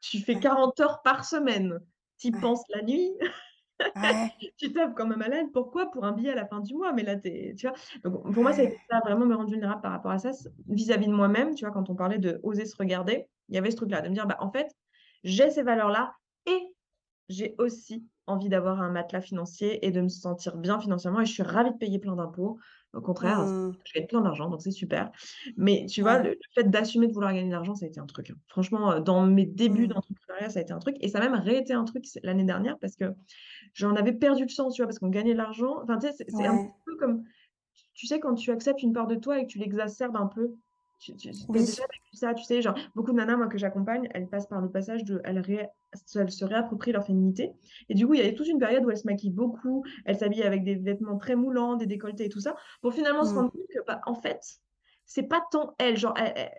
tu 0.00 0.18
fais 0.20 0.38
Ouais, 0.38 0.40
40 0.40 0.78
heures 0.80 1.02
par 1.02 1.24
semaine, 1.24 1.80
tu 2.18 2.28
y 2.28 2.32
penses 2.32 2.62
la 2.74 2.82
nuit, 2.82 3.12
ouais. 3.96 4.28
tu 4.58 4.72
tapes 4.72 4.94
comme 4.94 5.12
un 5.12 5.16
malade. 5.16 5.46
Pourquoi? 5.52 5.90
Pour 5.90 6.04
un 6.04 6.12
billet 6.12 6.30
à 6.30 6.34
la 6.34 6.46
fin 6.46 6.60
du 6.60 6.74
mois, 6.74 6.92
mais 6.92 7.02
là, 7.02 7.16
tu 7.16 7.28
es 7.28 7.54
tu 7.54 7.66
vois? 7.68 7.76
Donc 8.04 8.32
pour 8.34 8.42
moi, 8.42 8.52
ça 8.52 8.62
a 8.90 9.00
vraiment 9.00 9.26
me 9.26 9.34
rendre 9.34 9.50
vulnérable 9.50 9.82
par 9.82 9.92
rapport 9.92 10.10
à 10.12 10.18
ça, 10.18 10.30
vis-à-vis 10.68 11.06
de 11.08 11.12
moi-même, 11.12 11.54
tu 11.54 11.64
vois? 11.64 11.72
Quand 11.74 11.90
on 11.90 11.94
parlait 11.96 12.18
de 12.18 12.40
oser 12.42 12.64
se 12.66 12.76
regarder, 12.76 13.26
il 13.48 13.54
y 13.54 13.58
avait 13.58 13.70
ce 13.70 13.76
truc-là, 13.76 14.00
de 14.02 14.08
me 14.08 14.14
dire: 14.14 14.26
«Bah, 14.26 14.36
en 14.40 14.50
fait, 14.52 14.68
j'ai 15.24 15.50
ces 15.50 15.62
valeurs-là 15.62 16.14
et 16.46 16.60
j'ai 17.28 17.54
aussi 17.58 18.06
envie 18.26 18.48
d'avoir 18.48 18.80
un 18.82 18.90
matelas 18.90 19.20
financier 19.20 19.84
et 19.86 19.90
de 19.90 20.00
me 20.00 20.08
sentir 20.08 20.56
bien 20.58 20.78
financièrement 20.80 21.20
et 21.20 21.26
je 21.26 21.32
suis 21.32 21.42
ravie 21.42 21.72
de 21.72 21.76
payer 21.78 21.98
plein 21.98 22.16
d'impôts. 22.16 22.58
Au 22.94 23.00
contraire, 23.00 23.46
Mmh. 23.46 23.82
je 23.84 23.92
gagne 24.00 24.06
plein 24.08 24.20
d'argent, 24.22 24.50
donc 24.50 24.62
c'est 24.62 24.70
super. 24.70 25.10
Mais 25.56 25.86
tu 25.88 26.02
vois, 26.02 26.18
Ouais. 26.18 26.22
le 26.22 26.30
le 26.30 26.36
fait 26.54 26.64
d'assumer 26.70 27.06
de 27.06 27.12
vouloir 27.12 27.32
gagner 27.32 27.46
de 27.48 27.52
l'argent, 27.52 27.74
ça 27.74 27.86
a 27.86 27.88
été 27.88 28.00
un 28.00 28.06
truc, 28.06 28.30
hein. 28.30 28.36
Franchement, 28.48 28.92
heu, 28.96 29.00
dans 29.00 29.24
mes 29.26 29.46
débuts 29.46 29.86
Mmh. 29.86 29.88
d'entrepreneuriat, 29.88 30.50
ça 30.50 30.58
a 30.60 30.62
été 30.62 30.72
un 30.72 30.78
truc 30.78 30.96
et 31.00 31.08
ça 31.08 31.18
a 31.18 31.22
même 31.28 31.34
réété 31.40 31.72
un 31.74 31.84
truc 31.84 32.04
l'année 32.22 32.44
dernière 32.44 32.78
parce 32.80 32.96
que 32.96 33.14
J'en 33.74 33.94
avais 33.96 34.12
perdu 34.12 34.42
le 34.44 34.48
sens, 34.48 34.74
tu 34.74 34.82
vois? 34.82 34.86
Parce 34.88 34.98
qu'on 34.98 35.08
gagnait 35.08 35.32
de 35.32 35.38
l'argent. 35.38 35.80
Enfin, 35.82 35.98
tu 35.98 36.08
sais, 36.12 36.24
c'est 36.28 36.46
un 36.46 36.58
peu 36.86 36.96
comme 36.96 37.24
tu 37.74 37.84
tu 37.94 38.06
sais, 38.06 38.20
quand 38.20 38.34
tu 38.34 38.50
acceptes 38.52 38.82
une 38.82 38.92
part 38.92 39.06
de 39.08 39.16
toi 39.16 39.38
et 39.40 39.42
que 39.46 39.48
tu 39.52 39.58
l'exacerbes 39.58 40.16
un 40.16 40.26
peu? 40.28 40.56
Tu 41.00 41.14
tu 41.16 41.30
tu 41.30 41.58
as 41.58 41.62
Oui. 41.62 41.62
déjà 41.62 41.82
vécu 41.84 42.16
ça? 42.16 42.34
Tu 42.34 42.42
sais, 42.44 42.60
genre, 42.60 42.76
beaucoup 42.96 43.12
de 43.12 43.16
nanas, 43.16 43.36
moi, 43.36 43.46
que 43.46 43.56
j'accompagne, 43.58 44.08
elles 44.14 44.28
passent 44.28 44.48
par 44.48 44.60
le 44.60 44.70
passage 44.70 45.04
de 45.04 45.20
elles 45.24 45.38
ré 45.38 45.68
elles 46.16 46.30
se 46.32 46.44
réapproprient 46.44 46.92
leur 46.92 47.04
féminité 47.06 47.52
et 47.88 47.94
du 47.94 48.06
coup, 48.06 48.14
il 48.14 48.20
y 48.20 48.28
a 48.28 48.32
toute 48.34 48.46
une 48.48 48.58
période 48.58 48.84
où 48.84 48.90
elles 48.90 48.98
se 48.98 49.06
maquillent 49.06 49.30
beaucoup, 49.30 49.84
elles 50.04 50.16
s'habillent 50.18 50.42
avec 50.42 50.62
des 50.64 50.74
vêtements 50.74 51.16
très 51.16 51.34
moulants, 51.36 51.76
des 51.76 51.86
décolletés 51.86 52.26
et 52.26 52.28
tout 52.28 52.40
ça, 52.40 52.56
pour 52.82 52.92
finalement 52.92 53.24
se 53.24 53.32
Mmh. 53.32 53.34
rendre 53.34 53.50
compte 53.52 53.62
que, 53.72 53.78
bah, 53.86 54.00
en 54.06 54.14
fait, 54.14 54.40
c'est 55.08 55.24
pas 55.24 55.42
tant 55.50 55.74
elles, 55.80 55.96
genre, 55.96 56.14
elles 56.16 56.50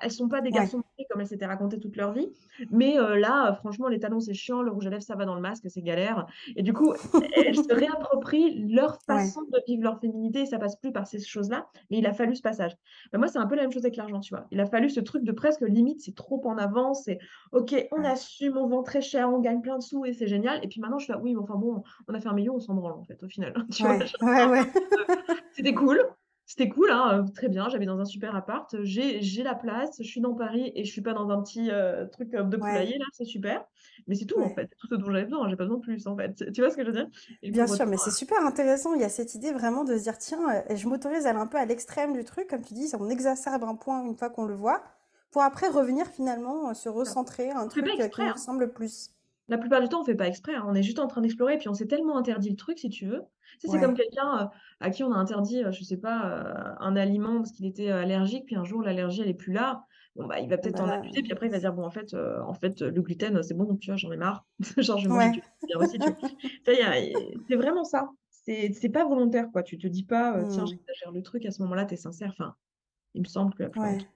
elles 0.00 0.12
sont 0.12 0.28
pas 0.28 0.40
des 0.40 0.52
garçons 0.52 0.82
comme 1.10 1.20
elles 1.20 1.26
s'étaient 1.28 1.46
racontées 1.46 1.80
toute 1.80 1.96
leur 1.96 2.12
vie, 2.12 2.28
mais 2.70 2.98
heu, 2.98 3.16
là, 3.16 3.50
heu, 3.52 3.54
franchement, 3.54 3.88
les 3.88 3.98
talons, 4.00 4.20
c'est 4.20 4.34
chiant, 4.34 4.62
le 4.62 4.70
rouge 4.70 4.86
à 4.86 4.90
lèvres, 4.90 5.02
ça 5.02 5.16
va 5.16 5.24
dans 5.24 5.34
le 5.34 5.40
masque, 5.40 5.64
c'est 5.68 5.82
galère 5.82 6.26
et 6.56 6.62
du 6.62 6.72
coup, 6.72 6.94
elles 7.46 7.56
se 7.56 7.72
réapproprient 7.74 8.66
leur 8.68 8.98
Ouais. 9.08 9.32
façon 9.32 9.42
de 9.42 9.60
vivre 9.66 9.82
leur 9.84 10.00
féminité 10.00 10.42
et 10.42 10.46
ça 10.46 10.58
passe 10.58 10.76
plus 10.76 10.92
par 10.92 11.06
ces 11.06 11.20
choses-là 11.20 11.68
et 11.90 11.98
il 11.98 12.06
a 12.06 12.12
fallu 12.12 12.34
ce 12.36 12.42
passage. 12.42 12.76
Moi, 13.12 13.28
c'est 13.28 13.38
un 13.38 13.46
peu 13.46 13.56
la 13.56 13.62
même 13.62 13.72
chose 13.72 13.84
avec 13.84 13.96
l'argent, 13.96 14.20
tu 14.20 14.34
vois? 14.34 14.46
Il 14.50 14.60
a 14.60 14.66
fallu 14.66 14.88
ce 14.90 15.00
truc 15.00 15.24
de 15.24 15.32
presque 15.32 15.62
limite, 15.62 16.00
c'est 16.00 16.14
trop 16.14 16.40
en 16.46 16.58
avant, 16.58 16.94
c'est 16.94 17.18
OK, 17.52 17.74
on 17.92 18.04
Ouais. 18.04 18.04
assume, 18.04 18.56
on 18.56 18.66
vend 18.68 18.82
très 18.82 19.00
cher, 19.00 19.28
on 19.30 19.40
gagne 19.40 19.60
plein 19.60 19.78
de 19.78 19.82
sous 19.82 20.04
et 20.04 20.12
c'est 20.12 20.26
génial 20.26 20.64
et 20.64 20.68
puis 20.68 20.80
maintenant 20.80 20.98
je 20.98 21.06
fais: 21.06 21.14
«Oui, 21.20 21.34
mais 21.34 21.40
enfin 21.40 21.56
bon, 21.56 21.82
on 22.08 22.14
a 22.14 22.20
fait 22.20 22.28
1 22.28 22.34
000 22.34 22.44
000, 22.46 22.56
on 22.56 22.60
s'en 22.60 22.74
branle 22.74 22.92
en 22.92 23.04
fait, 23.04 23.22
au 23.22 23.28
final», 23.28 23.54
tu 23.72 23.82
vois? 23.84 23.98
Genre, 24.04 24.18
c'était 25.50 25.74
cool, 25.74 26.00
c'était 26.48 26.68
cool, 26.70 26.90
hein, 26.90 27.20
heu, 27.28 27.32
très 27.32 27.48
bien, 27.48 27.68
j'habite 27.68 27.88
dans 27.88 28.00
un 28.00 28.06
super 28.06 28.34
appart, 28.36 28.74
j'ai 28.84 29.22
j'ai 29.22 29.44
la 29.44 29.54
place, 29.54 29.96
je 30.00 30.08
suis 30.08 30.20
dans 30.22 30.34
Paris 30.34 30.72
et 30.74 30.84
je 30.84 30.90
suis 30.92 31.02
pas 31.02 31.14
dans 31.14 31.30
un 31.30 31.42
petit, 31.42 31.70
heu, 31.70 32.08
truc, 32.12 32.34
heu, 32.34 32.44
de 32.44 32.56
Ouais. 32.60 32.88
poulailler 32.88 32.98
là, 32.98 33.04
c'est 33.12 33.24
super. 33.26 33.64
Mais 34.08 34.16
c'est 34.16 34.26
tout 34.26 34.40
en 34.42 34.50
fait, 34.54 34.68
tout 34.78 34.88
ce 34.88 34.96
dont 34.96 35.06
j'avais 35.12 35.24
besoin, 35.24 35.48
j'ai 35.50 35.56
pas 35.56 35.64
besoin 35.64 35.78
de 35.78 35.82
plus 35.82 36.06
en 36.08 36.16
fait. 36.16 36.52
Tu 36.52 36.60
vois 36.62 36.70
ce 36.70 36.76
que 36.76 36.82
je 36.84 36.88
veux 36.90 36.94
dire? 36.96 37.08
Et 37.42 37.50
Bien 37.50 37.66
sûr, 37.66 37.86
mais 37.86 37.96
c'est 37.98 38.10
super 38.10 38.44
intéressant. 38.44 38.94
Il 38.94 39.00
y 39.00 39.04
a 39.04 39.08
cette 39.08 39.34
idée 39.34 39.52
vraiment 39.52 39.84
de 39.84 39.96
se 39.96 40.02
dire, 40.02 40.18
tiens, 40.18 40.64
je 40.74 40.86
m'autorise 40.88 41.26
à 41.26 41.30
aller 41.30 41.38
un 41.38 41.46
peu 41.46 41.56
à 41.58 41.64
l'extrême 41.64 42.12
du 42.12 42.24
truc, 42.24 42.46
comme 42.48 42.62
tu 42.62 42.74
dis, 42.74 42.90
on 42.98 43.08
exacerbe 43.08 43.64
un 43.64 43.74
point 43.74 44.02
une 44.04 44.16
fois 44.16 44.28
qu'on 44.30 44.44
le 44.44 44.54
voit, 44.54 44.82
pour 45.30 45.42
après 45.42 45.68
revenir 45.68 46.06
finalement, 46.08 46.74
se 46.74 46.88
recentrer, 46.90 47.50
un 47.50 47.68
fait 47.74 47.82
pas 47.82 47.90
truc, 47.96 48.10
qui 48.10 48.22
nous 48.22 48.32
ressemble 48.32 48.72
plus. 48.72 49.10
La 49.48 49.56
plupart 49.58 49.80
du 49.80 49.88
temps, 49.88 50.02
on 50.02 50.04
fait 50.04 50.14
pas 50.14 50.28
exprès, 50.28 50.54
hein. 50.56 50.64
On 50.68 50.74
est 50.74 50.82
juste 50.82 50.98
en 50.98 51.06
train 51.06 51.22
d'explorer 51.22 51.54
et 51.54 51.58
puis 51.58 51.68
on 51.70 51.74
s'est 51.74 51.86
tellement 51.86 52.18
interdit 52.18 52.50
le 52.50 52.56
truc, 52.56 52.78
si 52.78 52.90
tu 52.90 53.06
veux. 53.06 53.22
Tu 53.60 53.60
sais, 53.60 53.68
c'est 53.68 53.78
comme 53.78 53.94
quelqu'un, 53.94 54.44
heu, 54.44 54.48
à 54.80 54.90
qui 54.90 55.02
on 55.04 55.12
a 55.12 55.16
interdit, 55.16 55.62
heu, 55.64 55.72
je 55.72 55.82
sais 55.84 55.96
pas, 55.96 56.74
heu, 56.76 56.76
un 56.80 56.96
aliment 56.96 57.36
parce 57.38 57.52
qu'il 57.52 57.64
était, 57.66 57.88
heu, 57.88 57.94
allergique, 57.94 58.44
puis 58.46 58.56
un 58.56 58.64
jour 58.64 58.82
l'allergie 58.82 59.22
elle 59.22 59.28
est 59.28 59.34
plus 59.34 59.52
là. 59.54 59.84
Bon, 60.16 60.26
bah, 60.26 60.40
il 60.40 60.48
va 60.50 60.58
Ah 60.62 60.68
peut-être 60.68 60.80
bah 60.80 60.82
en 60.82 60.86
là, 60.86 60.98
abuser, 61.00 61.22
puis 61.22 61.32
après 61.32 61.46
il 61.46 61.52
va 61.52 61.58
dire: 61.60 61.72
«Bon 61.72 61.84
en 61.84 61.90
fait, 61.90 62.14
en 62.14 62.52
fait, 62.54 62.82
le 62.82 63.00
gluten, 63.02 63.42
c'est 63.42 63.54
bon, 63.54 63.76
tu 63.76 63.90
vois, 63.90 63.96
j'en 63.96 64.12
ai 64.12 64.16
marre. 64.18 64.46
Genre 64.78 64.98
je 64.98 65.06
vais 65.08 65.12
manger 65.12 65.30
ouais. 65.30 65.30
du 65.30 65.40
bien 65.68 65.78
aussi», 65.78 65.98
tu 66.00 66.10
vois? 66.10 66.18
Tu 66.64 66.72
vois, 66.72 66.74
il 66.74 66.80
y 66.80 66.82
a 66.82 67.38
c'est 67.48 67.56
vraiment 67.56 67.84
ça. 67.84 68.08
C'est 68.30 68.72
c'est 68.74 68.88
pas 68.90 69.04
volontaire, 69.06 69.46
quoi. 69.52 69.62
Tu 69.62 69.78
te 69.78 69.86
dis 69.86 70.04
pas, 70.04 70.44
«Tiens, 70.46 70.64
Mmh. 70.64 70.78
j'exagère 70.86 71.12
le 71.12 71.22
truc», 71.22 71.46
à 71.46 71.50
ce 71.52 71.62
moment-là, 71.62 71.86
tu 71.86 71.94
es 71.94 71.96
sincère. 71.96 72.30
Enfin, 72.30 72.56
il 73.14 73.22
me 73.22 73.28
semble 73.28 73.54
que 73.54 73.62
la 73.64 73.70
plupart 73.70 73.90
du 73.92 73.96
Ouais. 73.96 74.06
temps. 74.06 74.12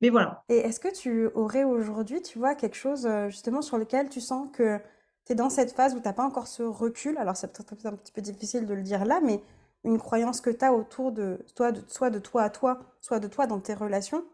Mais 0.00 0.10
voilà. 0.10 0.44
Et 0.48 0.58
est-ce 0.58 0.78
que 0.80 0.92
tu 0.92 1.26
aurais 1.34 1.64
aujourd'hui, 1.64 2.22
tu 2.22 2.38
vois, 2.38 2.54
quelque 2.54 2.76
chose, 2.76 3.06
heu, 3.06 3.28
justement 3.30 3.62
sur 3.62 3.78
lequel 3.78 4.08
tu 4.08 4.20
sens 4.20 4.48
que 4.52 4.78
tu 5.24 5.32
es 5.32 5.34
dans 5.34 5.50
cette 5.50 5.72
phase 5.72 5.94
où 5.94 6.00
tu 6.00 6.08
as 6.08 6.12
pas 6.12 6.24
encore 6.24 6.46
ce 6.46 6.62
recul? 6.62 7.18
Alors 7.18 7.36
c'est 7.36 7.52
peut-être 7.52 7.86
un 7.86 7.96
petit 7.96 8.12
peu 8.12 8.20
difficile 8.22 8.66
de 8.66 8.74
le 8.74 8.82
dire 8.82 9.04
là, 9.04 9.20
mais 9.20 9.40
une 9.84 9.98
croyance 9.98 10.40
que 10.40 10.50
tu 10.50 10.64
as 10.64 10.72
autour 10.72 11.12
de 11.12 11.44
toi 11.56 11.72
de 11.72 11.82
soit 11.88 12.10
de 12.10 12.18
toi 12.20 12.44
à 12.44 12.50
toi, 12.50 12.78
soit 13.00 13.18
de 13.20 13.28
toi 13.28 13.46
dans 13.48 13.60
tes 13.60 13.74
relations, 13.74 14.24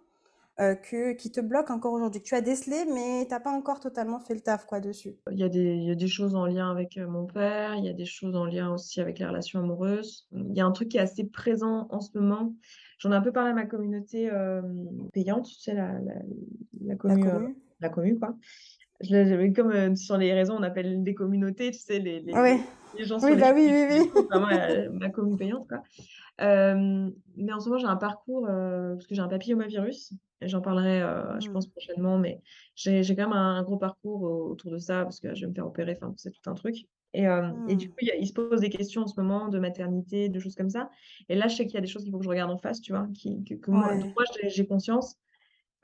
heu, 0.61 0.77
que 0.77 1.13
qui 1.15 1.33
te 1.33 1.41
bloque 1.41 1.71
encore 1.71 1.95
aujourd'hui, 1.95 2.23
que 2.23 2.29
tu 2.29 2.35
as 2.37 2.43
décelé, 2.43 2.85
mais 2.87 3.27
tu 3.29 3.35
as 3.35 3.41
pas 3.41 3.53
encore 3.53 3.81
totalement 3.81 4.21
fait 4.21 4.35
le 4.35 4.43
taf, 4.43 4.67
quoi, 4.67 4.81
dessus? 4.81 5.17
Il 5.31 5.39
y 5.39 5.45
a 5.45 5.49
des 5.49 5.75
il 5.77 5.85
y 5.85 5.91
a 5.91 5.95
des 5.95 6.09
choses 6.09 6.35
en 6.35 6.47
lien 6.47 6.71
avec, 6.71 6.97
heu, 6.99 7.07
mon 7.07 7.27
père, 7.27 7.77
il 7.77 7.85
y 7.85 7.89
a 7.89 7.93
des 7.93 8.05
choses 8.07 8.35
en 8.35 8.45
lien 8.45 8.73
aussi 8.73 9.01
avec 9.01 9.19
les 9.21 9.27
relations 9.27 9.61
amoureuses. 9.61 10.27
Il 10.33 10.53
y 10.57 10.61
a 10.61 10.67
un 10.67 10.73
truc 10.73 10.89
qui 10.89 10.97
est 10.97 11.01
assez 11.01 11.25
présent 11.29 11.87
en 11.91 12.01
ce 12.01 12.19
moment. 12.19 12.57
J'en 13.03 13.11
ai 13.13 13.17
un 13.17 13.21
peu 13.21 13.33
parlé 13.33 13.51
à 13.51 13.55
ma 13.55 13.67
communauté, 13.67 14.25
hem, 14.27 15.09
payante, 15.13 15.47
tu 15.47 15.57
sais 15.57 15.75
la 15.75 15.99
la 16.01 16.15
la 16.83 16.95
La 17.07 17.17
commu, 17.17 17.29
heu, 17.29 17.41
commu? 17.41 17.57
la 17.81 17.89
commu 17.89 18.17
quoi. 18.19 18.37
Je 19.01 19.53
comme, 19.55 19.73
heu, 19.73 19.97
sur 19.97 20.17
les 20.19 20.33
réseaux 20.35 20.55
on 20.55 20.63
appelle 20.63 21.03
des 21.05 21.15
communautés, 21.15 21.73
tu 21.73 21.79
sais 21.81 21.99
les 22.01 22.21
les 22.21 22.35
Ouais. 22.35 22.61
les 22.61 22.65
les 22.95 23.05
gens 23.05 23.19
sur 23.21 23.35
Oui, 23.35 23.37
les 23.37 23.45
bah, 23.45 23.53
oui, 23.55 23.67
oui, 23.67 23.85
oui. 23.89 24.13
ma 24.93 25.11
commu 25.11 25.37
payante 25.37 25.69
quoi. 25.69 25.83
Mais 26.41 27.53
en 27.53 27.61
ce 27.61 27.69
moment, 27.69 27.79
j'ai 27.81 27.87
un 27.89 27.97
parcours, 27.97 28.47
parce 28.47 29.07
que 29.07 29.15
j'ai 29.15 29.23
un 29.23 29.29
papillomavirus 29.29 30.15
et 30.43 30.49
j'en 30.49 30.61
parlerai, 30.63 31.01
je 31.41 31.49
Mmh. 31.49 31.53
pense 31.53 31.69
prochainement, 31.69 32.19
mais 32.19 32.43
j'ai 32.77 33.03
quand 33.17 33.29
même 33.29 33.33
un 33.35 33.63
gros 33.65 33.79
parcours 33.79 34.23
au 34.23 34.51
autour 34.53 34.71
de 34.73 34.79
ça 34.79 35.05
parce 35.05 35.21
que 35.21 35.35
je 35.35 35.43
vais 35.43 35.49
me 35.51 35.55
faire 35.55 35.67
opérer, 35.67 35.95
enfin, 35.97 36.15
c'est 36.19 36.33
tout 36.33 36.51
un 36.51 36.55
truc 36.55 36.87
et 37.15 37.23
hem 37.25 37.63
et 37.67 37.77
du 37.77 37.87
Mmh. 37.87 37.93
coup, 37.93 37.97
il 38.19 38.27
se 38.27 38.33
pose 38.33 38.61
des 38.61 38.71
questions 38.71 39.03
en 39.03 39.07
ce 39.07 39.21
moment 39.21 39.49
de 39.49 39.59
maternité, 39.59 40.29
de 40.29 40.41
choses 40.41 40.55
comme 40.57 40.71
ça 40.71 40.91
et 41.29 41.35
là, 41.37 41.49
je 41.49 41.57
sais 41.57 41.67
qu'il 41.67 41.75
y 41.75 41.79
a 41.79 41.81
des 41.83 41.87
choses 41.89 42.03
qu'il 42.05 42.13
faut 42.13 42.19
que 42.19 42.25
je 42.25 42.31
regarde 42.31 42.51
en 42.51 42.59
face, 42.59 42.81
tu 42.81 42.93
vois? 42.93 43.09
Qui 43.15 43.45
que 43.45 43.55
que 43.55 43.71
moi 43.71 43.95
dont 43.97 44.01
Ouais. 44.01 44.15
moi 44.17 44.25
j'ai 44.43 44.49
j'ai 44.51 44.67
conscience 44.67 45.17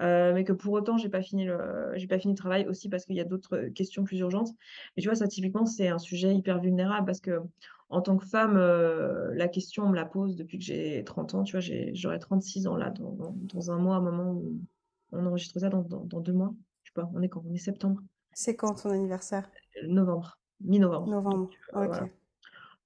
mais 0.00 0.44
que 0.44 0.52
pour 0.52 0.72
autant 0.74 0.96
j'ai 0.98 1.08
pas 1.08 1.22
fini 1.22 1.44
le 1.44 1.92
j'ai 1.96 2.06
pas 2.06 2.18
fini 2.18 2.34
le 2.34 2.38
travail 2.38 2.66
aussi 2.68 2.88
parce 2.88 3.04
qu'il 3.04 3.16
y 3.16 3.20
a 3.20 3.24
d'autres 3.24 3.68
questions 3.74 4.04
plus 4.04 4.18
urgentes. 4.20 4.50
Mais 4.96 5.02
tu 5.02 5.08
vois, 5.08 5.16
ça 5.16 5.26
typiquement, 5.28 5.66
c'est 5.66 5.88
un 5.88 5.98
sujet 5.98 6.34
hyper 6.34 6.60
vulnérable 6.60 7.06
parce 7.06 7.20
qu'en 7.20 8.00
tant 8.02 8.16
que 8.16 8.24
femme, 8.26 8.56
la 8.58 9.48
question, 9.48 9.84
on 9.84 9.88
me 9.90 9.96
la 9.96 10.06
pose 10.06 10.36
depuis 10.36 10.58
que 10.58 10.64
j'ai 10.64 11.02
30 11.04 11.34
ans, 11.34 11.42
tu 11.44 11.52
vois? 11.58 11.60
j'aurai 11.94 12.18
36 12.18 12.66
ans 12.66 12.76
là 12.76 12.90
dans 12.90 13.34
dans 13.38 13.70
un 13.72 13.78
mois, 13.78 13.96
un 13.96 14.00
moment 14.02 14.32
où 14.32 14.60
on 15.12 15.26
enregistre 15.26 15.58
ça 15.60 15.68
dans 15.68 15.82
dans 15.82 16.20
2 16.20 16.32
mois. 16.32 16.54
Je 16.84 16.90
sais 16.90 16.94
pas, 16.94 17.10
on 17.14 17.22
est 17.22 17.28
quand? 17.28 17.42
On 17.46 17.52
est 17.54 17.58
septembre. 17.58 18.00
C'est 18.32 18.56
quand 18.56 18.72
ton 18.72 18.88
anniversaire? 18.88 19.50
Novembre, 19.88 20.38
mi-novembre. 20.60 21.12
Novembre. 21.12 21.56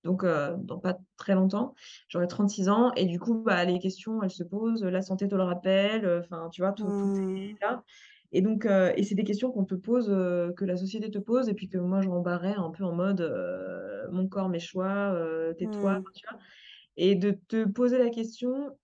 Donc, 0.05 0.25
dans 0.25 0.79
pas 0.81 0.99
très 1.17 1.35
longtemps, 1.35 1.75
j'aurai 2.09 2.29
36 2.29 2.69
ans 2.69 2.93
et 2.97 3.07
du 3.07 3.21
coup, 3.21 3.43
bah, 3.45 3.65
les 3.65 3.79
questions, 3.81 4.23
elles 4.23 4.31
se 4.33 4.45
posent, 4.45 4.85
la 4.85 5.03
santé 5.03 5.29
te 5.29 5.35
le 5.37 5.43
rappelle, 5.45 6.09
enfin, 6.25 6.49
tu 6.51 6.63
vois? 6.63 6.73
Tout 6.73 6.93
tout 6.93 7.09
est 7.09 7.13
Mmh. 7.13 7.63
là 7.63 7.85
et 8.33 8.43
donc 8.43 8.67
et 8.67 9.03
c'est 9.05 9.15
des 9.17 9.25
questions 9.25 9.53
qu'on 9.53 9.65
te 9.67 9.75
pose, 9.77 10.09
que 10.57 10.65
la 10.67 10.77
société 10.77 11.11
te 11.11 11.19
pose 11.19 11.49
et 11.51 11.55
puis 11.55 11.69
que 11.69 11.79
moi 11.79 12.01
je 12.03 12.09
rembarrais 12.11 12.55
un 12.57 12.71
peu 12.71 12.85
en 12.85 12.95
mode, 12.95 13.23
«Mon 14.13 14.29
corps, 14.29 14.49
mes 14.51 14.61
choix, 14.61 15.17
tais-toi», 15.59 15.97
Mmh. 15.97 16.13
tu 16.15 16.27
vois? 16.31 16.39
Et 16.99 17.17
de 17.17 17.33
te 17.33 17.67
poser 17.69 17.99
la 17.99 18.11
question 18.11 18.79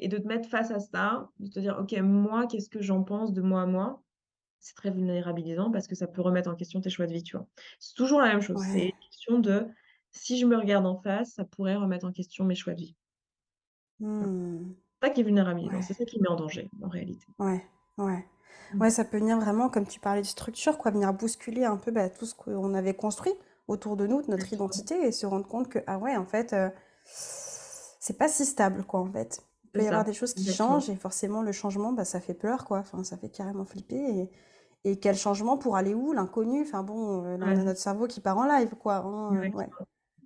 et 0.00 0.08
de 0.08 0.18
te 0.18 0.28
mettre 0.28 0.48
face 0.50 0.70
à 0.72 0.80
ça, 0.80 1.30
de 1.40 1.48
te 1.50 1.60
dire: 1.60 1.78
«OK, 1.80 1.92
moi, 2.02 2.46
qu'est-ce 2.48 2.70
que 2.70 2.82
j'en 2.82 3.04
pense 3.04 3.32
de 3.34 3.42
moi 3.42 3.62
à 3.64 3.66
moi?» 3.66 4.03
C'est 4.64 4.74
très 4.76 4.90
vulnérabilisant 4.90 5.70
parce 5.70 5.86
que 5.88 5.94
ça 5.96 6.06
peut 6.08 6.22
remettre 6.22 6.50
en 6.50 6.56
question 6.56 6.80
tes 6.80 6.90
choix 6.90 7.06
de 7.06 7.12
vie, 7.14 7.22
tu 7.22 7.36
vois? 7.36 7.46
C'est 7.78 7.94
toujours 7.94 8.20
la 8.20 8.28
même 8.28 8.40
chose, 8.42 8.62
c'est 8.62 8.86
une 8.86 8.98
question 9.10 9.38
de: 9.40 9.68
«Si 10.10 10.38
je 10.38 10.46
me 10.46 10.56
regarde 10.56 10.86
en 10.86 10.96
face, 10.96 11.32
ça 11.34 11.44
pourrait 11.44 11.76
remettre 11.76 12.06
en 12.06 12.12
question 12.12 12.44
mes 12.44 12.54
choix 12.56 12.74
de 12.74 12.80
vie». 12.80 12.96
Mmh. 14.00 14.74
C'est 15.00 15.06
ça 15.06 15.14
qui 15.14 15.20
est 15.20 15.24
vulnérabilisant, 15.24 15.80
Ouais. 15.80 15.82
c'est 15.82 15.94
ça 15.94 16.04
qui 16.04 16.20
met 16.20 16.26
en 16.28 16.34
danger, 16.34 16.68
en 16.82 16.88
réalité. 16.88 17.28
Ouais, 17.38 17.64
ouais. 17.98 18.24
Mmh. 18.70 18.80
Ouais, 18.80 18.90
ça 18.90 19.04
peut 19.04 19.18
venir 19.18 19.38
vraiment, 19.38 19.68
comme 19.68 19.86
tu 19.86 20.00
parlais 20.00 20.22
de 20.22 20.26
structure, 20.26 20.78
quoi, 20.78 20.90
venir 20.90 21.12
bousculer 21.14 21.64
un 21.64 21.76
peu, 21.76 21.90
bah, 21.90 22.08
tout 22.10 22.26
ce 22.26 22.34
qu'on 22.34 22.74
avait 22.74 22.94
construit 22.94 23.32
autour 23.68 23.96
de 23.96 24.06
nous, 24.06 24.22
de 24.22 24.30
notre 24.30 24.52
identité 24.52 24.94
et 25.06 25.12
se 25.12 25.26
rendre 25.26 25.46
compte 25.46 25.68
que, 25.68 25.78
ah 25.86 25.98
ouais, 25.98 26.16
en 26.16 26.26
fait, 26.26 26.52
heu, 26.52 26.70
c'est 27.04 28.18
pas 28.18 28.28
si 28.28 28.44
stable, 28.44 28.84
quoi, 28.84 29.00
en 29.00 29.10
fait. 29.12 29.40
Il 29.64 29.70
peut 29.72 29.82
y 29.82 29.88
avoir 29.88 30.04
des 30.04 30.12
choses 30.12 30.34
qui 30.34 30.46
exactement. 30.46 30.48
changent 30.48 30.90
et 30.90 30.96
forcément 30.96 31.42
le 31.42 31.52
changement, 31.52 31.92
bah, 31.92 32.04
ça 32.04 32.20
fait 32.20 32.34
peur, 32.34 32.64
quoi. 32.64 32.78
Enfin, 32.78 33.02
ça 33.04 33.16
fait 33.16 33.30
carrément 33.30 33.64
flipper 33.64 33.96
et 33.96 34.30
et 34.84 34.98
quel 35.00 35.16
changement 35.16 35.58
pour 35.58 35.76
aller 35.76 35.94
où? 35.94 36.12
L'inconnu? 36.12 36.62
Enfin 36.62 36.82
bon, 36.84 37.38
Ouais, 37.40 37.64
notre 37.64 37.78
cerveau 37.80 38.06
qui 38.06 38.20
part 38.20 38.38
en 38.38 38.46
live, 38.46 38.74
quoi, 38.76 38.96
hein, 39.04 39.50
ouais, 39.52 39.68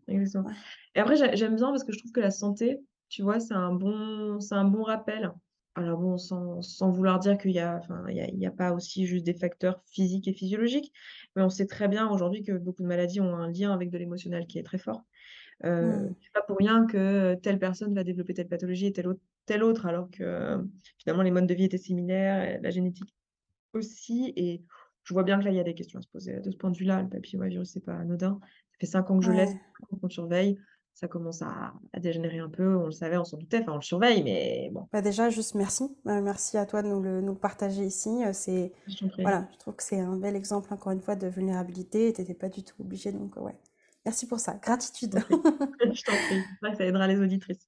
exactement, 0.08 0.46
ouais. 0.48 0.56
et 0.94 1.00
après 1.00 1.16
j'ai 1.16 1.36
j'aime 1.36 1.56
bien 1.56 1.70
parce 1.70 1.84
que 1.84 1.92
je 1.92 1.98
trouve 1.98 2.12
que 2.12 2.20
la 2.20 2.30
santé, 2.30 2.80
tu 3.08 3.22
vois, 3.22 3.40
c'est 3.40 3.54
un 3.54 3.72
bon 3.74 4.40
c'est 4.40 4.54
un 4.56 4.64
bon 4.64 4.82
rappel. 4.84 5.32
Alors 5.76 5.98
bon, 6.00 6.18
sans 6.18 6.62
sans 6.62 6.90
vouloir 6.90 7.18
dire 7.20 7.38
qu'il 7.38 7.52
y 7.52 7.60
a 7.60 7.76
enfin, 7.78 8.04
il 8.08 8.16
y 8.16 8.20
a 8.20 8.28
il 8.28 8.38
y 8.38 8.46
a 8.46 8.50
pas 8.52 8.72
aussi 8.72 9.06
juste 9.06 9.24
des 9.26 9.34
facteurs 9.34 9.82
physiques 9.86 10.28
et 10.28 10.34
physiologiques, 10.34 10.92
mais 11.36 11.42
on 11.42 11.50
sait 11.50 11.66
très 11.66 11.88
bien 11.88 12.08
aujourd'hui 12.10 12.42
que 12.44 12.52
beaucoup 12.58 12.82
de 12.82 12.88
maladies 12.88 13.20
ont 13.20 13.36
un 13.36 13.50
lien 13.50 13.72
avec 13.74 13.90
de 13.90 13.98
l'émotionnel 13.98 14.46
qui 14.46 14.58
est 14.58 14.64
très 14.64 14.78
fort. 14.78 15.04
Heu, 15.64 15.80
Mmh. 15.80 16.14
c'est 16.22 16.32
pas 16.34 16.42
pour 16.42 16.58
rien 16.58 16.86
que 16.86 17.34
telle 17.36 17.58
personne 17.60 17.94
va 17.94 18.04
développer 18.04 18.34
telle 18.34 18.48
pathologie 18.48 18.86
et 18.86 18.92
telle 18.94 19.08
autre 19.08 19.20
telle 19.46 19.64
autre 19.64 19.86
alors 19.86 20.10
que, 20.10 20.58
finalement 20.98 21.22
les 21.24 21.30
modes 21.32 21.46
de 21.48 21.54
vie 21.54 21.64
étaient 21.64 21.78
similaires 21.78 22.60
la 22.62 22.70
génétique 22.70 23.14
aussi 23.74 24.32
et 24.36 24.64
je 25.04 25.14
vois 25.14 25.22
bien 25.24 25.38
que 25.38 25.44
là, 25.44 25.50
il 25.50 25.56
y 25.56 25.60
a 25.60 25.64
des 25.64 25.74
questions 25.74 25.98
à 25.98 26.02
se 26.02 26.08
poser 26.08 26.40
de 26.40 26.50
ce 26.50 26.56
point 26.56 26.70
de 26.70 26.76
vue-là. 26.78 27.02
Le 27.02 27.08
papillomavirus, 27.08 27.70
c'est 27.72 27.84
pas 27.84 27.94
anodin. 27.96 28.40
Ça 28.42 28.76
fait 28.80 28.86
5 28.86 29.10
ans 29.10 29.18
que 29.18 29.24
je 29.24 29.32
Ouais. 29.32 29.46
fait 29.46 29.58
5 29.80 29.92
ans 29.94 29.98
qu'on 30.00 30.08
surveille. 30.10 30.58
Ça 30.94 31.08
commence 31.08 31.42
à 31.42 31.74
à 31.92 32.00
dégénérer 32.00 32.38
un 32.38 32.50
peu. 32.50 32.76
On 32.76 32.86
le 32.86 32.92
savait, 32.92 33.16
on 33.18 33.24
s'en 33.24 33.38
doutait, 33.38 33.60
enfin 33.62 33.72
on 33.72 33.76
le 33.76 33.82
surveille, 33.82 34.22
mais 34.24 34.70
bon, 34.72 34.88
Bah, 34.92 35.02
déjà, 35.02 35.28
juste 35.28 35.54
merci. 35.54 35.84
Heu, 36.06 36.22
merci 36.22 36.56
à 36.56 36.64
toi 36.64 36.82
de 36.82 36.88
nous 36.88 37.00
le 37.02 37.20
nous 37.20 37.32
le 37.34 37.38
partager 37.38 37.84
ici, 37.84 38.08
heu, 38.24 38.32
c'est 38.32 38.72
voilà, 39.22 39.46
je 39.52 39.58
trouve 39.58 39.74
que 39.76 39.82
c'est 39.82 40.00
un 40.00 40.16
bel 40.16 40.34
exemple, 40.36 40.72
encore 40.72 40.92
une 40.92 41.02
fois, 41.02 41.14
de 41.16 41.26
vulnérabilité 41.26 42.08
et 42.08 42.12
tu 42.14 42.22
étais 42.22 42.32
pas 42.34 42.48
du 42.48 42.62
tout 42.64 42.74
obligé 42.80 43.12
donc 43.12 43.36
ouais. 43.36 43.58
Merci 44.06 44.26
pour 44.26 44.40
ça, 44.40 44.54
gratitude. 44.54 45.18
Je 45.94 46.02
t'en 46.04 46.18
prie. 46.18 46.46
Ça 46.76 46.84
aidera 46.86 47.06
les 47.08 47.20
auditrices, 47.20 47.67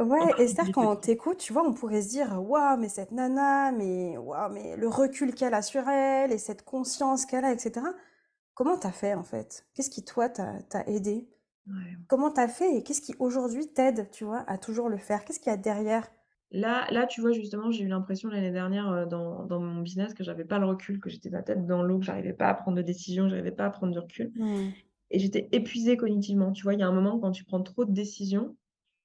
Ouais, 0.00 0.34
Esther, 0.38 0.72
quand 0.72 0.90
on 0.92 0.96
t'écoute, 0.96 1.38
tu 1.38 1.52
vois, 1.52 1.62
on 1.64 1.72
pourrait 1.74 2.02
se 2.02 2.08
dire: 2.08 2.32
«Waouh, 2.42 2.76
mais 2.78 2.88
cette 2.88 3.12
nana, 3.12 3.70
mais 3.72 4.16
waouh, 4.18 4.50
mais 4.52 4.76
le 4.76 4.88
recul 4.88 5.32
qu'elle 5.34 5.54
a 5.54 5.62
sur 5.62 5.88
elle 5.88 6.32
et 6.32 6.38
cette 6.38 6.64
conscience 6.64 7.24
qu'elle 7.26 7.44
a» 7.44 7.52
et 7.52 7.58
cetera. 7.58 7.92
Comment 8.54 8.78
tu 8.78 8.86
as 8.88 8.92
fait, 8.92 9.14
en 9.14 9.24
fait? 9.24 9.66
Qu'est-ce 9.74 9.90
qui, 9.90 10.04
toi, 10.04 10.28
t'a 10.30 10.58
aidé? 10.86 11.28
Ouais. 11.66 11.96
Comment 12.08 12.32
tu 12.32 12.40
as 12.40 12.48
fait 12.48 12.76
et 12.76 12.82
qu'est-ce 12.84 13.02
qui, 13.02 13.14
aujourd'hui, 13.20 13.68
t'aide, 13.72 14.10
tu 14.12 14.24
vois, 14.24 14.44
à 14.48 14.58
toujours 14.58 14.88
le 14.90 14.98
faire? 14.98 15.24
Qu'est-ce 15.24 15.40
qu'il 15.40 15.50
y 15.50 15.54
a 15.54 15.58
derrière? 15.58 16.08
Là 16.52 16.86
là, 16.90 17.06
tu 17.06 17.20
vois, 17.20 17.30
justement, 17.32 17.70
j'ai 17.70 17.84
eu 17.84 17.88
l'impression 17.88 18.28
l'année 18.28 18.50
dernière, 18.50 18.90
heu, 18.92 19.06
dans 19.06 19.44
dans 19.46 19.60
mon 19.60 19.82
business 19.82 20.14
que 20.14 20.24
j'avais 20.24 20.44
pas 20.44 20.58
le 20.58 20.66
recul, 20.66 20.98
que 21.00 21.08
j'étais 21.08 21.30
la 21.30 21.42
tête 21.44 21.64
dans 21.66 21.82
l'eau, 21.84 21.98
que 22.00 22.04
j'arrivais 22.04 22.32
pas 22.32 22.48
à 22.48 22.54
prendre 22.54 22.76
de 22.76 22.82
décisions, 22.82 23.24
que 23.24 23.30
j'arrivais 23.30 23.52
pas 23.52 23.66
à 23.66 23.70
prendre 23.70 23.92
du 23.92 23.98
recul 24.00 24.32
Mmh. 24.34 24.72
et 25.10 25.18
j'étais 25.20 25.48
épuisée 25.52 25.96
cognitivement. 25.96 26.52
Tu 26.52 26.62
vois, 26.64 26.74
il 26.74 26.80
y 26.80 26.82
a 26.84 26.88
un 26.88 26.92
moment 26.92 27.18
quand 27.20 27.32
tu 27.32 27.44
prends 27.44 27.62
trop 27.62 27.84
de 27.86 27.92
décisions 27.92 28.56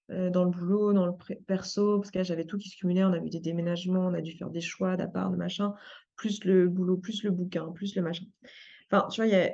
dans 0.10 0.44
le 0.44 0.52
boulot, 0.52 0.94
dans 0.94 1.06
le 1.08 1.14
perso, 1.48 2.00
parce 2.00 2.12
que 2.12 2.20
là, 2.20 2.24
j'avais 2.24 2.46
tout 2.46 2.58
qui 2.58 2.70
se 2.70 2.78
cumulait. 2.78 3.04
On 3.04 3.14
a 3.14 3.18
eu 3.18 3.30
des 3.30 3.40
déménagements, 3.40 4.08
on 4.08 4.14
a 4.14 4.22
dû 4.22 4.34
faire 4.38 4.50
des 4.50 4.62
choix 4.62 4.98
d'appart, 4.98 5.32
de 5.32 5.38
machin, 5.38 5.74
plus 6.16 6.44
le 6.44 6.68
boulot, 6.70 6.98
plus 6.98 7.24
le 7.24 7.32
bouquin, 7.32 7.72
plus 7.72 7.96
le 7.96 8.02
machin. 8.02 8.26
Enfin, 8.92 9.08
tu 9.10 9.22
vois, 9.22 9.28
il 9.28 9.34
y 9.34 9.36
a 9.36 9.52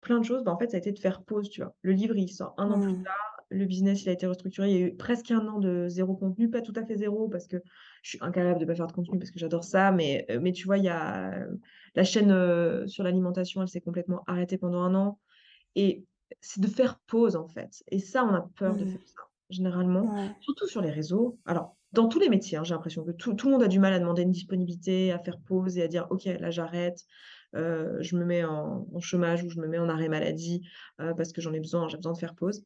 plein 0.00 0.18
de 0.18 0.24
choses. 0.24 0.44
Bah, 0.44 0.52
en 0.52 0.58
fait, 0.58 0.68
ça 0.70 0.76
a 0.76 0.80
été 0.80 0.92
de 0.92 0.98
faire 0.98 1.22
pause, 1.24 1.50
tu 1.50 1.62
vois? 1.62 1.74
Le 1.82 1.92
livre, 1.92 2.16
il 2.16 2.28
sort 2.28 2.54
un 2.58 2.70
an 2.70 2.78
plus 2.80 2.94
Mmh. 2.94 3.02
tard. 3.04 3.14
Le 3.50 3.66
business, 3.66 4.02
il 4.04 4.08
a 4.08 4.12
été 4.12 4.26
restructuré. 4.26 4.70
Il 4.70 4.78
y 4.78 4.82
a 4.82 4.86
eu 4.86 4.96
presque 4.96 5.30
un 5.30 5.46
an 5.46 5.58
de 5.58 5.86
zéro 5.88 6.16
contenu, 6.16 6.48
pas 6.50 6.62
tout 6.62 6.72
à 6.76 6.84
fait 6.86 6.96
zéro 6.96 7.28
parce 7.28 7.46
que 7.46 7.58
je 8.02 8.08
suis 8.10 8.18
incapable 8.22 8.58
de 8.60 8.64
pas 8.64 8.74
faire 8.74 8.86
de 8.86 8.92
contenu 8.92 9.18
parce 9.18 9.30
que 9.30 9.38
j'adore 9.38 9.64
ça, 9.64 9.92
mais 9.92 10.26
mais 10.40 10.52
tu 10.52 10.64
vois, 10.66 10.78
il 10.78 10.84
y 10.84 10.88
a, 10.88 11.38
heu, 11.44 11.60
la 11.94 12.04
chaîne, 12.04 12.86
sur 12.88 13.04
l'alimentation, 13.04 13.60
elle 13.62 13.68
s'est 13.68 13.80
complètement 13.82 14.22
arrêtée 14.26 14.56
pendant 14.58 14.80
un 14.82 14.94
an. 14.94 15.20
Et 15.76 16.06
c'est 16.40 16.60
de 16.62 16.68
faire 16.68 17.00
pause, 17.06 17.36
en 17.36 17.48
fait 17.48 17.82
et 17.88 17.98
ça, 18.00 18.24
on 18.24 18.34
a 18.34 18.42
peur 18.56 18.76
de 18.76 18.84
Mmh. 18.84 18.86
faire 18.86 19.02
ça, 19.06 19.22
généralement, 19.52 20.10
Ouais. 20.10 20.34
surtout 20.40 20.66
sur 20.66 20.80
les 20.82 20.90
réseaux. 20.90 21.38
Alors, 21.46 21.76
dans 21.92 22.08
tous 22.08 22.18
les 22.20 22.28
métiers, 22.30 22.58
hein, 22.58 22.64
j'ai 22.64 22.74
l'impression 22.74 23.04
que 23.04 23.12
tout 23.12 23.34
tout 23.34 23.46
le 23.48 23.52
monde 23.52 23.62
a 23.62 23.68
du 23.68 23.78
mal 23.78 23.92
à 23.92 23.98
demander 24.00 24.22
une 24.22 24.30
disponibilité, 24.32 25.12
à 25.12 25.18
faire 25.18 25.38
pause 25.40 25.78
et 25.78 25.82
à 25.82 25.88
dire: 25.88 26.06
«OK, 26.10 26.24
là, 26.24 26.50
j'arrête, 26.50 27.00
heu, 27.54 27.98
je 28.00 28.16
me 28.16 28.24
mets 28.24 28.44
en 28.44 28.86
en 28.92 29.00
chômage 29.00 29.44
ou 29.44 29.50
je 29.50 29.60
me 29.60 29.66
mets 29.68 29.78
en 29.78 29.88
arrêt 29.88 30.08
maladie, 30.08 30.62
heu, 31.00 31.14
parce 31.16 31.32
que 31.32 31.40
j'en 31.40 31.52
ai 31.52 31.60
besoin, 31.60 31.88
j'ai 31.88 31.96
besoin 31.96 32.12
de 32.12 32.18
faire 32.18 32.34
pause». 32.34 32.64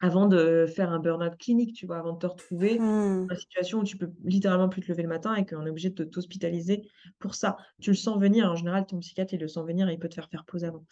Avant 0.00 0.26
de 0.26 0.66
faire 0.66 0.90
un 0.92 0.98
burn-out 1.00 1.36
clinique, 1.38 1.74
tu 1.74 1.86
vois? 1.86 1.98
Avant 1.98 2.12
de 2.12 2.18
te 2.18 2.26
retrouver 2.26 2.78
Mmh. 2.78 3.28
dans 3.28 3.34
la 3.34 3.40
situation 3.40 3.78
où 3.80 3.84
tu 3.84 3.96
peux 3.96 4.12
littéralement 4.24 4.68
plus 4.68 4.82
te 4.82 4.88
lever 4.92 5.02
le 5.02 5.08
matin 5.08 5.34
et 5.34 5.46
qu'on 5.46 5.64
est 5.66 5.70
obligé 5.70 5.90
de 5.90 6.04
t'hospitaliser 6.04 6.82
pour 7.18 7.34
ça. 7.34 7.56
Tu 7.80 7.90
le 7.90 7.96
sens 7.96 8.18
venir, 8.20 8.50
en 8.50 8.54
général, 8.56 8.86
ton 8.86 8.98
psychiatre, 9.00 9.32
il 9.34 9.40
le 9.40 9.48
sent 9.48 9.60
venir 9.66 9.88
et 9.88 9.94
il 9.94 9.98
peut 9.98 10.08
te 10.08 10.14
faire 10.14 10.28
faire 10.30 10.44
pause 10.44 10.64
avant. 10.64 10.84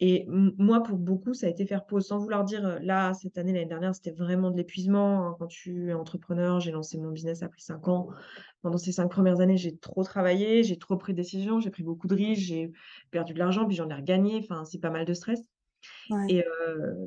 Et 0.00 0.26
moi, 0.28 0.82
pour 0.82 0.98
beaucoup, 0.98 1.34
ça 1.34 1.46
a 1.46 1.50
été 1.50 1.66
faire 1.66 1.86
pause, 1.86 2.06
sans 2.06 2.18
vouloir 2.18 2.44
dire, 2.44 2.78
là, 2.82 3.14
cette 3.14 3.36
année, 3.38 3.52
l'année 3.52 3.66
dernière, 3.66 3.94
c'était 3.94 4.12
vraiment 4.12 4.50
de 4.50 4.56
l'épuisement, 4.56 5.26
hein. 5.28 5.36
Quand 5.38 5.46
tu 5.48 5.90
es 5.90 5.92
entrepreneur, 5.94 6.60
j'ai 6.60 6.70
lancé 6.72 6.98
mon 6.98 7.10
business, 7.10 7.40
ça 7.40 7.46
a 7.46 7.48
pris 7.48 7.62
5 7.62 7.88
ans. 7.88 8.08
Pendant 8.62 8.78
ces 8.78 8.92
5 8.92 9.08
premières 9.10 9.40
années, 9.40 9.56
j'ai 9.56 9.76
trop 9.78 10.04
travaillé, 10.04 10.62
j'ai 10.64 10.78
trop 10.78 10.96
pris 10.96 11.12
de 11.12 11.18
décisions, 11.18 11.60
j'ai 11.60 11.70
pris 11.70 11.82
beaucoup 11.82 12.06
de 12.06 12.14
risques, 12.14 12.42
j'ai 12.42 12.72
perdu 13.10 13.34
de 13.34 13.38
l'argent, 13.38 13.66
puis 13.66 13.76
j'en 13.76 13.88
ai 13.90 13.94
regagné, 13.94 14.38
enfin, 14.38 14.64
c'est 14.64 14.78
pas 14.80 14.90
mal 14.90 15.04
de 15.04 15.14
stress. 15.14 15.40
Ouais. 16.10 16.44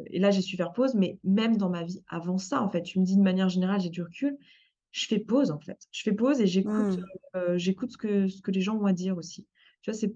Et 0.08 0.20
là, 0.20 0.32
j'ai 0.32 0.42
su 0.42 0.58
faire 0.58 0.74
pause, 0.74 0.96
mais 0.96 1.20
même 1.24 1.58
dans 1.58 1.70
ma 1.70 1.84
vie 1.84 2.04
avant 2.08 2.38
ça, 2.38 2.62
en 2.62 2.70
fait, 2.70 2.84
tu 2.84 3.00
me 3.00 3.06
dis 3.06 3.18
de 3.18 3.22
manière 3.22 3.50
générale, 3.50 3.82
j'ai 3.82 3.90
du 3.90 4.04
recul, 4.04 4.38
je 4.92 5.08
fais 5.08 5.20
pause, 5.20 5.52
en 5.52 5.60
fait. 5.60 5.88
Je 5.92 6.04
fais 6.04 6.14
pause 6.14 6.42
et 6.42 6.48
j'écoute, 6.48 7.00
Mmh. 7.34 7.58
j'écoute 7.58 7.92
ce 7.92 7.98
que 7.98 8.28
ce 8.28 8.42
que 8.42 8.52
les 8.52 8.62
gens 8.62 8.78
ont 8.78 8.86
à 8.86 8.94
dire 8.94 9.18
aussi. 9.18 9.48
Tu 9.82 9.92
vois, 9.92 9.98
c'est 9.98 10.14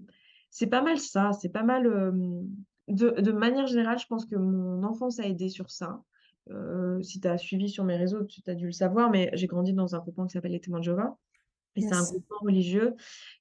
c'est 0.50 0.68
pas 0.68 0.82
mal 0.82 0.98
ça, 0.98 1.32
c'est 1.32 1.48
pas 1.48 1.62
mal, 1.62 1.84
de 2.88 3.10
de 3.10 3.32
manière 3.32 3.66
générale, 3.66 3.98
je 3.98 4.06
pense 4.06 4.26
que 4.26 4.36
mon 4.36 4.82
enfance 4.84 5.18
a 5.18 5.26
aidé 5.26 5.48
sur 5.48 5.70
ça. 5.70 6.02
Si 7.02 7.20
tu 7.20 7.26
as 7.28 7.38
suivi 7.38 7.68
sur 7.68 7.84
mes 7.84 7.96
réseaux, 7.96 8.24
tu 8.24 8.40
as 8.46 8.54
dû 8.54 8.66
le 8.66 8.72
savoir, 8.72 9.10
mais 9.10 9.30
j'ai 9.34 9.46
grandi 9.48 9.72
dans 9.72 9.96
un 9.96 9.98
groupement 9.98 10.26
qui 10.26 10.32
s'appelle 10.32 10.52
les 10.52 10.60
Témoins 10.60 10.80
de 10.80 10.84
Jéhovah 10.84 11.16
et 11.76 11.82
c'est 11.82 11.94
un 11.94 12.02
groupement 12.02 12.38
religieux 12.40 12.94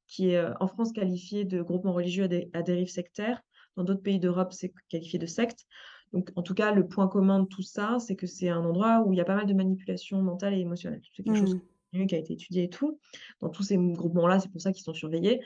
qui 0.07 0.29
est, 0.29 0.43
en 0.59 0.67
France 0.67 0.91
qualifié 0.91 1.45
de 1.45 1.61
groupement 1.61 1.93
religieux 1.93 2.25
à 2.25 2.27
dé 2.27 2.49
à 2.53 2.61
dérive 2.61 2.89
sectaire. 2.89 3.41
Dans 3.75 3.83
d'autres 3.83 4.01
pays 4.01 4.19
d'Europe, 4.19 4.53
c'est 4.53 4.73
qualifié 4.89 5.19
de 5.19 5.25
secte. 5.25 5.65
Donc 6.13 6.31
en 6.35 6.41
tout 6.43 6.53
cas, 6.53 6.71
le 6.71 6.87
point 6.87 7.07
commun 7.07 7.41
de 7.41 7.47
tout 7.47 7.61
ça, 7.61 7.97
c'est 7.99 8.15
que 8.15 8.27
c'est 8.27 8.49
un 8.49 8.63
endroit 8.63 9.03
où 9.05 9.13
il 9.13 9.17
y 9.17 9.21
a 9.21 9.25
pas 9.25 9.35
mal 9.35 9.45
de 9.45 9.53
manipulation 9.53 10.21
mentale 10.21 10.53
et 10.53 10.59
émotionnelle. 10.59 11.01
C'est 11.03 11.23
quelque 11.23 11.35
chose 11.35 11.53
Mmh. 11.53 12.07
qui 12.07 12.15
a 12.15 12.17
été 12.17 12.33
étudié 12.33 12.63
et 12.63 12.69
tout. 12.69 12.99
Dans 13.39 13.49
tous 13.49 13.63
ces 13.63 13.77
groupements-là, 13.77 14.39
c'est 14.41 14.49
pour 14.51 14.59
ça 14.59 14.73
qu'ils 14.73 14.83
sont 14.83 14.93
surveillés 14.93 15.41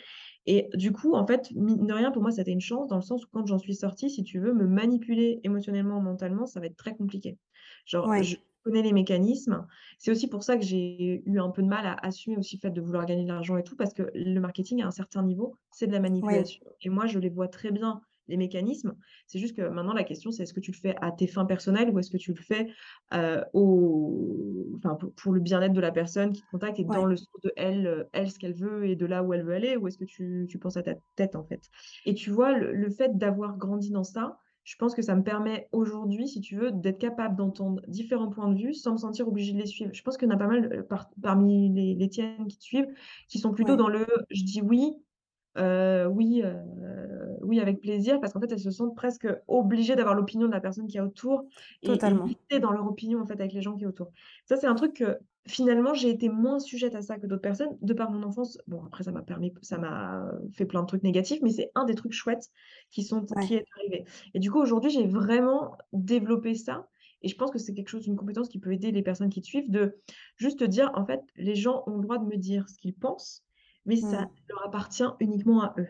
et 0.47 0.67
du 0.73 0.91
coup, 0.91 1.13
en 1.13 1.27
fait, 1.27 1.51
mine 1.51 1.85
de 1.85 1.93
rien, 1.93 2.11
pour 2.11 2.21
moi, 2.23 2.31
ça 2.31 2.39
a 2.39 2.41
été 2.41 2.51
une 2.51 2.61
chance 2.61 2.87
dans 2.87 2.95
le 2.95 3.01
sens 3.03 3.23
où 3.23 3.27
quand 3.31 3.45
j'en 3.45 3.59
suis 3.59 3.75
sortie, 3.75 4.09
si 4.09 4.23
tu 4.23 4.39
veux, 4.39 4.53
me 4.53 4.65
manipuler 4.65 5.39
émotionnellement, 5.43 6.01
mentalement, 6.01 6.47
ça 6.47 6.59
va 6.59 6.65
être 6.65 6.75
très 6.75 6.95
compliqué. 6.95 7.37
Genre, 7.85 8.09
Ouais. 8.09 8.23
je 8.23 8.37
connais 8.63 8.81
les 8.81 8.93
mécanismes, 8.93 9.67
c'est 9.99 10.11
aussi 10.11 10.27
pour 10.27 10.43
ça 10.43 10.57
que 10.57 10.63
j'ai 10.65 11.21
eu 11.25 11.39
un 11.39 11.49
peu 11.49 11.61
de 11.61 11.67
mal 11.67 11.85
à 11.85 11.93
assumer 12.05 12.37
aussi 12.37 12.57
le 12.57 12.61
fait 12.61 12.71
de 12.71 12.81
vouloir 12.81 13.05
gagner 13.05 13.23
de 13.23 13.27
l'argent 13.29 13.57
et 13.57 13.63
tout, 13.63 13.75
parce 13.75 13.93
que 13.93 14.09
le 14.13 14.39
marketing 14.39 14.81
à 14.81 14.87
un 14.87 14.91
certain 14.91 15.23
niveau, 15.23 15.55
c'est 15.71 15.87
de 15.87 15.91
la 15.93 15.99
manipulation 15.99 16.65
et 16.81 16.89
moi, 16.89 17.05
je 17.05 17.19
les 17.19 17.29
vois 17.29 17.47
très 17.47 17.71
bien, 17.71 18.01
les 18.29 18.37
mécanismes. 18.37 18.95
C'est 19.27 19.39
juste 19.39 19.55
que 19.55 19.67
maintenant, 19.67 19.93
la 19.93 20.03
question, 20.03 20.31
c'est 20.31 20.43
est-ce 20.43 20.53
que 20.53 20.59
tu 20.59 20.71
le 20.71 20.77
fais 20.77 20.95
à 21.01 21.11
tes 21.11 21.27
fins 21.27 21.45
personnelles 21.45 21.89
ou 21.89 21.99
est-ce 21.99 22.11
que 22.11 22.17
tu 22.17 22.31
le 22.31 22.41
fais 22.41 22.71
euh, 23.13 23.43
au... 23.53 24.67
enfin, 24.77 24.97
pour, 25.15 25.33
le 25.33 25.41
bien-être 25.41 25.73
de 25.73 25.81
la 25.81 25.91
personne 25.91 26.31
qui 26.31 26.41
te 26.41 26.49
contacte 26.51 26.79
et 26.79 26.85
dans 26.85 27.05
le 27.05 27.17
sens 27.17 27.27
de 27.43 27.51
elle, 27.57 28.07
elle 28.13 28.31
ce 28.31 28.39
qu'elle 28.39 28.53
veut 28.53 28.85
et 28.85 28.95
de 28.95 29.05
là 29.05 29.23
où 29.23 29.33
elle 29.33 29.43
veut 29.43 29.53
aller 29.53 29.75
ou 29.75 29.87
est-ce 29.87 29.97
que 29.97 30.05
tu, 30.05 30.47
tu, 30.49 30.59
penses 30.59 30.77
à 30.77 30.83
ta 30.83 30.93
tête 31.15 31.35
en 31.35 31.43
fait? 31.43 31.69
Et 32.05 32.13
tu 32.13 32.29
vois, 32.29 32.57
le, 32.57 32.89
fait 32.89 33.17
d'avoir 33.17 33.57
grandi 33.57 33.91
dans 33.91 34.03
ça, 34.03 34.37
je 34.63 34.75
pense 34.75 34.93
que 34.93 35.01
ça 35.01 35.15
me 35.15 35.23
permet 35.23 35.67
aujourd'hui, 35.71 36.27
si 36.27 36.41
tu 36.41 36.55
veux, 36.55 36.71
d'être 36.71 36.99
capable 36.99 37.35
d'entendre 37.35 37.81
différents 37.87 38.29
points 38.29 38.51
de 38.51 38.59
vue 38.59 38.73
sans 38.73 38.93
me 38.93 38.97
sentir 38.97 39.27
obligée 39.27 39.53
de 39.53 39.57
les 39.57 39.65
suivre. 39.65 39.89
Je 39.93 40.03
pense 40.03 40.17
qu'il 40.17 40.27
y 40.27 40.31
en 40.31 40.35
a 40.35 40.37
pas 40.37 40.47
mal 40.47 40.71
euh, 40.71 40.97
parmi 41.21 41.73
les, 41.73 41.95
les, 41.95 42.09
tiennes 42.09 42.47
qui 42.47 42.57
te 42.57 42.63
suivent 42.63 42.87
qui 43.27 43.39
sont 43.39 43.51
plutôt 43.51 43.75
dans 43.75 43.87
le 43.89 44.05
je 44.29 44.43
dis 44.43 44.61
oui, 44.61 44.93
euh, 45.57 46.05
oui, 46.05 46.41
euh, 46.43 47.18
oui, 47.49 47.59
avec 47.59 47.81
plaisir, 47.81 48.21
parce 48.21 48.31
qu'en 48.31 48.39
fait, 48.39 48.51
elles 48.51 48.59
se 48.59 48.71
sentent 48.71 48.95
presque 48.95 49.27
obligées 49.47 49.95
d'avoir 49.95 50.15
l'opinion 50.15 50.47
de 50.47 50.53
la 50.53 50.61
personne 50.61 50.87
qui 50.87 50.97
est 50.97 51.01
autour 51.01 51.43
et, 51.81 51.87
Totalement. 51.87 52.29
et 52.49 52.59
dans 52.59 52.71
leur 52.71 52.87
opinion 52.87 53.19
en 53.19 53.25
fait 53.25 53.33
avec 53.33 53.53
les 53.53 53.61
gens 53.61 53.75
qui 53.75 53.83
est 53.83 53.87
autour. 53.87 54.11
Ça, 54.45 54.55
c'est 54.55 54.67
un 54.67 54.75
truc 54.75 54.93
que 54.93 55.17
finalement 55.47 55.93
j'ai 55.95 56.09
été 56.09 56.29
moins 56.29 56.59
sujette 56.59 56.93
à 56.93 57.01
ça 57.01 57.17
que 57.17 57.25
d'autres 57.25 57.41
personnes 57.41 57.75
de 57.81 57.93
par 57.93 58.11
mon 58.11 58.23
enfance. 58.23 58.59
Bon, 58.67 58.83
après, 58.85 59.03
ça 59.03 59.11
m'a 59.11 59.23
permis, 59.23 59.53
ça 59.61 59.77
m'a 59.77 60.31
fait 60.53 60.65
plein 60.65 60.81
de 60.81 60.87
trucs 60.87 61.03
négatifs, 61.03 61.39
mais 61.41 61.49
c'est 61.49 61.71
un 61.75 61.85
des 61.85 61.95
trucs 61.95 62.13
chouettes 62.13 62.49
qui 62.91 63.03
sont 63.03 63.25
qui 63.25 63.55
est 63.55 63.65
arrivé. 63.77 64.05
Et 64.33 64.39
du 64.39 64.51
coup, 64.51 64.59
aujourd'hui, 64.59 64.91
j'ai 64.91 65.07
vraiment 65.07 65.77
développé 65.91 66.55
ça. 66.55 66.87
Et 67.21 67.27
je 67.27 67.35
pense 67.35 67.51
que 67.51 67.59
c'est 67.59 67.73
quelque 67.73 67.89
chose, 67.89 68.07
une 68.07 68.15
compétence 68.15 68.47
qui 68.47 68.59
peut 68.59 68.71
aider 68.71 68.91
les 68.91 69.01
personnes 69.01 69.29
qui 69.29 69.41
te 69.41 69.47
suivent, 69.47 69.69
de 69.69 69.97
juste 70.37 70.63
dire, 70.63 70.91
en 70.95 71.05
fait, 71.05 71.21
les 71.35 71.55
gens 71.55 71.83
ont 71.85 71.97
le 71.97 72.01
droit 72.01 72.17
de 72.17 72.25
me 72.25 72.37
dire 72.37 72.69
ce 72.69 72.77
qu'ils 72.77 72.93
pensent, 72.93 73.43
mais 73.85 73.95
ça 73.95 74.21
mmh. 74.21 74.29
leur 74.49 74.65
appartient 74.67 75.03
uniquement 75.19 75.61
à 75.61 75.73
eux. 75.77 75.87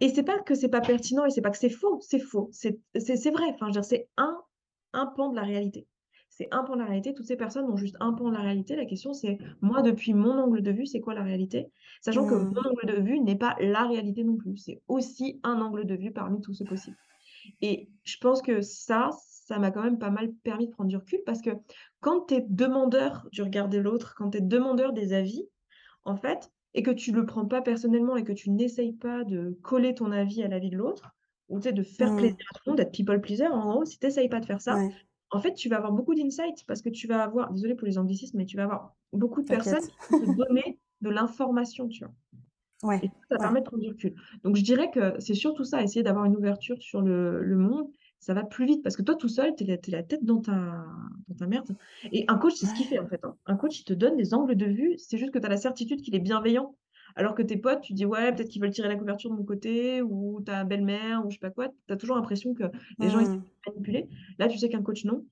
Et 0.00 0.08
c'est 0.08 0.22
pas 0.22 0.38
que 0.40 0.54
c'est 0.54 0.68
pas 0.68 0.80
pertinent 0.80 1.24
et 1.24 1.30
c'est 1.30 1.40
pas 1.40 1.50
que 1.50 1.58
c'est 1.58 1.70
faux, 1.70 1.98
c'est 2.00 2.18
faux, 2.18 2.50
c'est 2.52 3.30
vrai. 3.30 3.54
Enfin, 3.54 3.82
c'est 3.82 4.08
un, 4.16 4.38
un 4.92 5.06
pan 5.06 5.30
de 5.30 5.36
la 5.36 5.42
réalité. 5.42 5.86
C'est 6.28 6.48
un 6.52 6.62
pan 6.62 6.74
de 6.74 6.78
la 6.78 6.86
réalité. 6.86 7.12
Toutes 7.12 7.26
ces 7.26 7.36
personnes 7.36 7.66
ont 7.66 7.76
juste 7.76 7.96
un 8.00 8.12
pan 8.12 8.30
de 8.30 8.34
la 8.34 8.40
réalité. 8.40 8.76
La 8.76 8.86
question, 8.86 9.12
c'est 9.12 9.38
moi, 9.60 9.82
depuis 9.82 10.14
mon 10.14 10.38
angle 10.38 10.62
de 10.62 10.70
vue, 10.70 10.86
c'est 10.86 11.00
quoi 11.00 11.12
la 11.12 11.22
réalité? 11.22 11.70
Sachant 12.00 12.26
que 12.26 12.34
mon 12.34 12.50
mmh. 12.50 12.66
angle 12.66 12.86
de 12.86 13.02
vue 13.02 13.20
n'est 13.20 13.36
pas 13.36 13.56
la 13.60 13.86
réalité 13.86 14.24
non 14.24 14.36
plus. 14.36 14.56
C'est 14.56 14.80
aussi 14.88 15.40
un 15.42 15.60
angle 15.60 15.84
de 15.86 15.94
vue 15.94 16.12
parmi 16.12 16.40
tous 16.40 16.54
ceux 16.54 16.64
possibles. 16.64 16.96
Et 17.62 17.88
je 18.04 18.16
pense 18.18 18.42
que 18.42 18.60
ça, 18.60 19.10
ça 19.22 19.58
m'a 19.58 19.70
quand 19.70 19.82
même 19.82 19.98
pas 19.98 20.10
mal 20.10 20.32
permis 20.44 20.68
de 20.68 20.72
prendre 20.72 20.88
du 20.88 20.96
recul 20.96 21.20
parce 21.26 21.42
que 21.42 21.50
quand 22.00 22.26
tu 22.26 22.34
es 22.34 22.46
demandeur 22.48 23.26
du 23.32 23.42
regard 23.42 23.68
de 23.68 23.78
l'autre, 23.78 24.14
quand 24.16 24.30
tu 24.30 24.38
es 24.38 24.40
demandeur 24.40 24.92
des 24.92 25.12
avis, 25.12 25.46
en 26.04 26.16
fait, 26.16 26.50
et 26.74 26.82
que 26.82 26.90
tu 26.90 27.12
le 27.12 27.26
prends 27.26 27.46
pas 27.46 27.62
personnellement 27.62 28.16
et 28.16 28.24
que 28.24 28.32
tu 28.32 28.50
n'essayes 28.50 28.92
pas 28.92 29.24
de 29.24 29.58
coller 29.62 29.94
ton 29.94 30.12
avis 30.12 30.42
à 30.42 30.48
l'avis 30.48 30.70
de 30.70 30.76
l'autre, 30.76 31.14
ou 31.48 31.58
de 31.58 31.82
faire 31.82 32.12
mmh. 32.12 32.16
plaisir 32.16 32.46
à 32.54 32.54
tout 32.54 32.62
le 32.66 32.70
monde, 32.70 32.76
d'être 32.78 32.92
people 32.92 33.20
pleaser, 33.20 33.48
en 33.48 33.72
gros, 33.72 33.84
si 33.84 33.98
tu 33.98 34.06
n'essayes 34.06 34.28
pas 34.28 34.40
de 34.40 34.46
faire 34.46 34.60
ça, 34.60 34.78
en 35.32 35.40
fait, 35.40 35.54
tu 35.54 35.68
vas 35.68 35.76
avoir 35.76 35.92
beaucoup 35.92 36.14
d'insights 36.14 36.64
parce 36.66 36.80
que 36.80 36.88
tu 36.88 37.06
vas 37.06 37.22
avoir, 37.22 37.52
désolé 37.52 37.74
pour 37.74 37.86
les 37.86 37.98
anglicismes, 37.98 38.38
mais 38.38 38.46
tu 38.46 38.56
vas 38.56 38.64
avoir 38.64 38.94
beaucoup 39.12 39.42
de 39.42 39.48
personnes 39.48 39.86
qui 40.08 40.14
vont 40.14 40.34
te 40.34 40.48
donner 40.48 40.78
de 41.00 41.10
l'information, 41.10 41.88
tu 41.88 42.04
vois. 42.04 42.14
Ouais, 42.82 43.00
et 43.02 43.10
ça 43.28 43.36
permet 43.36 43.60
de 43.60 43.66
prendre 43.66 43.82
du 43.82 43.90
recul. 43.90 44.14
Donc, 44.42 44.56
je 44.56 44.62
dirais 44.62 44.90
que 44.90 45.14
c'est 45.18 45.34
surtout 45.34 45.64
ça, 45.64 45.82
essayer 45.82 46.02
d'avoir 46.02 46.24
une 46.24 46.36
ouverture 46.36 46.80
sur 46.80 47.02
le, 47.02 47.42
le 47.42 47.56
monde 47.56 47.90
ça 48.20 48.34
va 48.34 48.44
plus 48.44 48.66
vite 48.66 48.82
parce 48.82 48.96
que 48.96 49.02
toi 49.02 49.16
tout 49.16 49.28
seul, 49.28 49.54
tu 49.56 49.64
es, 49.64 49.80
la 49.88 50.02
tête 50.02 50.24
dans 50.24 50.40
ta, 50.40 50.84
dans 51.28 51.34
ta 51.34 51.46
merde. 51.46 51.74
Et 52.12 52.24
un 52.28 52.36
coach, 52.36 52.54
c'est 52.54 52.66
ce 52.66 52.74
qu'il 52.74 52.86
fait 52.86 52.98
en 52.98 53.06
fait. 53.06 53.24
Hein. 53.24 53.34
Un 53.46 53.56
coach, 53.56 53.80
il 53.80 53.84
te 53.84 53.94
donne 53.94 54.16
des 54.16 54.34
angles 54.34 54.56
de 54.56 54.66
vue, 54.66 54.94
c'est 54.98 55.16
juste 55.16 55.32
que 55.32 55.38
tu 55.38 55.46
as 55.46 55.48
la 55.48 55.56
certitude 55.56 56.02
qu'il 56.02 56.14
est 56.14 56.20
bienveillant. 56.20 56.76
Alors 57.16 57.34
que 57.34 57.42
tes 57.42 57.56
potes, 57.56 57.80
tu 57.80 57.92
dis 57.92 58.04
ouais, 58.04 58.32
peut-être 58.32 58.50
qu'ils 58.50 58.62
veulent 58.62 58.70
tirer 58.70 58.88
la 58.88 58.96
couverture 58.96 59.30
de 59.30 59.36
mon 59.36 59.42
côté, 59.42 60.00
ou 60.02 60.40
ta 60.42 60.64
belle-mère, 60.64 61.26
ou 61.26 61.30
je 61.30 61.36
sais 61.36 61.40
pas 61.40 61.50
quoi. 61.50 61.68
Tu 61.88 61.92
as 61.92 61.96
toujours 61.96 62.14
l'impression 62.16 62.54
que 62.54 62.64
les 62.98 63.10
gens, 63.10 63.18
ils 63.18 63.26
sont 63.26 63.36
mmh. 63.38 63.44
manipulés. 63.66 64.08
Là, 64.38 64.46
tu 64.48 64.58
sais 64.58 64.68
qu'un 64.68 64.82
coach, 64.82 65.04
non. 65.04 65.24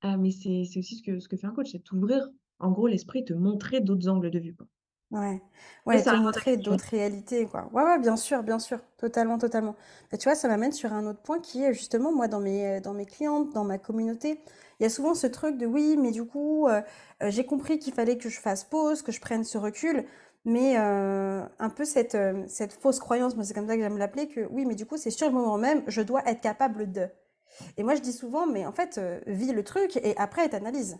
Ah, 0.00 0.16
mais 0.16 0.30
c'est 0.30 0.78
aussi 0.78 0.96
ce 0.96 1.02
que, 1.02 1.18
ce 1.18 1.28
que 1.28 1.36
fait 1.36 1.46
un 1.46 1.52
coach, 1.52 1.70
c'est 1.72 1.80
t'ouvrir, 1.80 2.28
en 2.60 2.70
gros, 2.70 2.86
l'esprit, 2.86 3.24
te 3.24 3.34
montrer 3.34 3.80
d'autres 3.80 4.08
angles 4.08 4.30
de 4.30 4.38
vue. 4.38 4.54
Quoi. 4.54 4.66
Ouais, 5.12 5.42
ouais, 5.84 6.06
te 6.06 6.14
montrer 6.14 6.56
d'autres 6.56 6.86
réalités, 6.90 7.46
quoi. 7.46 7.68
Ouais, 7.74 7.82
ouais, 7.82 7.98
bien 7.98 8.16
sûr, 8.16 8.42
bien 8.42 8.58
sûr, 8.58 8.80
totalement, 8.96 9.36
totalement. 9.36 9.76
tu 10.18 10.24
vois, 10.24 10.34
ça 10.34 10.48
m'amène 10.48 10.72
sur 10.72 10.90
un 10.94 11.06
autre 11.06 11.20
point 11.20 11.38
qui 11.38 11.62
est 11.62 11.74
justement, 11.74 12.12
moi, 12.12 12.28
dans 12.28 12.40
mes, 12.40 12.80
dans 12.80 12.94
mes 12.94 13.04
clientes, 13.04 13.52
dans 13.52 13.64
ma 13.64 13.76
communauté, 13.76 14.40
il 14.80 14.84
y 14.84 14.86
a 14.86 14.88
souvent 14.88 15.14
ce 15.14 15.26
truc 15.26 15.58
de 15.58 15.66
oui, 15.66 15.98
mais 15.98 16.12
du 16.12 16.24
coup, 16.24 16.66
euh, 16.66 16.80
euh, 17.22 17.30
j'ai 17.30 17.44
compris 17.44 17.78
qu'il 17.78 17.92
fallait 17.92 18.16
que 18.16 18.30
je 18.30 18.40
fasse 18.40 18.64
pause, 18.64 19.02
que 19.02 19.12
je 19.12 19.20
prenne 19.20 19.44
ce 19.44 19.58
recul, 19.58 20.06
mais 20.46 20.78
euh, 20.78 21.44
un 21.58 21.68
peu 21.70 21.84
cette, 21.84 22.16
cette 22.48 22.72
fausse 22.72 22.98
croyance, 22.98 23.36
moi 23.36 23.44
c'est 23.44 23.52
comme 23.54 23.68
ça 23.68 23.76
que 23.76 23.82
j'aime 23.82 23.98
l'appeler, 23.98 24.28
que 24.28 24.40
oui, 24.50 24.64
mais 24.64 24.74
du 24.74 24.86
coup, 24.86 24.96
c'est 24.96 25.10
sur 25.10 25.26
le 25.28 25.34
moment 25.34 25.58
même, 25.58 25.84
je 25.88 26.00
dois 26.00 26.26
être 26.26 26.40
capable 26.40 26.90
de. 26.90 27.06
Et 27.78 27.84
moi, 27.84 27.94
je 27.96 28.00
dis 28.02 28.12
souvent, 28.12 28.46
mais 28.46 28.66
en 28.66 28.72
fait, 28.72 29.00
vis 29.26 29.52
le 29.52 29.64
truc 29.64 29.96
et 29.98 30.16
après, 30.18 30.48
t'analyses. 30.48 30.98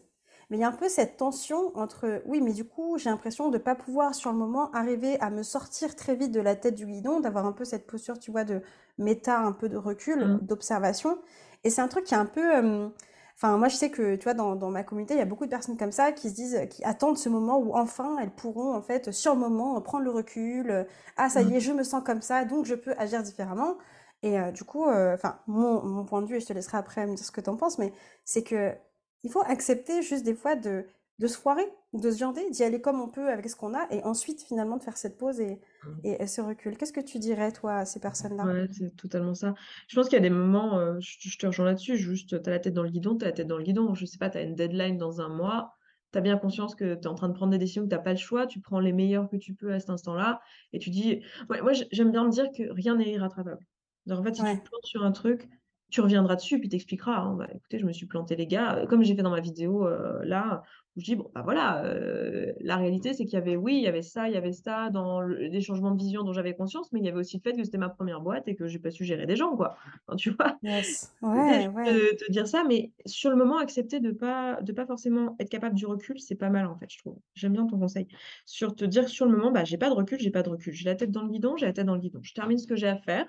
Mais 0.52 0.58
il 0.58 0.60
y 0.60 0.64
a 0.64 0.68
un 0.68 0.72
peu 0.72 0.90
cette 0.90 1.16
tension 1.16 1.74
entre, 1.74 2.22
oui, 2.26 2.42
mais 2.42 2.52
du 2.52 2.66
coup, 2.66 2.98
j'ai 2.98 3.08
l'impression 3.08 3.48
de 3.48 3.56
ne 3.56 3.62
pas 3.62 3.74
pouvoir 3.74 4.14
sur 4.14 4.30
le 4.30 4.36
moment 4.36 4.70
arriver 4.72 5.18
à 5.20 5.30
me 5.30 5.42
sortir 5.42 5.96
très 5.96 6.14
vite 6.14 6.30
de 6.30 6.42
la 6.42 6.56
tête 6.56 6.74
du 6.74 6.84
guidon, 6.84 7.20
d'avoir 7.20 7.46
un 7.46 7.52
peu 7.52 7.64
cette 7.64 7.86
posture, 7.86 8.18
tu 8.18 8.30
vois, 8.30 8.44
de 8.44 8.60
méta, 8.98 9.38
un 9.38 9.52
peu 9.52 9.70
de 9.70 9.78
recul, 9.78 10.22
mmh. 10.22 10.40
d'observation. 10.42 11.16
Et 11.64 11.70
c'est 11.70 11.80
un 11.80 11.88
truc 11.88 12.04
qui 12.04 12.12
est 12.12 12.18
un 12.18 12.26
peu... 12.26 12.54
Euh, 12.54 12.90
enfin, 13.34 13.56
moi, 13.56 13.68
je 13.68 13.76
sais 13.76 13.90
que, 13.90 14.14
tu 14.16 14.24
vois, 14.24 14.34
dans, 14.34 14.54
dans, 14.54 14.68
ma 14.68 14.84
communauté, 14.84 15.14
il 15.14 15.20
y 15.20 15.22
a 15.22 15.24
beaucoup 15.24 15.46
de 15.46 15.50
personnes 15.50 15.78
comme 15.78 15.90
ça 15.90 16.12
qui 16.12 16.28
se 16.28 16.34
disent, 16.34 16.60
qui 16.68 16.84
attendent 16.84 17.16
ce 17.16 17.30
moment 17.30 17.56
où 17.56 17.74
enfin 17.74 18.18
elles 18.20 18.34
pourront, 18.34 18.74
en 18.74 18.82
fait, 18.82 19.10
sur 19.10 19.32
le 19.32 19.40
moment, 19.40 19.80
prendre 19.80 20.04
le 20.04 20.10
recul. 20.10 20.86
ah, 21.16 21.30
ça 21.30 21.40
y 21.40 21.56
est, 21.56 21.60
je 21.60 21.72
me 21.72 21.82
sens 21.82 22.02
comme 22.04 22.20
ça, 22.20 22.44
donc 22.44 22.66
je 22.66 22.74
peux 22.74 22.92
agir 22.98 23.22
différemment. 23.22 23.78
Et 24.22 24.38
euh, 24.38 24.50
du 24.50 24.64
coup, 24.64 24.84
euh, 24.84 25.14
enfin, 25.14 25.38
mon, 25.46 25.82
mon, 25.82 26.04
point 26.04 26.20
de 26.20 26.26
vue, 26.26 26.36
et 26.36 26.40
je 26.40 26.46
te 26.46 26.52
laisserai 26.52 26.76
après 26.76 27.06
me 27.06 27.14
dire 27.14 27.24
ce 27.24 27.32
que 27.32 27.40
tu 27.40 27.48
en 27.48 27.56
penses, 27.56 27.78
mais 27.78 27.94
c'est 28.26 28.42
que 28.42 28.76
il 29.24 29.30
faut 29.30 29.42
accepter 29.42 30.02
juste 30.02 30.24
des 30.24 30.34
fois 30.34 30.56
de, 30.56 30.84
de 31.18 31.26
se 31.26 31.38
foirer, 31.38 31.66
de 31.92 32.10
se 32.10 32.16
viander, 32.16 32.48
d'y 32.50 32.64
aller 32.64 32.80
comme 32.80 33.00
on 33.00 33.08
peut 33.08 33.28
avec 33.28 33.48
ce 33.48 33.54
qu'on 33.54 33.74
a, 33.74 33.86
et 33.90 34.02
ensuite 34.02 34.42
finalement 34.42 34.76
de 34.76 34.82
faire 34.82 34.96
cette 34.96 35.18
pause 35.18 35.40
et, 35.40 35.60
mmh. 35.84 35.88
et, 36.04 36.26
ce 36.26 36.40
recul. 36.40 36.76
Qu'est-ce 36.76 36.92
que 36.92 37.00
tu 37.00 37.18
dirais, 37.18 37.52
toi, 37.52 37.76
à 37.76 37.84
ces 37.84 38.00
personnes-là? 38.00 38.44
Ouais, 38.44 38.66
c'est 38.72 38.96
totalement 38.96 39.34
ça. 39.34 39.54
Je 39.88 39.94
pense 39.94 40.08
qu'il 40.08 40.16
y 40.16 40.20
a 40.20 40.22
des 40.22 40.30
moments, 40.30 40.78
euh, 40.78 40.98
je, 41.00 41.38
te 41.38 41.46
rejoins 41.46 41.66
là-dessus, 41.66 41.96
juste, 41.96 42.42
tu 42.42 42.48
as 42.48 42.52
la 42.52 42.58
tête 42.58 42.74
dans 42.74 42.82
le 42.82 42.90
guidon, 42.90 43.16
tu 43.16 43.24
as 43.24 43.28
la 43.28 43.32
tête 43.32 43.46
dans 43.46 43.58
le 43.58 43.62
guidon, 43.62 43.94
je 43.94 44.04
sais 44.04 44.18
pas, 44.18 44.30
tu 44.30 44.38
as 44.38 44.42
une 44.42 44.54
deadline 44.54 44.98
dans 44.98 45.20
un 45.20 45.28
mois, 45.28 45.76
tu 46.12 46.18
as 46.18 46.22
bien 46.22 46.38
conscience 46.38 46.74
que 46.74 46.94
tu 46.94 47.02
es 47.02 47.06
en 47.06 47.14
train 47.14 47.28
de 47.28 47.34
prendre 47.34 47.52
des 47.52 47.58
décisions, 47.58 47.84
que 47.84 47.88
tu 47.88 47.94
n'as 47.94 48.02
pas 48.02 48.12
le 48.12 48.18
choix, 48.18 48.46
tu 48.46 48.60
prends 48.60 48.80
les 48.80 48.92
meilleures 48.92 49.28
que 49.28 49.36
tu 49.36 49.54
peux 49.54 49.72
à 49.72 49.78
cet 49.78 49.90
instant-là, 49.90 50.40
et 50.72 50.78
tu 50.78 50.90
dis, 50.90 51.22
moi 51.48 51.72
j'aime 51.92 52.10
bien 52.10 52.24
me 52.24 52.30
dire 52.30 52.46
que 52.56 52.64
rien 52.72 52.96
n'est 52.96 53.10
irrattrapable. 53.10 53.64
en 54.10 54.22
fait, 54.22 54.34
si 54.34 54.42
tu 54.42 54.58
te 54.58 54.68
plantes 54.68 54.84
sur 54.84 55.04
un 55.04 55.12
truc, 55.12 55.48
tu 55.92 56.00
reviendras 56.00 56.36
dessus, 56.36 56.58
puis 56.58 56.68
t'expliqueras. 56.68 57.18
Hein. 57.18 57.36
Bah, 57.38 57.46
écoutez, 57.54 57.78
je 57.78 57.86
me 57.86 57.92
suis 57.92 58.06
planté, 58.06 58.34
les 58.34 58.46
gars. 58.46 58.78
Euh, 58.78 58.86
comme 58.86 59.04
j'ai 59.04 59.14
fait 59.14 59.22
dans 59.22 59.30
ma 59.30 59.40
vidéo 59.40 59.86
euh, 59.86 60.24
là, 60.24 60.62
où 60.96 61.00
je 61.00 61.04
dis, 61.04 61.16
bon, 61.16 61.30
bah 61.34 61.42
voilà, 61.42 61.84
euh, 61.84 62.52
la 62.60 62.76
réalité, 62.76 63.12
c'est 63.12 63.24
qu'il 63.24 63.34
y 63.34 63.36
avait, 63.36 63.56
oui, 63.56 63.76
il 63.76 63.82
y 63.82 63.86
avait 63.86 64.02
ça, 64.02 64.28
il 64.28 64.34
y 64.34 64.36
avait 64.36 64.52
ça 64.52 64.88
dans 64.90 65.20
les 65.20 65.60
changements 65.60 65.90
de 65.90 65.98
vision 65.98 66.22
dont 66.22 66.32
j'avais 66.32 66.54
conscience, 66.54 66.90
mais 66.92 67.00
il 67.00 67.04
y 67.04 67.08
avait 67.08 67.18
aussi 67.18 67.36
le 67.36 67.42
fait 67.42 67.56
que 67.56 67.62
c'était 67.62 67.78
ma 67.78 67.90
première 67.90 68.22
boîte 68.22 68.48
et 68.48 68.56
que 68.56 68.66
j'ai 68.68 68.78
pas 68.78 68.90
su 68.90 69.04
gérer 69.04 69.26
des 69.26 69.36
gens, 69.36 69.54
quoi. 69.54 69.76
tu 70.16 70.30
vois, 70.30 70.58
yes. 70.62 71.14
ouais, 71.22 71.68
ouais. 71.68 72.16
Te, 72.16 72.32
dire 72.32 72.46
ça, 72.46 72.64
mais 72.66 72.92
sur 73.04 73.30
le 73.30 73.36
moment, 73.36 73.58
accepter 73.58 74.00
de 74.00 74.12
pas, 74.12 74.60
de 74.62 74.72
pas 74.72 74.86
forcément 74.86 75.36
être 75.38 75.50
capable 75.50 75.74
du 75.74 75.84
recul, 75.84 76.18
c'est 76.18 76.36
pas 76.36 76.50
mal, 76.50 76.66
en 76.66 76.76
fait, 76.76 76.90
je 76.90 76.98
trouve. 76.98 77.18
J'aime 77.34 77.52
bien 77.52 77.66
ton 77.66 77.78
conseil. 77.78 78.08
Sur 78.46 78.74
te 78.74 78.86
dire 78.86 79.08
sur 79.08 79.26
le 79.26 79.32
moment, 79.36 79.50
bah, 79.50 79.64
j'ai 79.64 79.78
pas 79.78 79.90
de 79.90 79.94
recul, 79.94 80.18
j'ai 80.18 80.30
pas 80.30 80.42
de 80.42 80.48
recul. 80.48 80.72
J'ai 80.72 80.86
la 80.86 80.94
tête 80.94 81.10
dans 81.10 81.22
le 81.22 81.28
guidon, 81.28 81.56
j'ai 81.56 81.66
la 81.66 81.72
tête 81.74 81.86
dans 81.86 81.94
le 81.94 82.00
guidon. 82.00 82.20
Je 82.22 82.32
termine 82.32 82.58
ce 82.58 82.66
que 82.66 82.76
j'ai 82.76 82.88
à 82.88 82.96
faire 82.96 83.26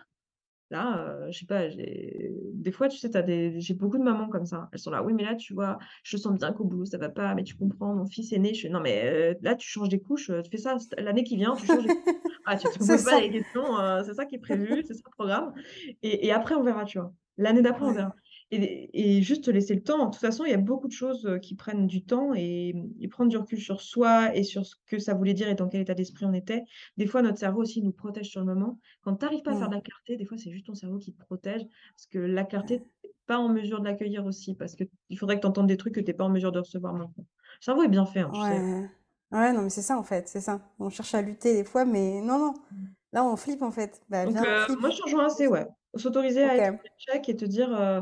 Là, 0.73 1.29
je 1.31 1.37
sais 1.39 1.45
pas, 1.45 1.67
des 1.69 2.71
fois, 2.71 2.87
tu 2.89 2.97
sais, 2.97 3.09
des 3.23 3.59
j'ai 3.59 3.73
beaucoup 3.75 3.97
de 3.99 4.03
mamans 4.03 4.27
comme 4.29 4.45
ça. 4.45 4.69
Elles 4.73 4.79
sont 4.79 4.89
là: 4.91 5.03
«Oui, 5.03 5.13
mais 5.13 5.23
là, 5.23 5.35
tu 5.35 5.53
vois, 5.53 5.77
je 6.03 6.17
sens 6.17 6.33
bien 6.37 6.51
qu'au 6.51 6.65
boulot, 6.65 6.85
ça 6.85 6.97
va 6.97 7.09
pas, 7.09 7.35
mais 7.35 7.43
tu 7.43 7.55
comprends, 7.55 7.93
mon 7.95 8.05
fils 8.07 8.33
est 8.33 8.39
né». 8.39 8.53
Je 8.55 8.61
fais: 8.61 8.69
«Non, 8.69 8.79
mais 8.81 9.37
là, 9.41 9.55
tu 9.55 9.67
changes 9.69 9.89
des 9.89 9.99
couches, 10.01 10.31
tu 10.43 10.49
fais 10.51 10.57
ça 10.57 10.75
l'année 10.97 11.23
qui 11.23 11.35
vient, 11.37 11.55
tu 11.55 11.67
changes 11.67 11.83
des 11.83 11.89
couches». 11.91 11.99
Ah, 12.45 12.57
tu 12.57 12.67
te 12.69 12.77
poses 12.83 13.03
pas 13.03 13.21
les 13.21 13.31
questions, 13.31 13.63
c'est 14.05 14.15
ça 14.15 14.25
qui 14.25 14.35
est 14.35 14.39
prévu, 14.39 14.83
c'est 14.85 14.93
ça 14.95 15.01
le 15.05 15.11
programme 15.11 15.53
et 16.01 16.25
et 16.27 16.31
après 16.33 16.55
on 16.55 16.63
verra, 16.63 16.83
tu 16.85 16.99
vois? 16.99 17.13
L'année 17.37 17.61
d'après, 17.61 17.85
on 17.85 17.93
verra. 17.93 18.13
Et, 18.53 19.21
juste 19.21 19.47
laisser 19.47 19.75
le 19.75 19.83
temps. 19.83 20.05
De 20.05 20.11
toute 20.11 20.21
façon, 20.21 20.45
il 20.45 20.51
y 20.51 20.53
a 20.53 20.57
beaucoup 20.57 20.87
de 20.87 20.93
choses 20.93 21.39
qui 21.41 21.55
prennent 21.55 21.87
du 21.87 22.03
temps 22.03 22.33
et, 22.35 22.73
prendre 23.09 23.29
du 23.29 23.37
recul 23.37 23.59
sur 23.59 23.81
soi 23.81 24.35
et 24.35 24.43
sur 24.43 24.65
ce 24.65 24.75
que 24.87 24.99
ça 24.99 25.13
voulait 25.13 25.33
dire 25.33 25.47
et 25.49 25.55
dans 25.55 25.67
quel 25.67 25.81
état 25.81 25.93
d'esprit 25.93 26.25
on 26.25 26.33
était. 26.33 26.63
Des 26.97 27.05
fois, 27.05 27.21
notre 27.21 27.37
cerveau 27.37 27.61
aussi 27.61 27.81
nous 27.81 27.91
protège 27.91 28.29
sur 28.29 28.41
le 28.41 28.47
moment. 28.47 28.79
Quand 29.01 29.15
tu 29.15 29.25
n'arrives 29.25 29.43
pas 29.43 29.51
à 29.51 29.57
faire 29.57 29.69
de 29.69 29.75
la 29.75 29.81
clarté, 29.81 30.17
des 30.17 30.25
fois, 30.25 30.37
c'est 30.37 30.51
juste 30.51 30.65
ton 30.67 30.75
cerveau 30.75 30.97
qui 30.97 31.13
te 31.13 31.19
protège 31.19 31.61
parce 31.95 32.07
que 32.07 32.19
la 32.19 32.43
clarté, 32.43 32.79
tu 32.79 33.07
n'es 33.07 33.13
pas 33.25 33.37
en 33.37 33.49
mesure 33.49 33.79
de 33.79 33.85
l'accueillir 33.85 34.25
aussi 34.25 34.55
parce 34.55 34.75
qu'il 34.75 35.17
faudrait 35.17 35.35
que 35.37 35.41
tu 35.41 35.47
entendes 35.47 35.67
des 35.67 35.77
trucs 35.77 35.95
que 35.95 35.99
tu 35.99 36.07
n'es 36.07 36.13
pas 36.13 36.25
en 36.25 36.29
mesure 36.29 36.51
de 36.51 36.59
recevoir 36.59 36.93
maintenant. 36.93 37.25
Le 37.59 37.65
cerveau 37.65 37.83
est 37.83 37.89
bien 37.89 38.05
fait, 38.05 38.21
hein, 38.21 38.31
ouais. 38.33 38.89
Ouais, 39.31 39.51
non, 39.51 39.63
mais 39.63 39.69
c'est 39.69 39.81
ça 39.81 39.97
en 39.97 40.03
fait, 40.03 40.27
c'est 40.27 40.41
ça. 40.41 40.61
On 40.77 40.91
cherche 40.91 41.15
à 41.15 41.21
lutter 41.23 41.55
des 41.55 41.63
fois, 41.63 41.85
mais 41.85 42.21
non, 42.21 42.37
non. 42.37 42.53
Mmh. 42.71 42.85
Là, 43.13 43.25
on 43.25 43.35
flippe 43.35 43.63
en 43.63 43.71
fait. 43.71 44.01
Bah, 44.09 44.25
Donc, 44.25 44.37
euh, 44.37 44.67
moi, 44.79 44.91
je 44.91 45.01
rejoins 45.01 45.25
assez, 45.25 45.47
ouais. 45.47 45.67
S'autoriser 45.95 46.43
à 46.43 46.55
être 46.55 46.83
check 46.97 47.29
et 47.29 47.35
te 47.35 47.45
dire. 47.45 47.73
Euh, 47.75 48.01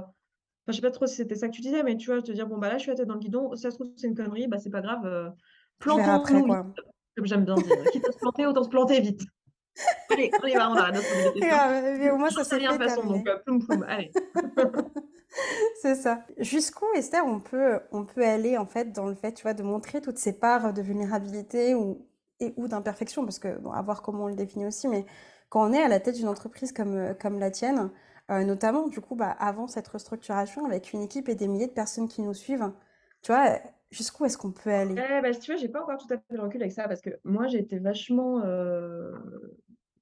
Enfin, 0.63 0.73
je 0.73 0.75
sais 0.75 0.81
pas 0.81 0.91
trop 0.91 1.07
si 1.07 1.15
c'était 1.15 1.35
ça 1.35 1.47
que 1.47 1.53
tu 1.53 1.61
disais, 1.61 1.81
mais 1.83 1.97
tu 1.97 2.11
vois, 2.11 2.21
te 2.21 2.31
dire, 2.31 2.47
bon, 2.47 2.57
bah 2.57 2.69
là, 2.69 2.77
je 2.77 2.83
suis 2.83 2.91
à 2.91 2.95
tête 2.95 3.07
dans 3.07 3.15
le 3.15 3.19
guidon, 3.19 3.55
ça 3.55 3.71
se 3.71 3.75
trouve, 3.77 3.91
c'est 3.95 4.07
une 4.07 4.15
connerie, 4.15 4.47
bah 4.47 4.59
c'est 4.59 4.69
pas 4.69 4.81
grave, 4.81 5.05
euh, 5.05 5.29
plantons-nous, 5.79 6.47
comme 7.15 7.25
j'aime 7.25 7.45
bien 7.45 7.55
dire. 7.55 7.75
Quitte 7.91 8.07
à 8.07 8.11
se 8.11 8.17
planter, 8.19 8.45
autant 8.45 8.63
se 8.63 8.69
planter 8.69 9.01
vite. 9.01 9.21
Allez, 10.11 10.29
on 10.43 10.47
y 10.47 10.53
va, 10.53 10.69
on 10.69 10.75
arrête 10.75 11.01
questions. 11.01 11.31
Grave, 11.35 11.97
mais 11.97 12.11
au 12.11 12.17
moins 12.17 12.29
ça 12.29 12.43
s'est 12.43 12.59
toute 12.59 12.77
façon, 12.77 13.05
donc 13.05 13.27
heu, 13.27 13.41
ploum 13.45 13.65
ploum, 13.65 13.83
allez. 13.87 14.11
C'est 15.81 15.95
ça. 15.95 16.25
Jusqu'où, 16.37 16.85
Esther, 16.93 17.25
on 17.25 17.39
peut, 17.39 17.79
on 17.91 18.05
peut 18.05 18.25
aller 18.25 18.57
en 18.57 18.65
fait 18.65 18.91
dans 18.91 19.07
le 19.07 19.15
fait, 19.15 19.33
tu 19.33 19.43
vois, 19.43 19.53
de 19.53 19.63
montrer 19.63 20.01
toutes 20.01 20.17
ces 20.17 20.33
parts 20.33 20.73
de 20.73 20.81
vulnérabilité 20.81 21.73
ou, 21.73 22.05
et 22.39 22.53
ou 22.57 22.67
d'imperfection, 22.67 23.23
parce 23.23 23.39
que 23.39 23.57
bon, 23.59 23.71
à 23.71 23.81
voir 23.81 24.01
comment 24.01 24.25
on 24.25 24.27
le 24.27 24.35
définit 24.35 24.65
aussi, 24.65 24.87
mais 24.87 25.05
quand 25.49 25.69
on 25.69 25.73
est 25.73 25.81
à 25.81 25.87
la 25.87 25.99
tête 25.99 26.15
d'une 26.15 26.27
entreprise 26.27 26.71
comme, 26.73 26.95
euh, 26.95 27.13
comme 27.13 27.39
la 27.39 27.49
tienne, 27.49 27.91
euh, 28.31 28.43
notamment 28.45 28.87
du 28.87 29.01
coup, 29.01 29.15
bah, 29.15 29.31
avant 29.31 29.67
cette 29.67 29.87
restructuration, 29.87 30.65
avec 30.65 30.93
une 30.93 31.01
équipe 31.01 31.29
et 31.29 31.35
des 31.35 31.47
milliers 31.47 31.67
de 31.67 31.71
personnes 31.73 32.07
qui 32.07 32.21
nous 32.21 32.33
suivent, 32.33 32.71
tu 33.21 33.31
vois, 33.31 33.59
jusqu'où 33.91 34.25
est-ce 34.25 34.37
qu'on 34.37 34.51
peut 34.51 34.71
aller? 34.71 35.03
Eh 35.23 35.33
si 35.33 35.39
tu 35.39 35.51
vois, 35.51 35.59
j'ai 35.61 35.69
pas 35.69 35.81
encore 35.83 35.97
tout 35.97 36.13
à 36.13 36.17
fait 36.17 36.23
le 36.35 36.41
recul 36.41 36.61
avec 36.61 36.73
ça 36.73 36.87
parce 36.87 37.01
que 37.01 37.11
moi, 37.23 37.47
j'ai 37.47 37.59
été 37.59 37.79
vachement, 37.79 38.43
heu, 38.45 39.57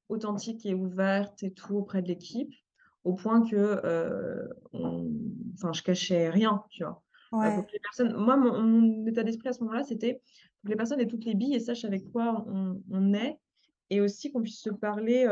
authentique 0.09 0.65
et 0.65 0.73
ouverte 0.73 1.43
et 1.43 1.53
tout 1.53 1.75
auprès 1.77 2.01
de 2.01 2.07
l'équipe, 2.09 2.53
au 3.03 3.13
point 3.15 3.47
que, 3.47 3.55
heu, 3.85 4.49
on 4.73 5.09
enfin, 5.55 5.73
je 5.73 5.83
cachais 5.83 6.29
rien, 6.29 6.63
tu 6.71 6.83
vois? 6.83 7.03
Heu, 7.45 7.53
pour 7.53 7.63
Ouais. 7.63 7.67
que 7.67 7.73
les 7.73 7.79
personnes 7.79 8.15
moi, 8.17 8.37
mon 8.37 8.61
mon 8.63 9.05
état 9.07 9.23
d'esprit 9.23 9.49
à 9.49 9.53
ce 9.53 9.61
moment-là, 9.61 9.83
c'était 9.83 10.21
que 10.65 10.69
les 10.69 10.75
personnes 10.75 10.99
aient 11.01 11.07
toutes 11.07 11.25
les 11.25 11.35
billes 11.35 11.55
et 11.55 11.59
sachent 11.59 11.85
avec 11.85 12.11
quoi 12.11 12.45
on 12.47 12.81
on 12.91 13.13
est 13.13 13.39
et 13.91 14.01
aussi 14.01 14.31
qu'on 14.31 14.41
puisse 14.43 14.61
se 14.61 14.69
parler, 14.71 15.25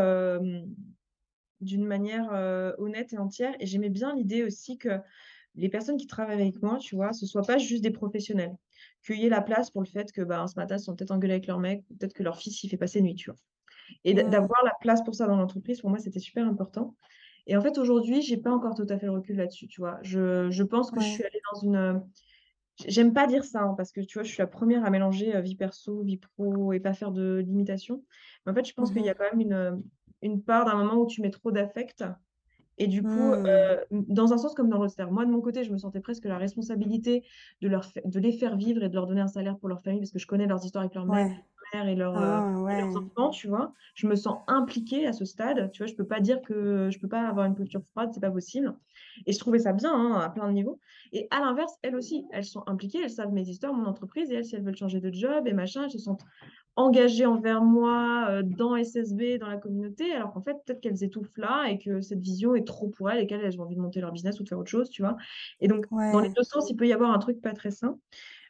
d'une 1.61 1.85
manière, 1.85 2.29
honnête 2.79 3.13
et 3.13 3.17
entière 3.17 3.55
et 3.59 3.65
j'aimais 3.65 3.89
bien 3.89 4.15
l'idée 4.15 4.43
aussi 4.43 4.77
que 4.77 4.99
les 5.55 5.69
personnes 5.69 5.97
qui 5.97 6.07
travaillent 6.07 6.41
avec 6.41 6.61
moi, 6.61 6.77
tu 6.79 6.95
vois, 6.95 7.13
ce 7.13 7.25
soit 7.25 7.45
pas 7.45 7.57
juste 7.57 7.83
des 7.83 7.91
professionnels. 7.91 8.57
Qu'il 9.05 9.19
y 9.19 9.25
ait 9.25 9.29
la 9.29 9.41
place 9.41 9.71
pour 9.71 9.81
le 9.81 9.87
fait 9.87 10.11
que, 10.11 10.21
ben, 10.21 10.47
ce 10.47 10.55
matin, 10.59 10.77
ils 10.77 10.79
sont 10.81 10.95
peut-être 10.95 11.11
engueulés 11.11 11.33
avec 11.33 11.47
leur 11.47 11.59
mec, 11.59 11.83
peut-être 11.87 12.13
que 12.13 12.23
leur 12.23 12.37
fils, 12.37 12.63
il 12.63 12.69
fait 12.69 12.77
passer 12.77 13.01
nuit, 13.01 13.15
tu 13.15 13.31
vois? 13.31 13.39
Et 14.03 14.13
d'a 14.13 14.23
d'avoir 14.23 14.63
la 14.65 14.73
place 14.81 15.03
pour 15.03 15.15
ça 15.15 15.27
dans 15.27 15.37
l'entreprise, 15.37 15.81
pour 15.81 15.89
moi, 15.89 15.99
c'était 15.99 16.19
super 16.19 16.47
important. 16.47 16.95
Et 17.47 17.57
en 17.57 17.61
fait, 17.61 17.77
aujourd'hui, 17.77 18.21
j'ai 18.21 18.37
pas 18.37 18.51
encore 18.51 18.75
tout 18.75 18.85
à 18.89 18.97
fait 18.99 19.07
le 19.07 19.13
recul 19.13 19.37
là-dessus, 19.37 19.67
tu 19.67 19.81
vois? 19.81 19.99
Je 20.03 20.49
je 20.51 20.63
pense 20.63 20.91
que 20.91 20.99
je 21.01 21.07
suis 21.09 21.23
allée 21.23 21.41
dans 21.53 21.59
une, 21.61 22.03
j'aime 22.87 23.13
pas 23.13 23.27
dire 23.27 23.43
ça, 23.45 23.61
hein, 23.63 23.73
parce 23.77 23.91
que, 23.91 24.01
tu 24.01 24.15
vois, 24.19 24.23
je 24.23 24.29
suis 24.31 24.39
la 24.41 24.47
première 24.47 24.85
à 24.85 24.89
mélanger, 24.89 25.41
vie 25.41 25.55
perso, 25.55 26.03
vie 26.03 26.17
pro 26.17 26.73
et 26.73 26.79
pas 26.79 26.93
faire 26.93 27.11
de 27.11 27.43
limitation. 27.45 28.05
Mais 28.45 28.51
en 28.51 28.55
fait, 28.55 28.65
je 28.65 28.73
pense 28.73 28.91
qu'il 28.91 29.03
y 29.03 29.09
Mhm. 29.09 29.11
a 29.11 29.15
quand 29.15 29.25
même 29.31 29.41
une, 29.41 29.83
une 30.21 30.43
part 30.43 30.65
d'un 30.65 30.75
moment 30.75 30.95
où 31.01 31.07
tu 31.07 31.21
mets 31.21 31.31
trop 31.31 31.51
d'affect 31.51 32.03
et 32.77 32.87
du 32.87 33.03
coup, 33.03 33.33
Mm. 33.33 33.77
mmh, 33.91 34.01
dans 34.07 34.33
un 34.33 34.37
sens 34.37 34.53
comme 34.55 34.69
dans 34.69 34.77
l'autre. 34.77 34.95
Moi, 35.11 35.25
de 35.25 35.31
mon 35.31 35.41
côté, 35.41 35.63
je 35.63 35.71
me 35.71 35.77
sentais 35.77 35.99
presque 36.01 36.25
la 36.25 36.37
responsabilité 36.37 37.23
de 37.61 37.67
leur 37.69 37.85
de 38.05 38.19
les 38.19 38.31
faire 38.33 38.55
vivre 38.57 38.83
et 38.83 38.89
de 38.89 38.95
leur 38.95 39.07
donner 39.07 39.21
un 39.21 39.27
salaire 39.27 39.57
pour 39.57 39.69
leur 39.69 39.81
famille 39.81 39.99
parce 40.01 40.11
que 40.11 40.19
je 40.19 40.27
connais 40.27 40.47
leurs 40.47 40.63
histoires 40.65 40.83
avec 40.83 40.95
leur 40.95 41.05
mère 41.05 41.17
Ouais. 41.17 41.43
mère 41.73 41.87
et 41.89 41.95
leurs, 41.95 42.17
heu 42.17 42.41
Ah, 42.43 42.65
et 42.69 42.75
leurs 42.75 42.87
enfants, 42.95 43.29
tu 43.31 43.47
vois? 43.47 43.73
Je 43.95 44.07
me 44.07 44.15
sens 44.15 44.39
impliquée 44.47 45.05
à 45.07 45.13
ce 45.13 45.25
stade, 45.25 45.71
tu 45.71 45.83
vois? 45.83 45.87
Je 45.91 45.95
peux 45.95 46.07
pas 46.07 46.19
dire 46.21 46.41
que 46.41 46.89
je 46.91 46.99
peux 46.99 47.09
pas 47.09 47.27
avoir 47.27 47.45
une 47.45 47.55
posture 47.55 47.83
froide, 47.83 48.11
c'est 48.13 48.21
pas 48.21 48.31
possible 48.31 48.77
et 49.25 49.33
je 49.33 49.39
trouvais 49.39 49.59
ça 49.59 49.73
bien, 49.73 49.93
hein, 49.93 50.13
à 50.21 50.29
plein 50.29 50.47
de 50.47 50.53
niveaux 50.53 50.79
et 51.11 51.27
à 51.31 51.39
l'inverse, 51.41 51.73
elles 51.83 51.95
aussi, 51.95 52.25
elles 52.31 52.45
sont 52.45 52.63
impliquées, 52.67 52.99
elles 53.03 53.09
savent 53.09 53.33
mes 53.33 53.47
histoires, 53.49 53.73
mon 53.73 53.85
entreprise 53.85 54.31
et 54.31 54.35
elles, 54.35 54.45
si 54.45 54.55
elles 54.55 54.63
veulent 54.63 54.77
changer 54.77 54.99
de 55.01 55.11
job 55.13 55.47
et 55.47 55.53
machin, 55.53 55.83
elles 55.85 55.91
se 55.91 55.99
sentent 55.99 56.23
engagées 56.77 57.25
envers 57.25 57.63
moi, 57.63 58.27
heu, 58.41 58.43
dans 58.43 58.75
SSB, 58.77 59.37
dans 59.39 59.47
la 59.49 59.57
communauté, 59.57 60.13
alors 60.13 60.33
qu'en 60.33 60.41
fait, 60.41 60.55
peut-être 60.65 60.81
qu'elles 60.81 61.03
étouffent 61.03 61.37
là 61.37 61.67
et 61.69 61.79
que 61.79 62.01
cette 62.01 62.21
vision 62.21 62.55
est 62.55 62.65
trop 62.67 62.89
pour 62.89 63.09
elles 63.11 63.19
et 63.21 63.27
qu'elles, 63.27 63.41
elles 63.43 63.59
ont 63.59 63.63
envie 63.65 63.75
de 63.75 63.81
monter 63.81 64.01
leur 64.01 64.11
business 64.13 64.39
ou 64.39 64.43
de 64.43 64.49
faire 64.49 64.59
autre 64.59 64.71
chose, 64.71 64.89
tu 64.89 65.01
vois? 65.03 65.17
Et 65.61 65.67
donc 65.67 65.87
dans 66.11 66.21
les. 66.21 66.29
2 66.35 66.43
sens, 66.43 66.69
il 66.69 66.77
peut 66.77 66.87
y 66.87 66.93
avoir 66.93 67.11
un 67.11 67.19
truc 67.19 67.41
pas 67.41 67.53
très 67.53 67.71
sain. 67.71 67.99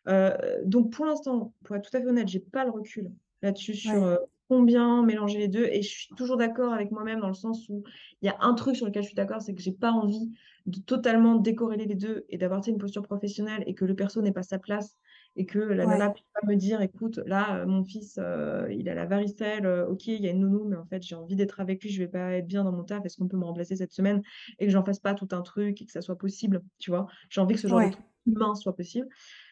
Heu, 0.07 0.31
donc 0.65 0.91
pour 0.93 1.05
l'instant, 1.05 1.53
pour 1.65 1.75
être 1.75 1.89
tout 1.89 1.97
à 1.97 2.01
fait 2.01 2.07
honnête, 2.07 2.27
j'ai 2.29 2.39
pas 2.39 2.65
le 2.65 2.71
recul 2.71 3.11
là-dessus 3.41 3.75
sur, 3.75 4.03
heu, 4.05 4.19
combien 4.49 5.03
mélanger 5.03 5.39
les 5.39 5.47
2 5.49 5.65
et 5.65 5.81
je 5.81 5.89
suis 5.89 6.15
toujours 6.15 6.37
d'accord 6.37 6.73
avec 6.73 6.91
moi-même 6.91 7.19
dans 7.21 7.27
le 7.29 7.33
sens 7.35 7.67
où 7.69 7.83
il 8.21 8.27
y 8.27 8.29
a 8.29 8.37
un 8.41 8.53
truc 8.55 8.75
sur 8.77 8.85
lequel 8.87 9.03
je 9.03 9.07
suis 9.09 9.15
d'accord, 9.15 9.41
c'est 9.41 9.53
que 9.55 9.61
j'ai 9.61 9.73
pas 9.73 9.91
envie 9.91 10.31
de 10.67 10.79
totalement 10.79 11.35
décorréler 11.35 11.85
les 11.85 11.95
2 11.95 12.25
et 12.29 12.37
d'avoir, 12.37 12.61
une 12.67 12.77
posture 12.79 13.03
professionnelle 13.03 13.63
et 13.67 13.75
que 13.75 13.85
le 13.85 13.95
perso 13.95 14.21
n'ait 14.21 14.31
pas 14.33 14.43
sa 14.43 14.59
place 14.59 14.97
et 15.38 15.45
que 15.45 15.60
la 15.60 15.88
nana 15.88 16.10
Ouais. 16.10 16.12
puisse 16.12 16.26
pas 16.34 16.45
me 16.47 16.56
dire: 16.58 16.82
«Écoute, 16.82 17.19
là, 17.26 17.62
heu, 17.63 17.65
mon 17.67 17.84
fils, 17.86 18.17
heu, 18.17 18.67
il 18.71 18.89
a 18.89 18.95
la 18.95 19.06
varicelle, 19.06 19.65
heu, 19.65 19.86
OK, 19.89 20.08
il 20.08 20.21
y 20.21 20.28
a 20.28 20.32
une 20.32 20.39
nounou, 20.41 20.65
mais 20.65 20.76
en 20.78 20.86
fait, 20.86 21.02
j'ai 21.04 21.15
envie 21.15 21.36
d'être 21.38 21.60
avec 21.62 21.84
lui, 21.84 21.89
je 21.91 22.00
vais 22.02 22.08
pas 22.10 22.34
être 22.34 22.47
bien 22.47 22.63
dans 22.65 22.71
mon 22.73 22.84
taf, 22.84 23.06
est-ce 23.06 23.17
qu'on 23.17 23.28
peut 23.30 23.38
me 23.38 23.45
remplacer 23.45 23.76
cette 23.78 23.93
semaine?» 23.93 24.21
et 24.60 24.65
que 24.65 24.71
j'en 24.71 24.84
fasse 24.84 25.00
pas 25.00 25.13
tout 25.13 25.28
un 25.32 25.41
truc 25.43 25.82
et 25.82 25.86
que 25.86 25.91
ça 25.91 26.02
soit 26.02 26.17
possible, 26.17 26.62
tu 26.80 26.91
vois? 26.91 27.08
J'ai 27.30 27.41
envie 27.41 27.56
que 27.56 27.62
ce 27.62 27.67
genre 27.67 27.82
de 27.82 27.88
Ouais. 27.88 27.89
truc 27.89 28.06
humain 28.26 28.56
soit 28.56 28.76
possible. 28.76 29.08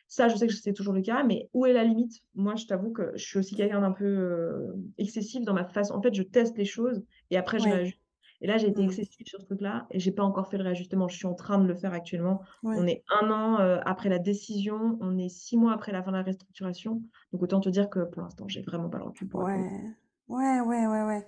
Ça, 0.08 0.28
je 0.28 0.36
sais 0.36 0.48
que 0.48 0.54
c'est 0.54 0.74
toujours 0.74 0.93
le 0.93 1.02
cas, 1.02 1.24
mais 1.24 1.50
où 1.54 1.65
est 1.65 1.74
la 1.74 1.84
limite? 1.84 2.13
Moi, 2.36 2.56
je 2.56 2.65
t'avoue 2.67 2.91
que 2.91 3.12
je 3.15 3.26
suis 3.26 3.39
aussi 3.39 3.56
quelqu'un 3.56 3.82
d'un 3.82 3.91
peu, 3.91 4.74
excessif 4.98 5.43
dans 5.45 5.54
ma 5.54 5.65
façon 5.65 5.93
en 5.95 6.02
fait, 6.02 6.13
je 6.13 6.24
teste 6.24 6.58
les 6.58 6.65
choses 6.65 7.04
et 7.32 7.38
après 7.38 7.60
je 7.60 7.69
réajuste. 7.69 8.04
Et 8.41 8.48
là, 8.48 8.58
j'ai 8.58 8.67
été 8.67 8.84
excessive 8.84 9.26
sur 9.28 9.39
ce 9.39 9.45
truc-là 9.45 9.88
et 9.91 10.00
j'ai 10.00 10.12
pas 10.12 10.24
encore 10.24 10.48
fait 10.48 10.58
le 10.58 10.63
réajustement. 10.63 11.08
Je 11.08 11.15
suis 11.17 11.28
en 11.28 11.36
train 11.36 11.58
de 11.58 11.67
le 11.67 11.76
faire 11.76 11.93
actuellement. 11.93 12.41
On 12.63 12.86
est 12.88 13.04
un 13.10 13.32
an, 13.32 13.60
heu, 13.62 13.80
après 13.86 14.10
la 14.10 14.19
décision, 14.19 14.98
on 15.02 15.17
est 15.17 15.30
6 15.30 15.58
mois 15.58 15.74
après 15.74 15.91
la 15.91 16.04
fin 16.04 16.12
de 16.12 16.17
la 16.17 16.24
restructuration, 16.24 17.02
donc 17.32 17.41
autant 17.41 17.60
te 17.62 17.69
dire 17.69 17.89
que 17.89 18.00
pour 18.02 18.21
l'instant, 18.21 18.48
j'ai 18.48 18.62
vraiment 18.62 18.89
pas 18.89 18.98
le 18.98 19.06
recul 19.06 19.28
pour. 19.28 19.41
Ouais. 19.41 19.69
Ouais, 20.28 20.60
ouais, 20.62 20.88
ouais, 20.88 21.04
ouais. 21.04 21.28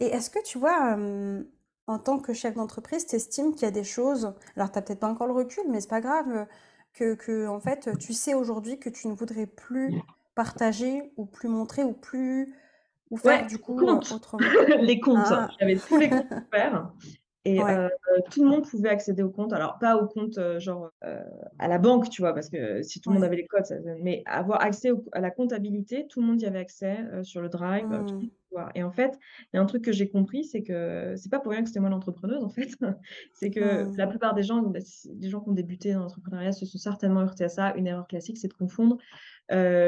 Et 0.00 0.06
est-ce 0.06 0.30
que 0.30 0.42
tu 0.42 0.58
vois, 0.58 0.96
euh, 0.96 1.44
en 1.86 1.98
tant 1.98 2.18
que 2.18 2.32
chef 2.32 2.54
d'entreprise, 2.54 3.06
tu 3.06 3.16
estimes 3.16 3.52
qu'il 3.52 3.62
y 3.62 3.66
a 3.66 3.70
des 3.70 3.84
choses, 3.84 4.32
alors 4.56 4.70
t'as 4.72 4.82
peut-être 4.82 5.00
pas 5.00 5.08
encore 5.10 5.26
le 5.26 5.34
recul, 5.34 5.64
mais 5.70 5.80
c'est 5.80 5.88
pas 5.90 6.00
grave, 6.00 6.28
euh, 6.30 6.44
que, 6.94 7.14
que 7.14 7.46
en 7.48 7.60
fait, 7.60 7.90
tu 7.98 8.12
sais 8.14 8.34
aujourd'hui 8.34 8.78
que 8.78 8.88
tu 8.90 9.08
ne 9.08 9.14
voudrais 9.14 9.46
plus 9.46 9.98
partager 10.34 11.12
ou 11.16 11.26
plus 11.26 11.48
montrer 11.48 11.84
ou 11.84 11.92
plus, 11.92 12.54
ou 13.10 13.16
faire 13.16 13.38
Ouais, 13.38 13.46
du 13.46 13.58
coup 13.58 13.88
euh, 13.88 14.00
autrement? 14.10 14.56
les 14.80 15.00
comptes. 15.00 15.32
Ah, 15.32 15.48
J'avais 15.58 15.80
tous 15.80 15.98
les 15.98 16.10
comptes 16.10 16.24
ouverts 16.52 16.92
Et 17.46 17.62
ouais, 17.62 17.74
heu, 17.74 17.90
tout 18.30 18.44
le 18.44 18.50
monde 18.50 18.68
pouvait 18.68 18.90
accéder 18.90 19.22
au 19.22 19.30
compte. 19.30 19.52
Alors 19.54 19.78
pas 19.80 19.96
au 19.96 20.06
compte, 20.08 20.38
heu, 20.38 20.58
genre, 20.60 20.90
heu, 21.04 21.18
à 21.58 21.68
la 21.68 21.78
banque, 21.78 22.10
tu 22.10 22.22
vois? 22.22 22.34
Parce 22.34 22.50
que 22.50 22.82
si 22.82 23.00
tout 23.00 23.10
le 23.10 23.14
monde 23.16 23.24
avait 23.24 23.36
les 23.36 23.46
codes, 23.46 23.66
ça 23.66 23.76
mais 24.02 24.22
avoir 24.26 24.62
accès 24.62 24.90
au 24.92 25.04
à 25.12 25.20
la 25.20 25.30
comptabilité, 25.30 26.06
tout 26.08 26.20
le 26.20 26.26
monde 26.28 26.42
y 26.42 26.46
avait 26.46 26.58
accès, 26.60 26.98
sur 27.24 27.40
le 27.42 27.48
drive, 27.50 27.92
heu, 27.92 28.04
tout 28.06 28.16
le 28.20 28.26
monde 28.26 28.32
pouvait 28.50 28.62
voir 28.62 28.70
et 28.74 28.82
en 28.84 28.92
fait, 28.92 29.18
il 29.52 29.56
y 29.56 29.58
a 29.58 29.62
un 29.62 29.66
truc 29.66 29.84
que 29.84 29.92
j'ai 29.92 30.08
compris, 30.10 30.44
c'est 30.44 30.62
que 30.62 31.14
c'est 31.16 31.30
pas 31.30 31.40
pour 31.40 31.52
rien 31.52 31.62
que 31.62 31.68
c'était 31.68 31.80
moi 31.80 31.90
l'entrepreneuse, 31.90 32.44
en 32.44 32.50
fait. 32.50 32.68
C'est 33.34 33.50
que 33.50 33.90
hmm, 33.90 33.96
la 33.96 34.06
plupart 34.08 34.34
des 34.34 34.42
gens, 34.42 34.62
des 34.62 35.28
gens 35.30 35.40
qui 35.40 35.48
ont 35.50 35.52
débuté 35.52 35.92
dans 35.94 36.00
l'entrepreneuriat 36.00 36.52
se 36.52 36.66
sont 36.66 36.78
certainement 36.78 37.20
heurtés 37.22 37.44
à 37.44 37.48
ça. 37.48 37.74
Une 37.76 37.86
erreur 37.86 38.06
classique, 38.08 38.38
c'est 38.38 38.48
de 38.48 38.54
confondre, 38.54 38.98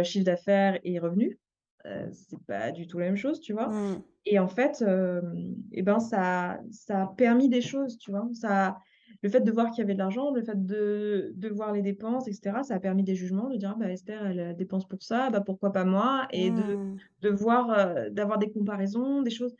chiffre 0.04 0.24
d'affaires 0.24 0.78
et 0.84 0.98
revenus. 0.98 1.38
Heu, 1.86 2.10
c'est 2.12 2.42
pas 2.46 2.72
du 2.72 2.86
tout 2.86 2.98
la 2.98 3.06
même 3.06 3.16
chose, 3.16 3.40
tu 3.40 3.52
vois? 3.52 3.72
hmm. 3.72 4.02
Et 4.26 4.38
en 4.38 4.48
fait, 4.48 4.82
hem 4.82 5.56
et 5.72 5.82
ben, 5.82 6.00
ça 6.00 6.60
ça 6.70 7.02
a 7.04 7.06
permis 7.08 7.48
des 7.48 7.60
choses, 7.60 7.98
tu 7.98 8.10
vois? 8.12 8.28
Ça 8.34 8.78
le 9.22 9.28
fait 9.30 9.40
de 9.40 9.50
voir 9.52 9.70
qu'il 9.70 9.80
y 9.80 9.82
avait 9.84 9.94
de 9.94 9.98
l'argent, 9.98 10.32
le 10.32 10.42
fait 10.42 10.64
de 10.66 11.32
de 11.36 11.48
voir 11.48 11.72
les 11.72 11.82
dépenses 11.82 12.28
et 12.28 12.32
cetera, 12.32 12.62
ça 12.64 12.74
a 12.76 12.80
permis 12.80 13.04
des 13.04 13.14
jugements, 13.16 13.48
de 13.48 13.56
dire: 13.56 13.72
«Ah 13.74 13.78
bah, 13.78 13.90
Esther, 13.90 14.24
elle, 14.26 14.56
dépense 14.56 14.86
pour 14.88 15.02
ça, 15.02 15.30
bah, 15.30 15.40
pourquoi 15.40 15.72
pas 15.72 15.84
moi?» 15.84 16.26
et 16.32 16.50
de 16.50 16.80
hmm. 16.80 16.98
de 17.22 17.28
voir, 17.30 17.70
heu, 18.06 18.10
d'avoir 18.10 18.38
des 18.38 18.50
comparaisons, 18.52 19.22
des 19.22 19.30
choses 19.30 19.54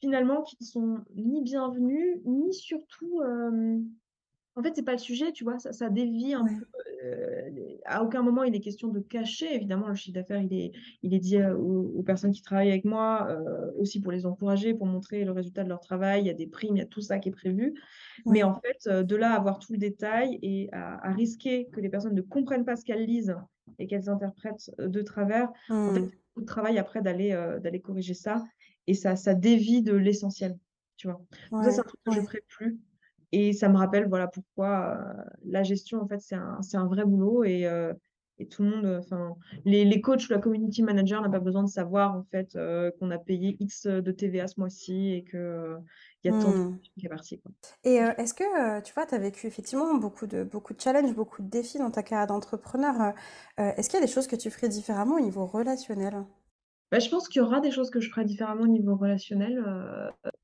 finalement 0.00 0.42
qui 0.42 0.56
ne 0.60 0.66
sont 0.66 0.98
ni 1.14 1.42
bienvenues, 1.42 2.20
ni 2.24 2.52
surtout, 2.52 3.20
en 4.56 4.62
fait, 4.62 4.72
c'est 4.76 4.84
pas 4.84 4.92
le 4.92 4.98
sujet, 4.98 5.32
tu 5.32 5.44
vois? 5.44 5.58
Ça 5.58 5.72
ça 5.72 5.88
dévie 5.90 6.34
un 6.34 6.44
Ouais, 6.44 6.56
peu, 6.58 6.66
les 7.50 7.80
à 7.84 8.02
aucun 8.04 8.22
moment 8.22 8.44
il 8.44 8.54
est 8.54 8.60
question 8.60 8.88
de 8.88 9.00
cacher. 9.00 9.54
Évidemment, 9.54 9.88
le 9.88 9.94
chiffre 9.94 10.14
d'affaires, 10.14 10.42
il 10.42 10.52
est 10.54 10.72
il 11.02 11.14
est 11.14 11.18
dit, 11.18 11.38
heu, 11.38 11.56
aux 11.56 11.92
aux 11.98 12.02
personnes 12.02 12.32
qui 12.32 12.42
travaillent 12.42 12.70
avec 12.70 12.84
moi, 12.84 13.28
heu, 13.30 13.72
aussi 13.78 14.00
pour 14.00 14.12
les 14.12 14.26
encourager, 14.26 14.74
pour 14.74 14.86
montrer 14.86 15.24
le 15.24 15.32
résultat 15.32 15.64
de 15.64 15.68
leur 15.68 15.80
travail. 15.80 16.22
Il 16.22 16.26
y 16.26 16.30
a 16.30 16.34
des 16.34 16.46
primes, 16.46 16.76
il 16.76 16.80
y 16.80 16.82
a 16.82 16.86
tout 16.86 17.00
ça 17.00 17.18
qui 17.18 17.28
est 17.30 17.32
prévu. 17.32 17.74
Mais 18.28 18.42
en 18.42 18.54
fait, 18.54 18.88
de 18.88 19.16
là 19.16 19.32
à 19.32 19.36
avoir 19.36 19.58
tout 19.58 19.72
le 19.72 19.78
détail 19.78 20.38
et 20.42 20.68
à 20.72 21.06
à 21.08 21.12
risquer 21.12 21.68
que 21.70 21.80
les 21.80 21.88
personnes 21.90 22.14
ne 22.14 22.22
comprennent 22.22 22.64
pas 22.64 22.76
ce 22.76 22.84
qu'elles 22.84 23.04
lisent 23.06 23.36
et 23.78 23.86
qu'elles 23.86 24.08
interprètent, 24.10 24.70
de 24.78 25.02
travers, 25.02 25.48
en 25.86 25.92
fait, 25.92 26.00
c'est 26.10 26.18
beaucoup 26.34 26.42
de 26.42 26.46
travail 26.46 26.78
après 26.78 27.02
d'aller, 27.02 27.30
d'aller 27.62 27.80
corriger 27.80 28.14
ça 28.14 28.44
et 28.86 28.94
ça 28.94 29.16
ça 29.16 29.34
dévie 29.34 29.82
de 29.82 29.94
l'essentiel, 29.94 30.58
tu 30.96 31.08
vois? 31.08 31.18
Donc 31.18 31.64
ça, 31.64 31.72
c'est 31.72 31.80
un 31.80 31.84
truc 31.84 32.00
que 32.04 32.10
je 32.12 32.20
ouais, 32.20 32.22
ferai 32.22 32.40
plus 32.48 32.80
et 33.32 33.52
ça 33.52 33.68
me 33.68 33.76
rappelle, 33.78 34.08
voilà, 34.08 34.28
pourquoi, 34.28 34.96
heu, 35.28 35.30
la 35.44 35.62
gestion, 35.62 36.00
en 36.02 36.08
fait, 36.08 36.20
c'est 36.20 36.34
un 36.36 36.60
un 36.74 36.86
vrai 36.86 37.04
boulot 37.04 37.44
et 37.44 37.66
heu 37.66 37.94
et 38.38 38.48
tout 38.48 38.62
le 38.62 38.70
monde, 38.70 38.86
enfin, 38.98 39.34
les 39.64 39.84
les 39.84 40.00
coachs 40.00 40.28
ou 40.28 40.32
la 40.32 40.38
community 40.38 40.82
manager 40.82 41.20
n'a 41.22 41.28
pas 41.30 41.38
besoin 41.40 41.62
de 41.64 41.68
savoir, 41.68 42.14
en 42.16 42.24
fait, 42.24 42.56
heu, 42.56 42.92
qu'on 42.98 43.10
a 43.10 43.18
payé 43.18 43.56
X, 43.60 43.86
de 43.86 44.10
TVA 44.12 44.48
ce 44.48 44.58
mois-ci 44.60 45.10
et 45.12 45.24
que, 45.24 45.76
il 46.24 46.28
y 46.28 46.30
a 46.30 46.34
tant 46.34 46.52
de 46.52 46.56
hmm. 46.56 46.82
qui 46.98 47.06
est 47.06 47.08
parti, 47.08 47.40
quoi. 47.40 47.52
Et 47.84 47.94
est-ce 47.96 48.34
que, 48.34 48.80
tu 48.80 48.92
vois, 48.94 49.06
tu 49.06 49.14
as 49.14 49.18
vécu 49.18 49.46
effectivement 49.46 49.94
beaucoup 49.94 50.26
de 50.26 50.42
beaucoup 50.44 50.74
de 50.74 50.80
challenges, 50.80 51.14
beaucoup 51.14 51.42
de 51.42 51.48
défis 51.48 51.78
dans 51.78 51.90
ta 51.92 52.02
carrière 52.02 52.26
d'entrepreneur, 52.26 53.14
est-ce 53.58 53.88
qu'il 53.88 53.98
y 54.00 54.02
a 54.02 54.06
des 54.06 54.12
choses 54.12 54.26
que 54.26 54.36
tu 54.36 54.50
ferais 54.50 54.68
différemment 54.68 55.16
au 55.16 55.20
niveau 55.20 55.46
relationnel? 55.46 56.24
Bah, 56.90 56.98
je 56.98 57.08
pense 57.08 57.28
qu'il 57.28 57.40
y 57.40 57.44
aura 57.44 57.60
des 57.60 57.70
choses 57.70 57.90
que 57.90 58.00
je 58.00 58.10
ferai 58.10 58.24
différemment 58.24 58.62
au 58.64 58.66
niveau 58.68 58.96
relationnel, 58.96 59.64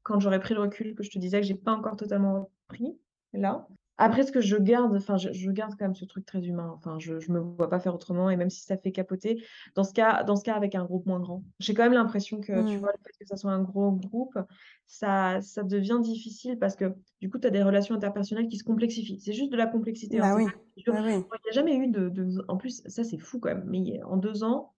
quand 0.02 0.20
j'aurai 0.20 0.40
pris 0.40 0.54
le 0.54 0.60
recul 0.60 0.94
que 0.94 1.02
je 1.02 1.10
te 1.10 1.18
disais 1.18 1.40
que 1.40 1.46
j'ai 1.46 1.54
pas 1.54 1.72
encore 1.72 1.96
totalement 1.96 2.50
pris, 2.68 2.98
là. 3.32 3.68
Après 4.00 4.22
ce 4.22 4.30
que 4.30 4.40
je 4.40 4.56
garde, 4.56 4.94
enfin 4.96 5.16
je 5.16 5.32
je 5.32 5.50
garde 5.50 5.72
quand 5.78 5.84
même 5.86 5.94
ce 5.96 6.04
truc 6.04 6.24
très 6.24 6.40
humain, 6.46 6.70
enfin 6.76 6.98
je 7.00 7.18
je 7.18 7.32
me 7.32 7.40
vois 7.40 7.68
pas 7.68 7.80
faire 7.80 7.94
autrement 7.96 8.30
et 8.30 8.36
même 8.36 8.48
si 8.50 8.62
ça 8.62 8.76
fait 8.78 8.92
capoter, 8.92 9.42
dans 9.74 9.82
ce 9.84 9.92
cas 9.92 10.22
dans 10.24 10.36
ce 10.36 10.44
cas 10.44 10.54
avec 10.54 10.76
un 10.76 10.84
groupe 10.84 11.06
moins 11.06 11.18
grand. 11.20 11.44
J'ai 11.58 11.74
quand 11.74 11.82
même 11.82 11.94
l'impression 11.94 12.40
que, 12.40 12.62
tu 12.62 12.78
Mmh. 12.78 12.80
vois, 12.80 12.90
le 12.92 12.98
fait 13.04 13.10
que 13.18 13.26
ça 13.28 13.36
soit 13.36 13.50
un 13.52 13.62
gros 13.62 13.90
groupe, 13.92 14.38
ça 14.86 15.40
ça 15.42 15.64
devient 15.64 15.98
difficile 16.02 16.58
parce 16.58 16.76
que 16.76 16.94
du 17.20 17.28
coup, 17.30 17.38
tu 17.40 17.46
as 17.48 17.50
des 17.50 17.62
relations 17.62 17.94
interpersonnelles 17.96 18.48
qui 18.48 18.58
se 18.58 18.64
complexifient. 18.64 19.18
C'est 19.20 19.32
juste 19.32 19.50
de 19.52 19.56
la 19.56 19.66
complexité, 19.66 20.22
Bah 20.22 20.34
c'est 20.34 20.36
oui, 20.36 20.46
pas 20.86 20.92
dur. 20.92 20.94
oui, 21.32 21.38
il 21.44 21.48
a 21.50 21.52
jamais 21.52 21.76
eu 21.76 21.88
de 21.88 22.08
de 22.08 22.28
en 22.48 22.56
plus, 22.56 22.82
ça 22.86 23.04
c'est 23.04 23.18
fou 23.18 23.40
quand 23.40 23.50
même, 23.50 23.64
mais 23.66 24.02
en 24.04 24.16
2 24.16 24.44
ans, 24.44 24.74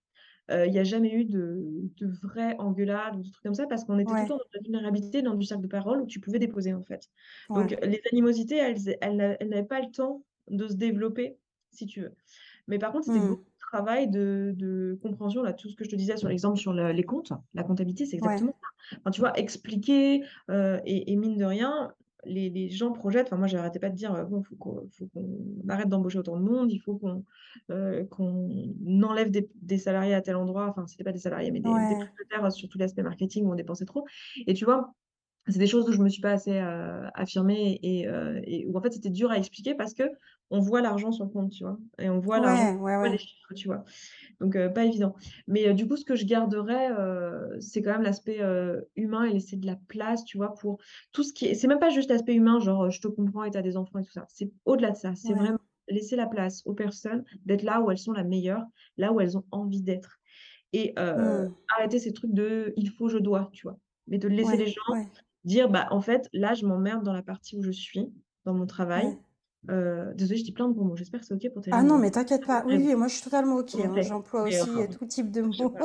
il 0.67 0.73
y 0.75 0.79
a 0.79 0.85
jamais 0.85 1.13
eu 1.15 1.25
de 1.25 1.91
de 1.99 2.07
vraies 2.23 2.57
engueulades 2.59 3.17
ou 3.17 3.23
de 3.23 3.31
trucs 3.31 3.43
comme 3.45 3.55
ça 3.55 3.67
parce 3.67 3.85
qu'on 3.85 3.99
était 3.99 4.15
tout 4.15 4.25
le 4.25 4.29
Ouais, 4.29 4.31
temps 4.31 4.37
dans 4.37 4.45
la 4.55 4.61
vulnérabilité, 4.63 5.23
dans 5.23 5.35
du 5.35 5.47
cercle 5.47 5.63
de 5.65 5.69
parole 5.69 6.01
où 6.03 6.07
tu 6.07 6.21
pouvais 6.21 6.39
déposer, 6.39 6.75
en 6.75 6.83
fait. 6.83 7.09
ouais. 7.49 7.55
Donc 7.55 7.77
les 7.83 8.01
animosités, 8.13 8.57
elles 8.57 8.97
elles 9.01 9.37
elles 9.41 9.49
n'avaient 9.49 9.65
pas 9.67 9.81
le 9.81 9.91
temps 9.91 10.25
de 10.49 10.69
se 10.69 10.75
développer, 10.75 11.39
si 11.71 11.87
tu 11.87 12.01
veux. 12.03 12.15
Mais 12.69 12.79
par 12.79 12.93
contre, 12.93 13.07
c'était 13.07 13.21
Mmh. 13.21 13.27
beaucoup 13.27 13.45
de 13.51 13.59
travail 13.59 14.09
de 14.09 14.53
de 14.57 14.99
compréhension, 15.03 15.43
là, 15.43 15.53
tout 15.53 15.69
ce 15.69 15.77
que 15.77 15.85
je 15.85 15.91
te 15.91 15.97
disais 15.97 16.17
sur 16.17 16.29
l'exemple 16.29 16.59
sur 16.59 16.73
le 16.73 16.93
les 16.93 17.05
comptes, 17.05 17.33
la 17.55 17.63
comptabilité, 17.65 18.07
c'est 18.07 18.17
Ouais, 18.21 18.41
exactement 18.41 18.53
ça. 18.61 18.97
Enfin, 19.01 19.11
tu 19.11 19.21
vois, 19.21 19.33
expliquer, 19.39 20.23
et 20.51 21.13
et 21.13 21.17
mine 21.17 21.37
de 21.37 21.45
rien, 21.45 21.95
les 22.25 22.51
les 22.51 22.69
gens 22.71 22.93
projettent. 22.93 23.27
Enfin 23.29 23.37
moi, 23.37 23.47
j'arrêtais 23.47 23.79
pas 23.79 23.91
de 23.91 23.95
dire, 23.97 24.15
heu: 24.15 24.25
«Bon, 24.27 24.43
faut 24.43 24.57
qu'on 24.57 24.89
arrête 25.69 25.89
d'embaucher 25.89 26.19
autant 26.19 26.39
de 26.39 26.43
monde, 26.45 26.71
il 26.73 26.79
faut 26.79 26.97
qu'on 26.99 27.25
qu'on 28.11 29.03
enlève 29.03 29.31
des 29.31 29.51
des 29.55 29.79
salariés 29.79 30.15
à 30.15 30.23
tel 30.23 30.37
endroit, 30.37 30.69
enfin, 30.69 30.87
c'était 30.87 31.05
pas 31.05 31.13
des 31.13 31.19
salariés, 31.19 31.51
mais 31.51 31.61
des 31.61 31.81
des 31.81 31.97
ouais, 31.97 32.11
prestataires 32.17 32.53
sur 32.53 32.69
tout 32.69 32.79
l'aspect 32.79 33.03
marketing 33.03 33.45
où 33.47 33.53
on 33.53 33.55
dépensait 33.55 33.85
trop. 33.85 34.05
Et 34.47 34.55
tu 34.55 34.65
vois, 34.65 34.95
c'est 35.49 35.59
des 35.59 35.67
choses 35.67 35.89
où 35.89 35.93
je 35.93 35.99
me 36.03 36.09
suis 36.09 36.21
pas 36.23 36.33
assez, 36.33 36.53
heu, 36.61 37.03
affirmée 37.15 37.79
et 37.83 38.07
heu 38.09 38.41
et 38.45 38.67
où 38.67 38.77
en 38.79 38.83
fait, 38.83 38.93
c'était 38.93 39.11
dur 39.11 39.31
à 39.31 39.39
expliquer 39.39 39.75
parce 39.75 39.95
qu'on 39.95 40.61
voit 40.61 40.81
l'argent 40.83 41.13
sur 41.13 41.25
le 41.25 41.31
compte, 41.31 41.51
tu 41.53 41.65
vois? 41.65 41.79
Et 41.99 42.09
on 42.11 42.21
voit 42.21 42.41
l'argent, 42.41 42.67
ouais, 42.77 42.97
ouais, 42.97 42.97
on 43.03 43.09
les 43.11 43.19
chiffres, 43.19 43.55
tu 43.57 43.67
vois? 43.69 43.85
Donc 44.41 44.57
heu, 44.57 44.73
pas 44.73 44.85
évident. 44.85 45.15
Mais 45.49 45.75
du 45.75 45.87
coup, 45.89 45.97
ce 45.97 46.05
que 46.05 46.17
je 46.17 46.27
garderais, 46.27 46.91
c'est 47.61 47.83
quand 47.83 47.93
même 47.93 48.03
l'aspect, 48.03 48.41
humain 48.97 49.25
et 49.25 49.33
laisser 49.33 49.57
de 49.57 49.67
la 49.67 49.77
place, 49.89 50.25
tu 50.25 50.37
vois, 50.39 50.55
pour 50.55 50.79
tout 51.13 51.23
ce 51.23 51.33
qui 51.33 51.47
est 51.47 51.55
c'est 51.55 51.69
même 51.69 51.79
pas 51.79 51.91
juste 51.91 52.11
l'aspect 52.11 52.35
humain, 52.35 52.61
genre, 52.61 52.91
je 52.91 53.01
te 53.01 53.09
comprends 53.09 53.45
et 53.45 53.51
tu 53.51 53.59
as 53.59 53.63
des 53.63 53.77
enfants 53.77 53.99
et 53.99 54.05
tout 54.05 54.13
ça. 54.13 54.27
C'est 54.29 54.53
au-delà 54.65 54.91
de 54.93 54.97
ça, 54.97 55.15
c'est 55.17 55.35
vraiment 55.35 55.59
laisser 55.89 56.17
la 56.17 56.27
place 56.27 56.63
aux 56.67 56.75
personnes 56.75 57.25
d'être 57.45 57.63
là 57.63 57.81
où 57.83 57.91
elles 57.91 57.99
sont 57.99 58.13
la 58.13 58.25
meilleures, 58.25 58.65
là 58.97 59.13
où 59.13 59.21
elles 59.21 59.37
ont 59.37 59.45
envie 59.51 59.83
d'être 59.83 60.19
et 60.73 60.95
Mmh. 61.15 61.55
arrêter 61.77 61.99
ces 61.99 62.13
trucs 62.13 62.33
de: 62.33 62.73
«Il 62.77 62.91
faut, 62.91 63.09
je 63.09 63.19
dois», 63.19 63.51
tu 63.53 63.63
vois? 63.67 63.79
Mais 64.07 64.19
de 64.19 64.29
laisser 64.29 64.57
Ouais, 64.57 64.59
les 64.59 64.67
gens 64.67 64.83
ouais, 64.89 65.11
dire: 65.45 65.69
«Bah, 65.71 65.89
en 65.91 66.01
fait, 66.01 66.29
là, 66.33 66.55
je 66.55 66.67
m'emmerde 66.67 67.05
dans 67.05 67.13
la 67.13 67.23
partie 67.23 67.57
où 67.57 67.63
je 67.63 67.71
suis, 67.71 68.13
dans 68.45 68.55
mon 68.55 68.67
travail». 68.67 69.19
ouais. 69.65 69.71
Heu, 69.71 70.13
désolée, 70.17 70.39
je 70.41 70.45
dis 70.45 70.53
plein 70.53 70.69
de 70.69 70.75
gros 70.75 70.85
mots, 70.85 70.97
j'espère 70.97 71.21
que 71.21 71.27
c'est 71.27 71.35
OK 71.35 71.53
pour 71.53 71.63
tes 71.63 71.73
Ah 71.73 71.83
non, 71.83 71.99
mais 71.99 72.11
t'inquiète 72.13 72.45
pas. 72.47 72.65
Oui, 72.65 72.77
oui, 72.79 72.95
moi 72.95 73.09
je 73.09 73.15
suis 73.15 73.23
totalement 73.25 73.57
OK, 73.57 73.77
hein. 73.79 74.01
J'emploie 74.01 74.43
aussi, 74.45 74.63
enfin, 74.63 74.85
heu, 74.85 74.89
tout 74.89 75.05
type 75.07 75.31
de 75.33 75.43
mots. 75.43 75.77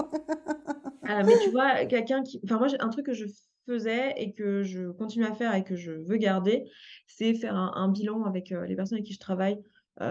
Heu, 1.08 1.24
mais 1.26 1.38
tu 1.38 1.52
vois, 1.52 1.86
quelqu'un 1.86 2.24
qui 2.24 2.40
enfin 2.44 2.58
moi, 2.58 2.68
un 2.80 2.90
truc 2.90 3.06
que 3.06 3.14
je 3.14 3.26
faisais 3.68 4.14
et 4.18 4.34
que 4.34 4.64
je 4.64 4.92
continue 4.92 5.26
à 5.26 5.34
faire 5.34 5.54
et 5.56 5.64
que 5.64 5.76
je 5.76 5.92
veux 5.92 6.18
garder, 6.18 6.70
c'est 7.08 7.34
faire 7.34 7.56
un 7.56 7.72
un 7.76 7.90
bilan 7.90 8.24
avec, 8.24 8.52
heu, 8.52 8.64
les 8.66 8.76
personnes 8.76 8.98
avec 8.98 9.08
qui 9.08 9.14
je 9.14 9.20
travaille, 9.20 9.62
heu, 10.02 10.06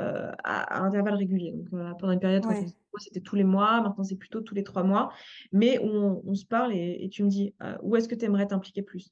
à 0.45 0.62
à 0.78 0.80
intervalles 0.82 1.14
réguliers. 1.16 1.53
Donc, 1.53 1.66
heu, 1.72 1.95
pendant 1.99 2.12
une 2.12 2.20
période, 2.20 2.45
Ouais. 2.45 2.74
c'était 2.99 3.20
tous 3.20 3.35
les 3.37 3.43
mois, 3.45 3.80
maintenant 3.80 4.05
c'est 4.05 4.14
plutôt 4.16 4.41
tous 4.41 4.55
les 4.55 4.62
3 4.62 4.85
mois, 4.85 5.12
mais 5.53 5.78
on 5.80 6.22
on 6.24 6.35
se 6.35 6.47
parle 6.47 6.72
et 6.72 6.99
et 7.05 7.09
tu 7.11 7.24
me 7.24 7.28
dis, 7.28 7.55
heu, 7.62 7.76
où 7.82 7.97
est-ce 7.97 8.09
que 8.09 8.14
tu 8.14 8.24
aimerais 8.24 8.47
t'impliquer 8.47 8.82
plus? 8.82 9.11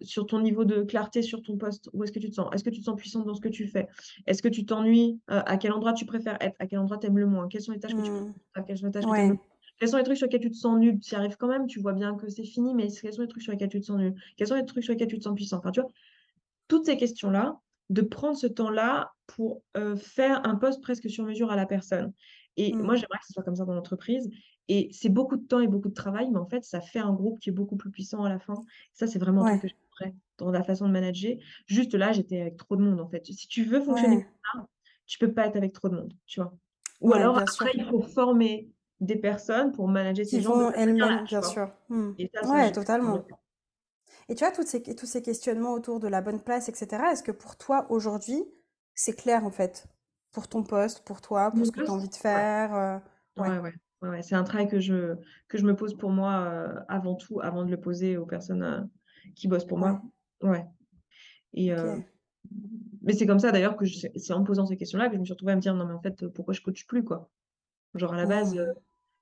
Sur 0.00 0.26
ton 0.26 0.40
niveau 0.40 0.64
de 0.64 0.82
clarté 0.82 1.22
sur 1.22 1.42
ton 1.42 1.56
poste, 1.56 1.88
où 1.92 2.04
est-ce 2.04 2.12
que 2.12 2.18
tu 2.18 2.30
te 2.30 2.34
sens? 2.34 2.48
Est-ce 2.52 2.64
que 2.64 2.70
tu 2.70 2.80
te 2.80 2.84
sens 2.84 2.96
puissante 2.96 3.26
dans 3.26 3.34
ce 3.34 3.40
que 3.40 3.48
tu 3.48 3.66
fais? 3.66 3.88
Est-ce 4.26 4.42
que 4.42 4.48
tu 4.48 4.64
t'ennuies? 4.64 5.20
À 5.26 5.56
quel 5.56 5.72
endroit 5.72 5.92
tu 5.92 6.06
préfères 6.06 6.36
être? 6.40 6.56
À 6.58 6.66
quel 6.66 6.78
endroit 6.78 6.98
tu 6.98 7.06
aimes 7.06 7.18
le 7.18 7.26
moins? 7.26 7.48
Quelles 7.48 7.62
sont 7.62 7.72
les 7.72 7.80
tâches 7.80 7.94
que 7.94 8.02
tu 8.02 8.12
Mmh. 8.12 8.34
préfères? 8.54 8.64
Quelles 8.66 8.78
sont 8.78 8.86
les 8.86 8.92
tâches 8.92 9.06
que 9.06 9.12
tu 9.12 9.20
aimes 9.20 9.30
le 9.30 9.36
quels 9.80 9.88
sont 9.90 9.96
les 9.98 10.02
trucs 10.02 10.16
sur 10.16 10.26
lesquels 10.26 10.40
tu 10.40 10.50
te 10.50 10.56
sens 10.56 10.76
nul? 10.80 10.98
Tu 10.98 11.12
y 11.12 11.14
arrives 11.16 11.36
quand 11.36 11.46
même, 11.46 11.68
tu 11.68 11.78
vois 11.80 11.92
bien 11.92 12.16
que 12.16 12.28
c'est 12.28 12.42
fini, 12.44 12.74
mais 12.74 12.88
quels 12.88 13.12
sont 13.12 13.22
les 13.22 13.28
trucs 13.28 13.42
sur 13.44 13.52
lesquels 13.52 13.68
tu 13.68 13.78
te 13.80 13.86
sens 13.86 13.96
nul? 13.98 14.14
Quels 14.36 14.48
sont 14.48 14.56
les 14.56 14.64
trucs 14.66 14.82
sur 14.82 14.92
lesquels 14.92 15.06
tu 15.06 15.18
te 15.18 15.22
sens 15.22 15.36
puissant? 15.36 15.58
Enfin, 15.58 15.70
tu 15.70 15.80
vois? 15.80 15.88
Toutes 16.68 16.86
ces 16.86 16.96
questions-là, 16.96 17.60
de 17.90 18.02
prendre 18.02 18.36
ce 18.36 18.46
temps-là 18.46 19.12
pour, 19.26 19.62
faire 19.96 20.46
un 20.46 20.56
poste 20.56 20.82
presque 20.82 21.08
sur 21.08 21.24
mesure 21.24 21.50
à 21.50 21.56
la 21.56 21.66
personne 21.66 22.12
et 22.58 22.72
Mmh. 22.72 22.82
moi, 22.82 22.96
j'aimerais 22.96 23.18
que 23.20 23.26
ce 23.26 23.32
soit 23.32 23.44
comme 23.44 23.54
ça 23.54 23.64
dans 23.64 23.74
l'entreprise 23.74 24.28
et 24.66 24.88
c'est 24.92 25.08
beaucoup 25.08 25.36
de 25.36 25.46
temps 25.46 25.60
et 25.60 25.68
beaucoup 25.68 25.88
de 25.88 25.94
travail, 25.94 26.28
mais 26.30 26.38
en 26.38 26.46
fait, 26.46 26.64
ça 26.64 26.80
fait 26.80 26.98
un 26.98 27.12
groupe 27.12 27.38
qui 27.38 27.50
est 27.50 27.52
beaucoup 27.52 27.76
plus 27.76 27.90
puissant 27.90 28.24
à 28.24 28.28
la 28.28 28.40
fin. 28.40 28.54
Ça, 28.92 29.06
c'est 29.06 29.20
vraiment 29.20 29.42
un 29.46 29.56
truc 29.56 29.62
Ouais, 29.62 29.70
que 29.70 29.76
j'aimerais 30.02 30.16
dans 30.38 30.50
la 30.50 30.64
façon 30.64 30.88
de 30.88 30.92
manager. 30.92 31.36
Juste 31.66 31.94
là, 31.94 32.12
j'étais 32.12 32.40
avec 32.40 32.56
trop 32.56 32.74
de 32.74 32.82
monde, 32.82 33.00
en 33.00 33.08
fait. 33.08 33.24
Si 33.26 33.46
tu 33.46 33.62
veux 33.62 33.80
fonctionner 33.80 34.16
ouais, 34.16 34.22
comme 34.24 34.60
ça, 34.62 34.68
tu 35.06 35.18
peux 35.18 35.32
pas 35.32 35.46
être 35.46 35.56
avec 35.56 35.72
trop 35.72 35.88
de 35.88 35.94
monde, 35.94 36.12
tu 36.26 36.40
vois? 36.40 36.52
Ou 37.00 37.10
ouais, 37.10 37.18
alors 37.18 37.38
après, 37.38 37.70
il 37.74 37.84
faut 37.84 38.02
former 38.02 38.68
des 39.00 39.16
personnes 39.16 39.70
pour 39.70 39.86
manager 39.86 40.26
ces 40.26 40.40
gens 40.40 40.72
elles-mêmes, 40.72 41.24
bien 41.24 41.42
sûr. 41.42 41.70
Mmh. 41.88 42.10
Et 42.18 42.30
ça, 42.34 42.50
Ouais, 42.50 42.72
totalement. 42.72 43.24
Et 44.28 44.34
tu 44.34 44.44
vois, 44.44 44.52
toutes 44.52 44.66
ces 44.66 44.82
tous 44.82 45.06
ces 45.06 45.22
questionnements 45.22 45.72
autour 45.72 46.00
de 46.00 46.08
la 46.08 46.20
bonne 46.20 46.40
place 46.42 46.68
et 46.68 46.74
cetera, 46.74 47.12
est-ce 47.12 47.22
que 47.22 47.32
pour 47.32 47.56
toi, 47.56 47.86
aujourd'hui, 47.90 48.44
c'est 48.94 49.14
clair, 49.14 49.44
en 49.44 49.50
fait? 49.50 49.86
Pour 50.32 50.48
ton 50.48 50.62
poste, 50.64 51.04
pour 51.04 51.20
toi, 51.22 51.50
pour 51.52 51.66
mon 51.66 51.66
ce 51.66 51.72
que 51.72 51.80
tu 51.80 51.90
as 51.90 51.94
envie 51.94 52.08
de 52.08 52.14
faire, 52.14 52.74
heu? 52.74 53.00
Ouais, 53.38 53.48
Ouais, 53.48 53.58
ouais. 53.58 53.72
Ouais, 54.02 54.10
ouais, 54.10 54.22
c'est 54.22 54.36
un 54.36 54.44
travail 54.44 54.68
que 54.68 54.80
je 54.80 55.16
que 55.48 55.58
je 55.58 55.64
me 55.66 55.74
pose 55.76 55.96
pour 55.96 56.10
moi, 56.10 56.50
heu, 56.78 56.80
avant 56.88 57.16
tout, 57.16 57.40
avant 57.40 57.64
de 57.64 57.70
le 57.70 57.80
poser 57.80 58.16
aux 58.16 58.26
personnes, 58.26 58.62
heu, 58.64 58.88
qui 59.36 59.48
bossent 59.48 59.66
pour 59.66 59.78
moi. 59.78 60.02
Ouais 60.42 60.66
et 61.54 61.72
mais 63.02 63.12
c'est 63.12 63.26
comme 63.26 63.38
ça 63.38 63.52
d'ailleurs 63.52 63.76
que 63.76 63.84
c'est 63.86 64.32
en 64.32 64.40
me 64.40 64.44
posant 64.44 64.66
ces 64.66 64.76
questions-là 64.76 65.08
que 65.08 65.14
je 65.14 65.20
me 65.20 65.24
suis 65.24 65.32
retrouvée 65.32 65.52
à 65.52 65.56
me 65.56 65.60
dire: 65.60 65.74
«Non 65.74 65.86
mais 65.86 65.94
en 65.94 66.02
fait, 66.02 66.26
pourquoi 66.28 66.54
je 66.54 66.60
coache 66.60 66.86
plus, 66.86 67.04
quoi?» 67.04 67.30
genre 67.94 68.14
à 68.14 68.18
la 68.18 68.26
base. 68.26 68.56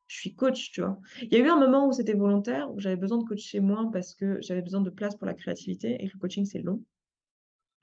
Je 0.09 0.17
suis 0.21 0.35
coach, 0.35 0.71
tu 0.73 0.81
vois? 0.83 0.99
Il 1.23 1.33
y 1.33 1.37
a 1.37 1.41
eu 1.45 1.49
un 1.49 1.59
moment 1.59 1.89
où 1.89 1.93
c'était 1.93 2.15
volontaire, 2.15 2.73
où 2.73 2.81
j'avais 2.81 2.97
besoin 2.97 3.19
de 3.19 3.25
coacher 3.25 3.61
moins 3.61 3.91
parce 3.91 4.15
que 4.15 4.39
j'avais 4.43 4.63
besoin 4.63 4.81
de 4.83 4.91
place 4.91 5.17
pour 5.17 5.27
la 5.27 5.35
créativité 5.35 5.95
et 6.03 6.09
que 6.09 6.15
le 6.15 6.19
coaching, 6.21 6.45
c'est 6.45 6.61
long. 6.63 6.85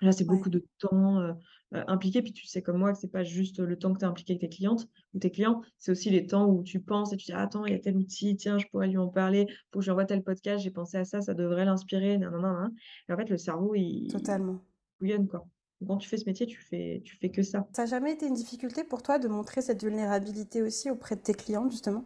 Là, 0.02 0.12
c'est 0.12 0.26
Ouais. 0.28 0.44
beaucoup 0.44 0.50
de 0.50 0.66
temps, 0.80 1.22
heu 1.22 1.34
heu, 1.74 1.84
impliqué, 1.88 2.22
puis 2.22 2.34
tu 2.34 2.46
sais 2.46 2.62
comme 2.62 2.78
moi 2.78 2.92
que 2.94 3.00
c'est 3.00 3.08
pas 3.12 3.24
juste 3.24 3.60
le 3.60 3.78
temps 3.80 3.94
que 3.94 4.00
tu 4.00 4.06
es 4.06 4.08
impliqué 4.08 4.34
avec 4.34 4.42
tes 4.42 4.50
clientes 4.50 4.88
ou 5.14 5.20
tes 5.20 5.32
clients, 5.32 5.62
c'est 5.78 5.92
aussi 5.92 6.10
les 6.10 6.28
temps 6.28 6.48
où 6.50 6.62
tu 6.64 6.82
penses 6.82 7.14
et 7.14 7.18
tu 7.18 7.26
dis: 7.28 7.32
«Ah, 7.34 7.42
«Attends, 7.44 7.66
il 7.66 7.72
y 7.74 7.76
a 7.76 7.80
tel 7.80 7.96
outil, 7.98 8.36
tiens, 8.36 8.58
je 8.60 8.66
pourrais 8.68 8.88
lui 8.90 8.98
en 8.98 9.08
parler, 9.10 9.48
faut 9.72 9.80
que 9.80 9.86
je 9.86 9.88
lui 9.90 9.92
envoie 9.92 10.06
tel 10.06 10.24
podcast, 10.24 10.64
j'ai 10.64 10.72
pensé 10.72 10.98
à 10.98 11.06
ça, 11.06 11.22
ça 11.22 11.34
devrait 11.34 11.66
l'inspirer, 11.66 12.18
nin 12.18 12.32
nin» 12.32 12.72
et 13.10 13.14
en 13.14 13.18
fait, 13.18 13.30
le 13.30 13.38
cerveau, 13.38 13.76
il 13.76 14.08
Totalement. 14.08 14.64
bouillonne, 15.00 15.28
quoi. 15.28 15.48
Quand 15.88 15.98
tu 15.98 16.10
fais 16.10 16.18
ce 16.18 16.26
métier, 16.28 16.48
tu 16.48 16.60
fais 16.62 17.02
tu 17.06 17.18
fais 17.18 17.32
que 17.32 17.44
ça. 17.44 17.68
Ça 17.74 17.82
a 17.82 17.86
jamais 17.86 18.14
été 18.14 18.26
une 18.26 18.34
difficulté 18.36 18.86
pour 18.86 19.04
toi 19.04 19.20
de 19.20 19.28
montrer 19.28 19.62
cette 19.62 19.84
vulnérabilité 19.84 20.62
aussi 20.62 20.90
auprès 20.90 21.18
de 21.18 21.22
tes 21.22 21.34
clients, 21.34 21.70
justement? 21.70 22.06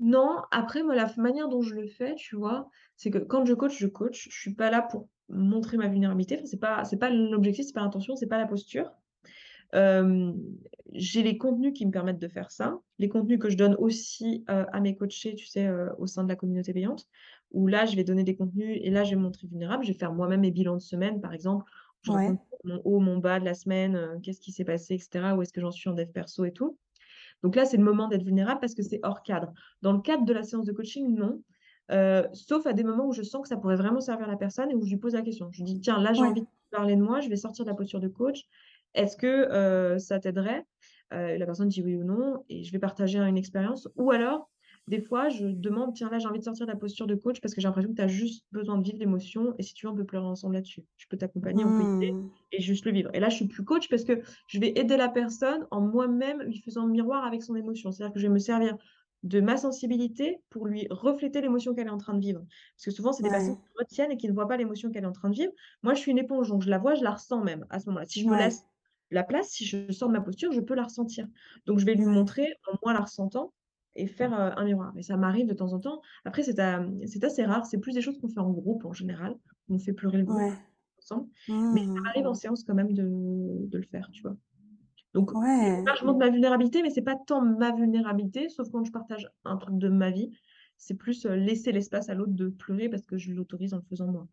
Non, 0.00 0.42
après 0.50 0.82
moi, 0.82 0.94
la 0.94 1.12
manière 1.16 1.48
dont 1.48 1.60
je 1.60 1.74
le 1.74 1.86
fais, 1.86 2.14
tu 2.14 2.36
vois, 2.36 2.68
c'est 2.96 3.10
que 3.10 3.18
quand 3.18 3.44
je 3.44 3.54
coach, 3.54 3.76
je 3.78 3.86
coach. 3.86 4.28
Je 4.30 4.38
suis 4.38 4.54
pas 4.54 4.70
là 4.70 4.82
pour 4.82 5.08
montrer 5.28 5.76
ma 5.76 5.88
vulnérabilité, 5.88 6.36
enfin, 6.36 6.46
c'est 6.46 6.60
pas 6.60 6.84
c'est 6.84 6.98
pas 6.98 7.10
l'objectif, 7.10 7.66
c'est 7.66 7.72
pas 7.74 7.82
l'intention, 7.82 8.16
c'est 8.16 8.28
pas 8.28 8.38
la 8.38 8.46
posture. 8.46 8.90
J'ai 10.94 11.22
les 11.22 11.36
contenus 11.38 11.72
qui 11.74 11.84
me 11.86 11.90
permettent 11.90 12.18
de 12.18 12.28
faire 12.28 12.50
ça. 12.50 12.78
Les 12.98 13.08
contenus 13.08 13.38
que 13.38 13.50
je 13.50 13.56
donne 13.56 13.74
aussi, 13.74 14.44
à 14.46 14.80
mes 14.80 14.96
coachés, 14.96 15.34
tu 15.34 15.46
sais, 15.46 15.68
au 15.98 16.06
sein 16.06 16.24
de 16.24 16.28
la 16.28 16.36
communauté 16.36 16.72
payante, 16.72 17.06
où 17.50 17.66
là, 17.66 17.84
je 17.86 17.96
vais 17.96 18.04
donner 18.04 18.24
des 18.24 18.36
contenus 18.36 18.78
et 18.80 18.90
là, 18.90 19.04
je 19.04 19.10
vais 19.10 19.16
me 19.16 19.22
montrer 19.22 19.46
vulnérable. 19.48 19.84
Je 19.84 19.92
vais 19.92 19.98
faire 19.98 20.12
moi-même 20.12 20.40
mes 20.40 20.50
bilans 20.50 20.76
de 20.76 20.80
semaine, 20.82 21.20
par 21.20 21.32
exemple, 21.34 21.64
je 22.02 22.12
Ouais, 22.12 22.38
mon 22.64 22.80
haut, 22.84 23.00
mon 23.00 23.18
bas 23.18 23.40
de 23.40 23.44
la 23.44 23.54
semaine, 23.54 24.20
qu'est-ce 24.22 24.40
qui 24.40 24.52
s'est 24.52 24.64
passé 24.64 24.94
et 24.94 24.98
cetera, 24.98 25.36
où 25.36 25.42
est-ce 25.42 25.52
que 25.52 25.60
j'en 25.60 25.70
suis 25.70 25.88
en 25.90 25.94
dev 25.94 26.10
perso 26.10 26.44
et 26.44 26.52
tout. 26.52 26.78
Donc 27.42 27.56
là, 27.56 27.64
c'est 27.64 27.76
le 27.76 27.84
moment 27.84 28.08
d'être 28.08 28.24
vulnérable 28.24 28.60
parce 28.60 28.74
que 28.74 28.82
c'est 28.82 29.00
hors 29.02 29.22
cadre. 29.22 29.52
Dans 29.82 29.92
le 29.92 30.00
cadre 30.00 30.24
de 30.24 30.32
la 30.32 30.42
séance 30.42 30.66
de 30.66 30.72
coaching, 30.72 31.14
non, 31.14 31.42
heu, 31.92 32.26
sauf 32.32 32.66
à 32.66 32.72
des 32.72 32.84
moments 32.84 33.06
où 33.06 33.12
je 33.12 33.22
sens 33.22 33.42
que 33.42 33.48
ça 33.48 33.56
pourrait 33.56 33.76
vraiment 33.76 34.00
servir 34.00 34.26
la 34.26 34.36
personne 34.36 34.70
et 34.70 34.74
où 34.74 34.84
je 34.84 34.90
lui 34.90 34.98
pose 34.98 35.14
la 35.14 35.22
question. 35.22 35.50
Je 35.52 35.58
lui 35.58 35.64
dis: 35.64 35.80
«Tiens, 35.80 36.00
là, 36.00 36.12
j'ai 36.12 36.24
ouais, 36.24 36.28
envie 36.28 36.42
de 36.42 36.48
parler 36.70 36.96
de 36.96 37.02
moi, 37.02 37.20
je 37.20 37.28
vais 37.28 37.36
sortir 37.36 37.64
de 37.64 37.70
la 37.70 37.76
posture 37.76 38.00
de 38.00 38.08
coach. 38.08 38.42
Est-ce 38.94 39.16
que, 39.16 39.48
heu, 39.94 39.98
ça 39.98 40.18
t'aiderait?» 40.20 40.66
heu, 41.12 41.36
la 41.38 41.46
personne 41.46 41.68
dit 41.68 41.82
oui 41.82 41.96
ou 41.96 42.04
non 42.04 42.44
et 42.48 42.64
je 42.64 42.72
vais 42.72 42.78
partager 42.78 43.18
une 43.18 43.36
expérience 43.38 43.88
ou 43.96 44.10
alors, 44.10 44.50
des 44.88 45.00
fois, 45.00 45.28
je 45.28 45.46
demande: 45.46 45.94
«Tiens, 45.94 46.10
là, 46.10 46.18
j'ai 46.18 46.26
envie 46.28 46.38
de 46.40 46.44
sortir 46.44 46.66
de 46.66 46.72
la 46.72 46.78
posture 46.78 47.06
de 47.06 47.14
coach 47.14 47.40
parce 47.40 47.54
que 47.54 47.60
j'ai 47.60 47.68
l'impression 47.68 47.90
que 47.90 47.96
tu 47.96 48.02
as 48.02 48.08
juste 48.08 48.46
besoin 48.52 48.78
de 48.78 48.84
vivre 48.84 48.98
l'émotion 48.98 49.54
et 49.58 49.62
si 49.62 49.74
tu 49.74 49.86
veux, 49.86 49.92
on 49.92 49.96
peut 49.96 50.04
pleurer 50.06 50.26
ensemble 50.26 50.54
là-dessus. 50.54 50.84
Je 50.96 51.06
peux 51.08 51.16
t'accompagner, 51.18 51.64
on 51.64 51.72
peut 51.72 51.82
y 51.84 51.88
aller 52.02 52.16
mmh, 52.16 52.28
et 52.52 52.60
juste 52.62 52.84
le 52.86 52.92
vivre» 52.92 53.10
et 53.14 53.20
là, 53.20 53.28
je 53.28 53.36
suis 53.36 53.48
plus 53.48 53.64
coach 53.64 53.88
parce 53.88 54.04
que 54.04 54.20
je 54.46 54.58
vais 54.60 54.72
aider 54.78 54.96
la 54.96 55.08
personne 55.08 55.66
en 55.70 55.80
moi-même 55.82 56.42
lui 56.42 56.58
faisant 56.60 56.86
le 56.86 56.92
miroir 56.92 57.24
avec 57.24 57.42
son 57.42 57.54
émotion. 57.56 57.92
C'est-à-dire 57.92 58.14
que 58.14 58.20
je 58.20 58.26
vais 58.26 58.32
me 58.32 58.38
servir 58.38 58.76
de 59.24 59.40
ma 59.40 59.56
sensibilité 59.56 60.38
pour 60.50 60.66
lui 60.66 60.86
refléter 60.90 61.40
l'émotion 61.40 61.74
qu'elle 61.74 61.88
est 61.88 61.90
en 61.90 61.98
train 61.98 62.14
de 62.14 62.20
vivre. 62.20 62.40
Parce 62.76 62.84
que 62.86 62.90
souvent, 62.92 63.12
c'est 63.12 63.22
des 63.24 63.30
personnes 63.30 63.54
qui 63.56 63.70
retiennent 63.78 64.12
et 64.12 64.16
qui 64.16 64.28
ne 64.28 64.32
voient 64.32 64.46
pas 64.48 64.56
l'émotion 64.56 64.90
qu'elle 64.90 65.04
est 65.04 65.06
en 65.06 65.12
train 65.12 65.30
de 65.30 65.34
vivre. 65.34 65.52
Moi, 65.82 65.94
je 65.94 66.00
suis 66.00 66.12
une 66.12 66.18
éponge, 66.18 66.48
donc 66.48 66.62
je 66.62 66.70
la 66.70 66.78
vois, 66.78 66.94
je 66.94 67.02
la 67.02 67.10
ressens 67.12 67.42
même 67.42 67.66
à 67.70 67.80
ce 67.80 67.86
moment-là. 67.88 68.06
Si 68.06 68.20
je 68.22 68.28
me 68.28 68.36
laisse 68.36 68.64
la 69.10 69.24
place, 69.24 69.48
si 69.50 69.64
je 69.64 69.90
sors 69.92 70.08
de 70.08 70.12
ma 70.12 70.20
posture, 70.20 70.52
je 70.52 70.60
peux 70.60 70.74
la 70.74 70.84
ressentir. 70.84 71.26
Donc 71.66 71.78
je 71.78 71.84
vais 71.86 71.94
lui 71.94 72.06
montrer 72.06 72.46
en 72.70 72.76
moi 72.82 72.92
la 72.92 73.00
ressentant 73.00 73.52
et 73.96 74.06
faire, 74.06 74.32
heu, 74.34 74.52
un 74.58 74.64
miroir 74.64 74.92
et 74.96 75.02
ça 75.02 75.16
m'arrive 75.16 75.46
de 75.48 75.54
temps 75.54 75.72
en 75.72 75.80
temps. 75.80 76.02
Après 76.24 76.42
c'est 76.42 76.58
à 76.60 76.84
c'est 77.06 77.24
assez 77.24 77.44
rare, 77.44 77.66
c'est 77.66 77.78
plus 77.80 77.94
des 77.94 78.02
choses 78.02 78.18
qu'on 78.20 78.28
fait 78.28 78.40
en 78.40 78.50
groupe 78.52 78.84
en 78.84 78.92
général, 78.92 79.36
on 79.68 79.78
fait 79.78 79.92
pleurer 79.92 80.18
le 80.18 80.24
groupe. 80.26 80.46
Ouais. 80.46 80.58
ensemble. 81.00 81.28
Mais 81.70 81.80
ça 81.82 81.86
Mmh. 81.86 82.08
m'arrive 82.08 82.26
en 82.28 82.34
séance 82.34 82.64
quand 82.64 82.74
même 82.74 82.92
de 82.94 83.04
de 83.68 83.78
le 83.78 83.84
faire, 83.84 84.10
tu 84.12 84.22
vois? 84.22 84.36
Donc 85.14 85.32
Ouais. 85.32 85.98
je 86.00 86.04
montre 86.06 86.18
ma 86.18 86.30
vulnérabilité, 86.30 86.82
mais 86.82 86.90
c'est 86.90 87.02
pas 87.02 87.16
tant 87.16 87.42
ma 87.42 87.72
vulnérabilité, 87.74 88.48
sauf 88.50 88.70
quand 88.70 88.84
je 88.84 88.92
partage 88.92 89.30
un 89.44 89.56
truc 89.58 89.78
de 89.78 89.88
ma 89.88 90.10
vie. 90.10 90.30
C'est 90.78 90.94
plus, 90.96 91.26
heu, 91.26 91.34
laisser 91.34 91.72
l'espace 91.72 92.08
à 92.10 92.14
l'autre 92.14 92.32
de 92.34 92.48
pleurer 92.48 92.88
parce 92.88 93.06
que 93.06 93.18
je 93.18 93.32
l'autorise 93.32 93.74
en 93.74 93.78
le 93.78 93.84
faisant 93.84 94.08
moi. 94.08 94.28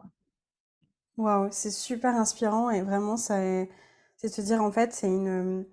Waouh, 1.18 1.48
c'est 1.52 1.72
super 1.72 2.14
inspirant 2.16 2.70
et 2.70 2.82
vraiment, 2.82 3.16
ça 3.18 3.42
est 3.42 3.70
c'est 4.18 4.30
te 4.30 4.42
dire, 4.42 4.62
en 4.62 4.72
fait, 4.72 4.92
c'est 4.94 5.08
une, 5.08 5.66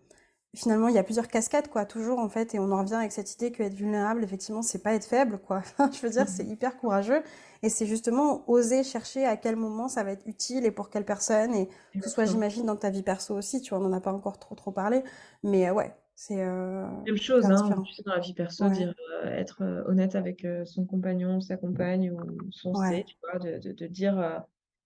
finalement, 0.57 0.88
il 0.88 0.94
y 0.94 0.98
a 0.98 1.05
plusieurs 1.05 1.28
casquettes, 1.28 1.68
quoi, 1.68 1.86
toujours, 1.86 2.18
en 2.18 2.28
fait 2.28 2.55
et 2.55 2.59
on 2.59 2.70
en 2.72 2.78
revient 2.80 2.94
avec 2.94 3.12
cette 3.12 3.32
idée 3.34 3.53
qu'être 3.53 3.74
vulnérable, 3.74 4.22
effectivement, 4.24 4.62
c'est 4.62 4.82
pas 4.82 4.94
être 4.94 5.05
faible, 5.07 5.38
quoi. 5.38 5.62
Je 5.92 6.00
veux 6.03 6.11
dire, 6.11 6.28
c'est 6.28 6.44
Mmh 6.44 6.46
hyper 6.46 6.76
courageux 6.78 7.22
et 7.62 7.68
c'est 7.70 7.86
justement 7.86 8.48
oser 8.50 8.84
chercher 8.84 9.24
à 9.24 9.36
quel 9.36 9.57
moment 9.57 9.88
ça 9.88 10.05
va 10.05 10.12
être 10.12 10.26
utile 10.26 10.66
et 10.66 10.70
pour 10.72 10.90
quelle 10.90 11.05
personne 11.05 11.55
et 11.55 11.66
que 11.68 11.72
ce 12.03 12.11
soit, 12.11 12.24
j'imagine, 12.26 12.66
dans 12.66 12.76
ta 12.76 12.90
vie 12.90 13.03
perso 13.03 13.34
aussi, 13.36 13.61
tu 13.62 13.70
vois? 13.74 13.78
On 13.84 13.86
en 13.88 13.92
a 13.92 14.00
pas 14.00 14.12
encore 14.12 14.38
trop, 14.38 14.55
trop 14.55 14.72
parlé, 14.72 15.03
mais 15.42 15.68
heu, 15.68 15.72
ouais, 15.72 15.94
c'est, 16.16 16.42
heu, 16.44 16.86
Même 17.07 17.16
chose, 17.16 17.50
hein, 17.50 17.80
tu 17.84 17.92
sais, 17.94 18.03
dans 18.05 18.12
la 18.14 18.20
vie 18.20 18.34
perso, 18.34 18.68
Ouais, 18.68 18.68
dire, 18.68 18.94
heu, 19.24 19.26
être, 19.28 19.62
heu, 19.64 19.84
honnête 19.88 20.14
avec, 20.14 20.46
son 20.64 20.86
compagnon, 20.86 21.40
sa 21.40 21.57
compagne 21.57 22.11
ou 22.12 22.48
son 22.53 22.74
C, 22.74 23.03
ouais. 23.03 23.07
tu 23.07 23.16
vois? 23.22 23.38
De 23.40 23.59
de 23.59 23.72
de 23.72 23.86
dire, 23.88 24.14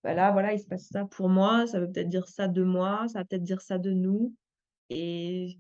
«Bah, 0.03 0.15
là, 0.15 0.31
voilà, 0.33 0.53
il 0.55 0.61
se 0.61 0.67
passe 0.67 0.89
ça 0.89 1.05
pour 1.07 1.29
moi, 1.29 1.67
ça 1.67 1.79
veut 1.81 1.91
peut-être 1.91 2.09
dire 2.09 2.27
ça 2.29 2.49
de 2.49 2.63
moi, 2.63 3.07
ça 3.09 3.19
va 3.21 3.25
peut-être 3.27 3.43
dire 3.43 3.61
ça 3.61 3.79
de 3.79 3.91
nous» 3.93 4.35
et 4.91 5.57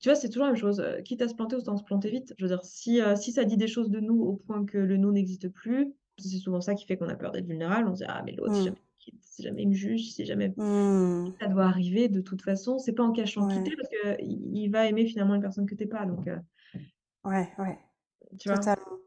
tu 0.00 0.08
vois, 0.10 0.16
c'est 0.16 0.28
toujours 0.28 0.44
la 0.46 0.52
même 0.52 0.60
chose, 0.60 0.82
quitte 1.04 1.22
à 1.22 1.28
se 1.28 1.34
planter, 1.34 1.56
autant 1.56 1.76
se 1.76 1.84
planter 1.84 2.10
vite. 2.10 2.34
Je 2.38 2.44
veux 2.44 2.48
dire, 2.50 2.64
si, 2.64 3.00
si 3.16 3.32
ça 3.32 3.44
dit 3.44 3.56
des 3.56 3.68
choses 3.68 3.90
de 3.90 4.00
nous 4.00 4.20
au 4.22 4.36
point 4.36 4.64
que 4.66 4.78
le 4.78 4.96
nous 4.98 5.12
n'existe 5.12 5.48
plus, 5.50 5.94
c'est 6.18 6.38
souvent 6.38 6.60
ça 6.60 6.74
qui 6.74 6.86
fait 6.86 6.96
qu'on 6.98 7.08
a 7.08 7.16
peur 7.16 7.32
d'être 7.32 7.46
vulnérable. 7.46 7.88
On 7.88 7.94
se 7.94 8.00
dit: 8.04 8.06
«Ah 8.08 8.22
mais 8.24 8.32
l'autre, 8.32 8.54
si 8.56 8.62
Mmh. 8.62 8.74
jamais 8.74 8.78
il 8.78 9.10
me 9.10 9.18
quitte, 9.18 9.24
si 9.24 9.42
jamais 9.42 9.62
il 9.62 9.68
me 9.70 9.74
juge, 9.74 10.10
si 10.12 10.24
jamais» 10.26 10.54
Mmh. 10.56 11.34
ça 11.40 11.48
doit 11.48 11.64
arriver 11.66 12.08
de 12.08 12.20
toute 12.20 12.42
façon, 12.42 12.78
c'est 12.78 12.92
pas 12.94 13.04
en 13.04 13.12
cachant 13.12 13.40
Ouais, 13.40 13.66
es 13.66 13.76
parce 13.76 13.88
qu'il 13.88 14.56
il 14.56 14.68
va 14.70 14.86
aimer 14.86 15.06
finalement 15.06 15.34
une 15.36 15.42
personne 15.42 15.66
que 15.66 15.74
tu 15.74 15.84
es 15.84 15.86
pas 15.86 16.06
donc 16.06 16.26
heu, 16.28 16.38
ouais, 17.24 17.52
ouais, 17.58 17.78
tu 18.38 18.48
vois? 18.50 18.66
totalement. 18.66 18.98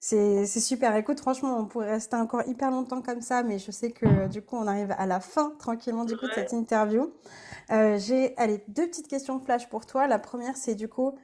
C'est 0.00 0.46
c'est 0.46 0.60
super. 0.60 0.94
Écoute, 0.96 1.20
franchement, 1.20 1.58
on 1.58 1.66
pourrait 1.66 1.90
rester 1.90 2.16
encore 2.16 2.42
hyper 2.46 2.70
longtemps 2.70 3.02
comme 3.02 3.20
ça, 3.20 3.42
mais 3.42 3.58
je 3.58 3.72
sais 3.72 3.90
que 3.92 4.28
du 4.28 4.42
coup, 4.42 4.56
on 4.56 4.66
arrive 4.66 4.92
à 4.96 5.06
la 5.06 5.20
fin 5.20 5.52
tranquillement 5.58 6.04
du 6.04 6.16
coup 6.16 6.28
de 6.28 6.34
cette 6.34 6.52
interview. 6.52 7.12
Euh, 7.70 7.98
j'ai, 7.98 8.36
allez, 8.36 8.64
deux 8.68 8.86
petites 8.86 9.08
questions 9.08 9.40
flash 9.40 9.68
pour 9.68 9.86
toi. 9.86 10.06
La 10.06 10.18
première, 10.18 10.56
c'est 10.56 10.74
du 10.74 10.88
coup 10.88 11.18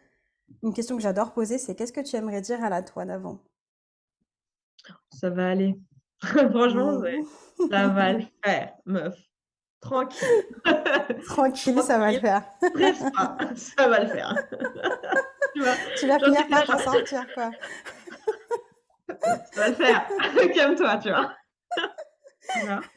une 0.62 0.74
question 0.74 0.96
que 0.96 1.02
j'adore 1.02 1.32
poser, 1.32 1.58
c'est 1.58 1.74
qu'est-ce 1.74 1.92
que 1.92 2.00
tu 2.00 2.16
aimerais 2.16 2.40
dire 2.40 2.62
à 2.62 2.68
la 2.68 2.82
toi 2.82 3.04
d'avant? 3.04 3.40
Ça 5.10 5.30
va 5.30 5.48
aller. 5.50 5.78
Franchement, 6.22 7.02
ça 7.70 7.88
va 7.88 8.12
le 8.12 8.24
faire, 8.44 8.74
meuf. 8.84 9.16
Tranquille. 9.80 10.28
Tranquille, 11.26 11.82
ça 11.82 11.98
va 11.98 12.12
le 12.12 12.20
faire. 12.20 12.42
ça 13.54 13.88
va 13.88 14.00
le 14.00 14.08
faire. 14.08 14.34
Tu 15.54 15.60
vois? 15.62 15.74
Tu 15.98 16.06
vas 16.06 16.18
finir 16.18 16.48
par 16.48 16.64
t'en 16.64 16.78
sortir, 16.78 17.26
quoi. 17.34 17.50
«Ça 19.06 19.60
va 19.60 19.68
le 19.68 19.74
faire, 19.74 20.08
calme-toi», 20.54 20.96
tu 20.96 21.10
vois? 21.10 21.32
Bien, 22.52 22.84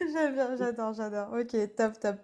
j'adore, 0.58 0.92
j'adore. 0.92 1.32
Ok, 1.32 1.56
top, 1.76 1.98
top. 1.98 2.16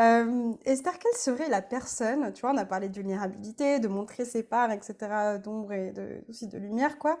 Euh, 0.00 0.52
Esther, 0.64 0.98
quelle 0.98 1.14
serait 1.16 1.48
la 1.48 1.62
personne, 1.62 2.32
tu 2.32 2.40
vois, 2.42 2.52
on 2.52 2.56
a 2.56 2.64
parlé 2.64 2.88
de 2.88 2.94
vulnérabilité, 2.96 3.80
de 3.80 3.88
montrer 3.88 4.24
ses 4.24 4.42
parts, 4.42 4.70
etc., 4.72 5.38
d'ombre 5.38 5.72
et 5.72 5.92
de, 5.92 6.24
aussi 6.28 6.48
de 6.48 6.58
lumière, 6.58 6.98
quoi. 6.98 7.18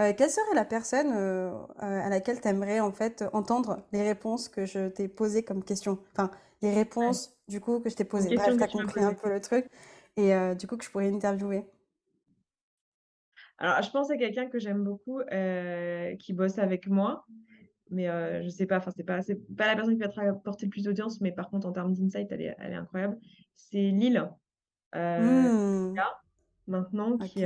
Euh, 0.00 0.12
quelle 0.16 0.30
serait 0.30 0.54
la 0.54 0.64
personne 0.64 1.12
euh, 1.14 1.52
à 1.78 2.08
laquelle 2.08 2.40
tu 2.40 2.48
aimerais, 2.48 2.80
en 2.80 2.92
fait, 2.92 3.24
entendre 3.32 3.82
les 3.92 4.02
réponses 4.02 4.48
que 4.48 4.66
je 4.66 4.88
t'ai 4.88 5.08
posées 5.08 5.44
comme 5.44 5.64
question? 5.64 5.98
Enfin, 6.12 6.30
les 6.62 6.72
Ouais, 6.96 7.10
réponses, 7.10 7.36
du 7.48 7.60
coup, 7.60 7.80
que 7.80 7.90
je 7.90 7.96
t'ai 7.96 8.04
posées. 8.04 8.32
Bref, 8.32 8.56
t'as 8.58 8.68
compris 8.68 9.02
un 9.02 9.14
peu 9.14 9.28
le 9.30 9.40
truc. 9.40 9.66
Et 10.16 10.32
du 10.56 10.66
coup, 10.68 10.76
que 10.76 10.84
je 10.84 10.90
pourrais 10.90 11.10
interviewer. 11.12 11.66
Alors, 13.58 13.82
je 13.82 13.90
pense 13.90 14.10
à 14.10 14.16
quelqu'un 14.16 14.48
que 14.48 14.58
j'aime 14.58 14.84
beaucoup, 14.84 15.20
qui 16.18 16.32
bosse 16.32 16.58
avec 16.58 16.86
moi, 16.88 17.26
mais 17.94 18.08
heu, 18.08 18.42
je 18.44 18.48
sais 18.48 18.66
pas, 18.66 18.78
enfin, 18.78 18.90
c'est 18.96 19.04
pas 19.04 19.22
c'est 19.22 19.36
pas 19.56 19.66
la 19.68 19.76
personne 19.76 19.94
qui 19.94 20.00
va 20.02 20.08
te 20.08 20.20
rapporter 20.20 20.66
le 20.66 20.70
plus 20.70 20.84
d'audience, 20.84 21.20
mais 21.20 21.32
par 21.32 21.50
contre, 21.50 21.66
en 21.68 21.72
termes 21.72 21.94
d'insight, 21.94 22.30
elle 22.32 22.42
est 22.42 22.54
elle 22.58 22.72
est 22.72 22.76
incroyable. 22.76 23.18
C'est 23.56 23.90
Lil, 23.90 24.16
heu, 24.16 24.30
Hmm, 24.96 25.58
maintenant 26.66 27.18
ok, 27.18 27.32
qui, 27.32 27.44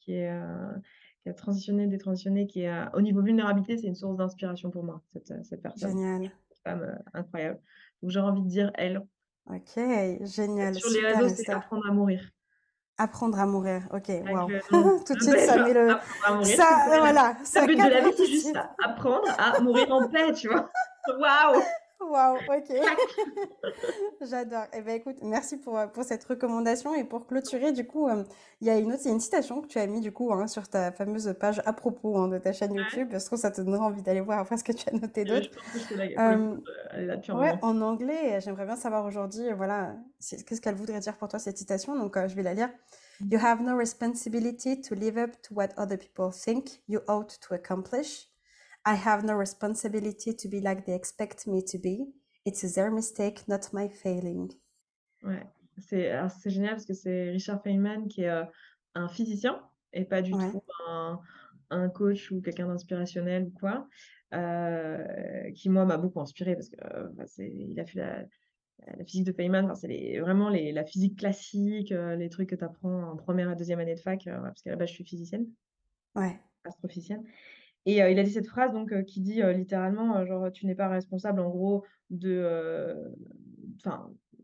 qui 0.00 0.14
est, 0.14 0.32
heu, 0.32 0.80
qui 1.22 1.28
a 1.28 1.34
transitionné, 1.34 1.86
détransitionné, 1.86 2.46
qui 2.46 2.62
est, 2.62 2.94
au 2.94 3.00
niveau 3.00 3.22
vulnérabilité, 3.22 3.76
c'est 3.78 3.86
une 3.86 3.94
source 3.94 4.16
d'inspiration 4.16 4.70
pour 4.70 4.84
moi, 4.84 5.02
cette, 5.08 5.32
cette 5.44 5.62
personne. 5.62 5.94
génial. 5.94 6.30
Cette 6.48 6.62
femme, 6.64 6.98
incroyable. 7.12 7.60
Donc 8.02 8.10
j'ai 8.10 8.20
envie 8.20 8.42
de 8.42 8.48
dire 8.48 8.70
elle. 8.74 9.02
Ok, 9.46 9.76
génial, 10.24 10.74
Sur 10.74 10.90
les 10.90 11.00
réseaux, 11.04 11.28
c'est 11.28 11.50
apprendre 11.50 11.86
à 11.86 11.92
mourir. 11.92 12.30
Apprendre 13.02 13.40
à 13.40 13.46
mourir. 13.46 13.80
OK, 13.94 14.08
le 14.08 14.34
nom 14.34 14.98
Tout 15.06 15.14
de 15.14 15.20
suite, 15.22 15.38
ça 15.40 15.56
met 15.64 15.72
le 15.72 15.92
à 16.22 16.34
mourir, 16.34 16.54
ça, 16.54 16.84
le 16.92 16.98
voilà, 16.98 17.34
le 17.40 17.44
ça 17.46 17.66
but 17.66 17.76
de 17.76 17.88
la 17.88 18.00
vie, 18.02 18.12
c'est 18.14 18.26
juste 18.26 18.58
apprendre 18.84 19.26
à 19.38 19.58
mourir 19.60 19.90
en 19.90 20.06
paix, 20.06 20.34
tu 20.34 20.48
vois? 20.48 20.68
Waouh! 21.18 21.62
Waouh, 22.00 22.38
OK. 22.48 22.70
J'adore. 24.20 24.66
Eh 24.72 24.80
ben, 24.82 24.96
écoute, 24.96 25.18
merci 25.22 25.56
pour, 25.56 25.78
heu, 25.78 25.90
pour 25.92 26.04
cette 26.04 26.24
recommandation 26.24 26.94
et 26.94 27.04
pour 27.04 27.26
clôturer, 27.26 27.72
du 27.72 27.86
coup, 27.86 28.08
hem, 28.08 28.26
il 28.60 28.66
y 28.66 28.70
a 28.70 28.78
une 28.78 28.92
autre 28.92 29.06
une 29.06 29.20
citation 29.20 29.60
que 29.60 29.66
tu 29.66 29.78
as 29.78 29.86
mis, 29.86 30.00
du 30.00 30.12
coup, 30.12 30.32
hein, 30.32 30.46
sur 30.46 30.68
ta 30.68 30.92
fameuse 30.92 31.34
page 31.38 31.60
à 31.64 31.72
propos, 31.72 32.16
hein, 32.18 32.28
de 32.28 32.38
ta 32.38 32.52
chaîne 32.52 32.74
YouTube. 32.74 33.10
Je 33.12 33.18
trouve 33.18 33.38
que 33.38 33.42
ça 33.42 33.50
te 33.50 33.60
donnera 33.60 33.86
envie 33.86 34.02
d'aller 34.02 34.20
voir 34.20 34.38
après 34.38 34.56
ce 34.56 34.64
que 34.64 34.72
tu 34.72 34.88
as 34.88 34.92
noté 34.92 35.22
et 35.22 35.24
d'autre. 35.24 35.48
ouais, 37.32 37.54
en 37.62 37.80
anglais, 37.80 38.40
j'aimerais 38.40 38.66
bien 38.66 38.76
savoir 38.76 39.04
aujourd'hui, 39.04 39.52
voilà, 39.52 39.96
qu'est-ce 40.18 40.60
qu'elle 40.60 40.74
voudrait 40.74 41.00
dire 41.00 41.16
pour 41.16 41.28
toi, 41.28 41.38
cette 41.38 41.58
citation? 41.58 41.96
Donc, 41.96 42.16
je 42.26 42.34
vais 42.34 42.42
la 42.42 42.54
lire. 42.54 42.70
Mmh 43.20 43.32
You 43.32 43.38
have 43.38 43.60
no 43.60 43.76
responsibility 43.76 44.80
to 44.80 44.94
live 44.94 45.18
up 45.18 45.32
to 45.42 45.54
what 45.54 45.68
other 45.76 45.98
people 45.98 46.32
think 46.32 46.80
you 46.88 47.00
ought 47.06 47.38
to 47.46 47.54
accomplish. 47.54 48.29
I 48.86 48.94
have 48.94 49.24
no 49.24 49.34
responsibility 49.34 50.32
to 50.32 50.48
be 50.48 50.58
like 50.60 50.86
they 50.86 50.94
expect 50.94 51.46
me 51.46 51.60
to 51.62 51.78
be. 51.78 52.14
It's 52.46 52.62
their 52.74 52.90
mistake, 52.90 53.46
not 53.46 53.72
my 53.74 53.88
failing. 53.88 54.58
Ouais, 55.22 55.46
c'est 55.78 56.50
génial 56.50 56.70
parce 56.74 56.86
que 56.86 56.94
c'est 56.94 57.30
Richard 57.30 57.62
Feynman 57.62 58.08
qui 58.08 58.22
est, 58.22 58.30
heu, 58.30 58.44
un 58.94 59.08
physicien 59.08 59.68
et 59.92 60.04
pas 60.04 60.22
du 60.22 60.36
Ouais. 60.36 60.50
tout 60.50 60.62
un 60.88 61.20
un 61.72 61.88
coach 61.88 62.32
ou 62.32 62.40
quelqu'un 62.40 62.66
d'inspirationnel 62.66 63.44
ou 63.46 63.50
quoi, 63.52 63.86
heu, 64.34 65.52
qui 65.54 65.68
moi 65.68 65.84
m'a 65.84 65.98
beaucoup 65.98 66.20
inspirée 66.20 66.54
parce 66.54 66.68
que, 66.70 66.76
heu, 66.84 67.10
bah, 67.14 67.24
il 67.38 67.78
a 67.78 67.84
fait 67.86 67.98
la 67.98 68.24
la 68.98 69.04
physique 69.04 69.26
de 69.26 69.32
Feynman, 69.32 69.64
enfin 69.66 69.74
c'est 69.76 69.88
les 69.88 70.20
vraiment 70.20 70.50
les 70.50 70.72
la 70.72 70.84
physique 70.86 71.18
classique, 71.18 71.92
heu, 71.92 72.16
les 72.16 72.28
trucs 72.30 72.50
que 72.50 72.56
tu 72.56 72.64
apprends 72.64 73.12
en 73.12 73.16
première 73.16 73.50
et 73.52 73.56
deuxième 73.56 73.80
année 73.80 73.94
de 73.96 74.00
fac, 74.00 74.24
parce 74.26 74.62
qu'à 74.62 74.70
la 74.70 74.76
base 74.76 74.88
je 74.90 74.94
suis 74.94 75.04
physicienne, 75.04 75.46
Ouais. 76.14 76.40
astrophysicienne 76.64 77.24
et 77.86 77.96
il 77.98 78.18
a 78.18 78.22
dit 78.22 78.30
cette 78.32 78.46
phrase 78.48 78.72
donc, 78.72 79.04
qui 79.04 79.20
dit, 79.20 79.42
littéralement, 79.54 80.24
genre: 80.26 80.50
«Tu 80.52 80.66
n'es 80.66 80.74
pas 80.74 80.88
responsable 80.88 81.40
en 81.40 81.48
gros 81.50 81.84
de, 82.10 82.96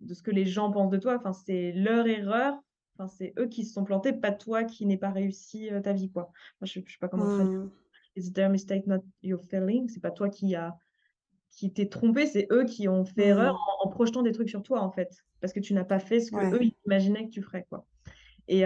de 0.01 0.15
ce 0.15 0.23
que 0.23 0.31
les 0.31 0.47
gens 0.47 0.71
pensent 0.73 0.91
de 0.91 0.99
toi, 0.99 1.17
enfin, 1.17 1.33
c'est 1.33 1.73
leur 1.73 2.07
erreur, 2.07 2.61
enfin, 2.99 3.09
c'est 3.09 3.35
eux 3.39 3.47
qui 3.49 3.65
se 3.65 3.73
sont 3.75 3.85
plantés, 3.85 4.13
pas 4.13 4.33
toi 4.33 4.65
qui 4.65 4.87
n'ait 4.87 4.99
pas 4.99 5.11
réussi, 5.11 5.71
ta 5.83 5.93
vie, 5.93 6.11
quoi». 6.11 6.33
Je 6.63 6.81
je 6.87 6.93
sais 6.93 6.99
pas 7.01 7.09
comment 7.09 7.27
traduire. 7.29 7.61
Hmm. 7.63 7.71
It's 8.17 8.33
their 8.33 8.51
mistake, 8.51 8.87
not 8.87 9.01
your 9.23 9.43
failing. 9.45 9.89
C'est 9.89 10.01
pas 10.03 10.11
toi 10.13 10.31
qui 10.31 10.55
a 10.57 10.77
qui 11.51 11.73
t'es 11.73 11.89
trompé, 11.89 12.27
c'est 12.27 12.49
eux 12.53 12.65
qui 12.65 12.89
ont 12.89 13.05
fait 13.05 13.27
erreur 13.29 13.53
Hmm. 13.53 13.67
en 13.83 13.87
en 13.89 13.91
projetant 13.91 14.23
des 14.23 14.33
trucs 14.33 14.51
sur 14.51 14.63
toi, 14.63 14.81
en 14.83 14.91
fait, 14.91 15.25
parce 15.41 15.53
que 15.53 15.61
tu 15.61 15.75
n'as 15.75 15.85
pas 15.85 15.99
fait 16.01 16.21
ce 16.21 16.33
Ouais. 16.33 16.51
qu'eux, 16.51 16.63
ils 16.63 16.75
imaginaient 16.87 17.27
que 17.27 17.31
tu 17.33 17.43
ferais, 17.43 17.67
quoi. 17.71 17.87
Et 18.49 18.63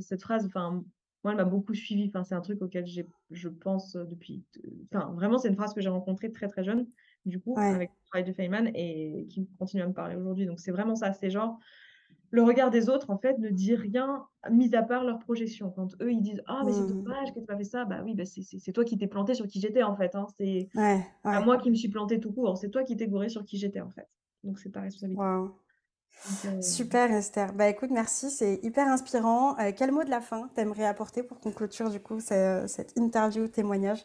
cette 0.00 0.22
phrase, 0.22 0.46
enfin, 0.46 0.84
moi, 1.24 1.32
elle 1.32 1.38
m'a 1.38 1.44
beaucoup 1.44 1.74
suivie. 1.74 2.06
Enfin, 2.08 2.24
c'est 2.24 2.34
un 2.34 2.40
truc 2.40 2.62
auquel 2.62 2.86
j'ai 2.86 3.08
je 3.30 3.48
pense, 3.48 3.96
heu, 3.96 4.04
depuis 4.06 4.44
enfin, 4.92 5.12
vraiment, 5.14 5.38
c'est 5.38 5.48
une 5.48 5.56
phrase 5.56 5.74
que 5.74 5.80
j'ai 5.80 5.88
rencontrée 5.90 6.30
très, 6.32 6.48
très 6.48 6.64
jeune, 6.64 6.88
du 7.26 7.40
coup, 7.40 7.56
Ouais. 7.56 7.72
avec 7.72 7.90
le 7.90 8.06
travail 8.10 8.24
de 8.24 8.32
Feynman 8.34 8.70
et 8.74 9.26
qui 9.30 9.48
continue 9.58 9.82
à 9.82 9.88
me 9.88 9.92
parler 9.94 10.16
aujourd'hui. 10.16 10.46
Donc 10.46 10.60
c'est 10.60 10.72
vraiment 10.72 10.96
ça, 10.96 11.12
c'est 11.12 11.30
genre, 11.30 11.58
le 12.30 12.42
regard 12.42 12.70
des 12.70 12.88
autres, 12.90 13.10
en 13.10 13.18
fait, 13.18 13.38
ne 13.38 13.50
dit 13.50 13.74
rien, 13.76 14.26
mis 14.50 14.74
à 14.76 14.82
part 14.82 15.04
leur 15.04 15.18
projection. 15.20 15.70
Quand 15.72 15.94
eux, 16.02 16.12
ils 16.12 16.22
disent: 16.22 16.42
«Ah 16.46 16.64
mais 16.66 16.72
c'est 16.72 16.84
Hmm. 16.84 17.02
dommage 17.04 17.32
que 17.34 17.40
tu 17.40 17.46
pas 17.46 17.56
fait 17.58 17.64
ça», 17.64 17.84
bah 17.86 18.02
oui, 18.04 18.14
bah, 18.16 18.24
c'est 18.26 18.42
c'est 18.42 18.58
c'est 18.60 18.72
toi 18.72 18.84
qui 18.84 18.98
t'es 18.98 19.08
planté 19.08 19.34
sur 19.34 19.46
qui 19.48 19.60
j'étais, 19.60 19.82
en 19.84 19.96
fait, 19.96 20.14
hein. 20.16 20.26
C'est 20.38 20.68
Ouais. 20.74 21.02
moi 21.44 21.58
qui 21.58 21.70
me 21.70 21.76
suis 21.76 21.88
plantée 21.90 22.20
tout 22.20 22.32
court, 22.32 22.56
c'est 22.58 22.70
toi 22.70 22.84
qui 22.84 22.96
t'es 22.96 23.08
gouré 23.08 23.28
sur 23.30 23.44
qui 23.44 23.58
j'étais, 23.58 23.80
en 23.82 23.90
fait. 23.90 24.08
Donc 24.44 24.58
c'est 24.60 24.70
ta 24.72 24.80
responsabilité. 24.82 25.24
Super, 26.60 27.10
Esther. 27.12 27.52
Bah 27.54 27.68
écoute, 27.68 27.90
merci, 27.90 28.30
c'est 28.30 28.60
hyper 28.62 28.86
inspirant. 28.88 29.58
Euh, 29.58 29.72
quel 29.76 29.92
mot 29.92 30.04
de 30.04 30.10
la 30.10 30.20
fin 30.20 30.48
t'aimerais 30.54 30.84
apporter 30.86 31.22
pour 31.22 31.40
qu'on 31.40 31.52
clôture 31.52 31.90
du 31.90 32.00
coup 32.00 32.20
ce- 32.20 32.64
cette 32.68 32.92
interview 32.98 33.48
témoignage? 33.48 34.04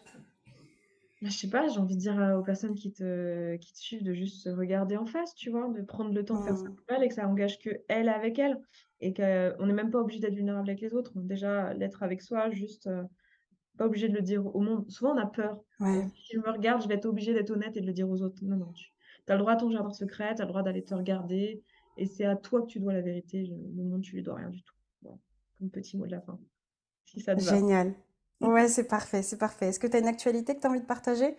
Bah, 1.21 1.29
je 1.31 1.37
sais 1.37 1.49
pas, 1.49 1.67
j'ai 1.67 1.79
envie 1.79 1.95
de 1.95 1.99
dire, 1.99 2.15
aux 2.39 2.43
personnes 2.43 2.75
qui 2.75 2.91
te 2.93 3.55
qui 3.57 3.73
te 3.73 3.77
suivent 3.79 4.03
de 4.03 4.13
juste 4.13 4.43
se 4.43 4.49
regarder 4.49 4.97
en 4.97 5.05
face, 5.07 5.33
tu 5.33 5.49
vois? 5.49 5.67
De 5.73 5.81
prendre 5.81 6.13
le 6.13 6.23
temps 6.23 6.37
de 6.37 6.43
faire 6.43 6.57
ça 6.57 6.69
pour 6.75 6.85
elles 6.95 7.03
et 7.03 7.07
que 7.07 7.15
ça 7.15 7.27
engage 7.27 7.57
qu'elles 7.59 8.09
avec 8.09 8.37
elles 8.37 8.59
et 8.99 9.13
qu'on 9.13 9.65
n'est 9.65 9.73
même 9.73 9.89
pas 9.89 9.99
obligé 9.99 10.19
d'être 10.19 10.35
vulnérable 10.35 10.69
avec 10.69 10.81
les 10.81 10.93
autres. 10.93 11.13
Déjà, 11.15 11.73
l'être 11.73 12.03
avec 12.03 12.21
soi, 12.21 12.51
juste, 12.51 12.85
heu, 12.87 13.05
pas 13.77 13.85
obligé 13.87 14.09
de 14.09 14.15
le 14.15 14.21
dire 14.21 14.45
au 14.55 14.61
monde. 14.61 14.89
Souvent, 14.91 15.13
on 15.15 15.17
a 15.17 15.27
peur. 15.27 15.59
Ouais. 15.79 16.07
«Si 16.15 16.33
je 16.35 16.39
me 16.39 16.51
regarde, 16.51 16.81
je 16.83 16.87
vais 16.89 16.95
être 16.95 17.05
obligée 17.05 17.33
d'être 17.33 17.51
honnête 17.51 17.77
et 17.77 17.81
de 17.81 17.87
le 17.87 17.93
dire 17.93 18.09
aux 18.09 18.21
autres». 18.21 18.43
Non, 18.43 18.57
non, 18.57 18.73
Tu 18.73 18.93
as 19.31 19.35
le 19.35 19.39
droit 19.39 19.53
à 19.53 19.57
ton 19.57 19.71
jardin 19.71 19.93
secret, 19.93 20.35
tu 20.35 20.41
as 20.41 20.45
le 20.45 20.49
droit 20.49 20.63
d'aller 20.63 20.83
te 20.83 20.93
regarder, 20.95 21.63
et 21.97 22.05
c'est 22.05 22.25
à 22.25 22.35
toi 22.35 22.61
que 22.61 22.67
tu 22.67 22.79
dois 22.79 22.93
la 22.93 23.01
vérité. 23.01 23.45
Le 23.45 23.83
monde, 23.83 24.01
tu 24.01 24.15
lui 24.15 24.23
dois 24.23 24.35
rien 24.35 24.49
du 24.49 24.63
tout. 24.63 24.73
Comme 25.57 25.69
petit 25.69 25.97
mot 25.97 26.05
de 26.05 26.11
la 26.11 26.21
fin, 26.21 26.39
si 27.05 27.19
ça 27.19 27.35
te 27.35 27.41
va. 27.41 27.55
Génial. 27.55 27.93
Ouais, 28.39 28.67
c'est 28.67 28.87
parfait, 28.87 29.23
c'est 29.23 29.37
parfait. 29.39 29.69
Est-ce 29.69 29.79
que 29.79 29.87
tu 29.87 29.95
as 29.97 29.99
une 29.99 30.07
actualité 30.07 30.55
que 30.55 30.61
tu 30.61 30.67
as 30.67 30.69
envie 30.69 30.79
de 30.79 30.85
partager? 30.85 31.35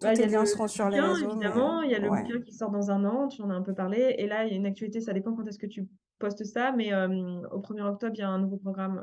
Tous 0.00 0.12
tes 0.12 0.26
liens 0.26 0.46
seront 0.46 0.66
sur 0.68 0.88
les 0.88 0.98
réseaux, 1.00 1.36
mais 1.36 1.46
évidemment, 1.46 1.82
il 1.82 1.90
y 1.90 1.94
a 1.94 1.98
le 1.98 2.08
ouais. 2.08 2.22
bouquin 2.22 2.40
qui 2.40 2.52
sort 2.52 2.70
dans 2.70 2.90
un 2.90 3.04
an, 3.04 3.28
tu 3.28 3.42
en 3.42 3.50
as 3.50 3.54
un 3.54 3.62
peu 3.62 3.74
parlé. 3.74 4.14
Et 4.18 4.26
là, 4.26 4.44
il 4.46 4.50
y 4.50 4.54
a 4.54 4.56
une 4.56 4.66
actualité, 4.66 5.00
ça 5.00 5.12
dépend 5.12 5.34
quand 5.34 5.46
est-ce 5.46 5.58
que 5.58 5.66
tu 5.66 5.88
postes 6.18 6.44
ça, 6.44 6.72
mais 6.72 6.92
au 6.94 7.60
1er 7.60 7.82
octobre, 7.82 8.12
il 8.14 8.20
y 8.20 8.22
a 8.22 8.28
un 8.28 8.38
nouveau 8.38 8.56
programme 8.58 9.02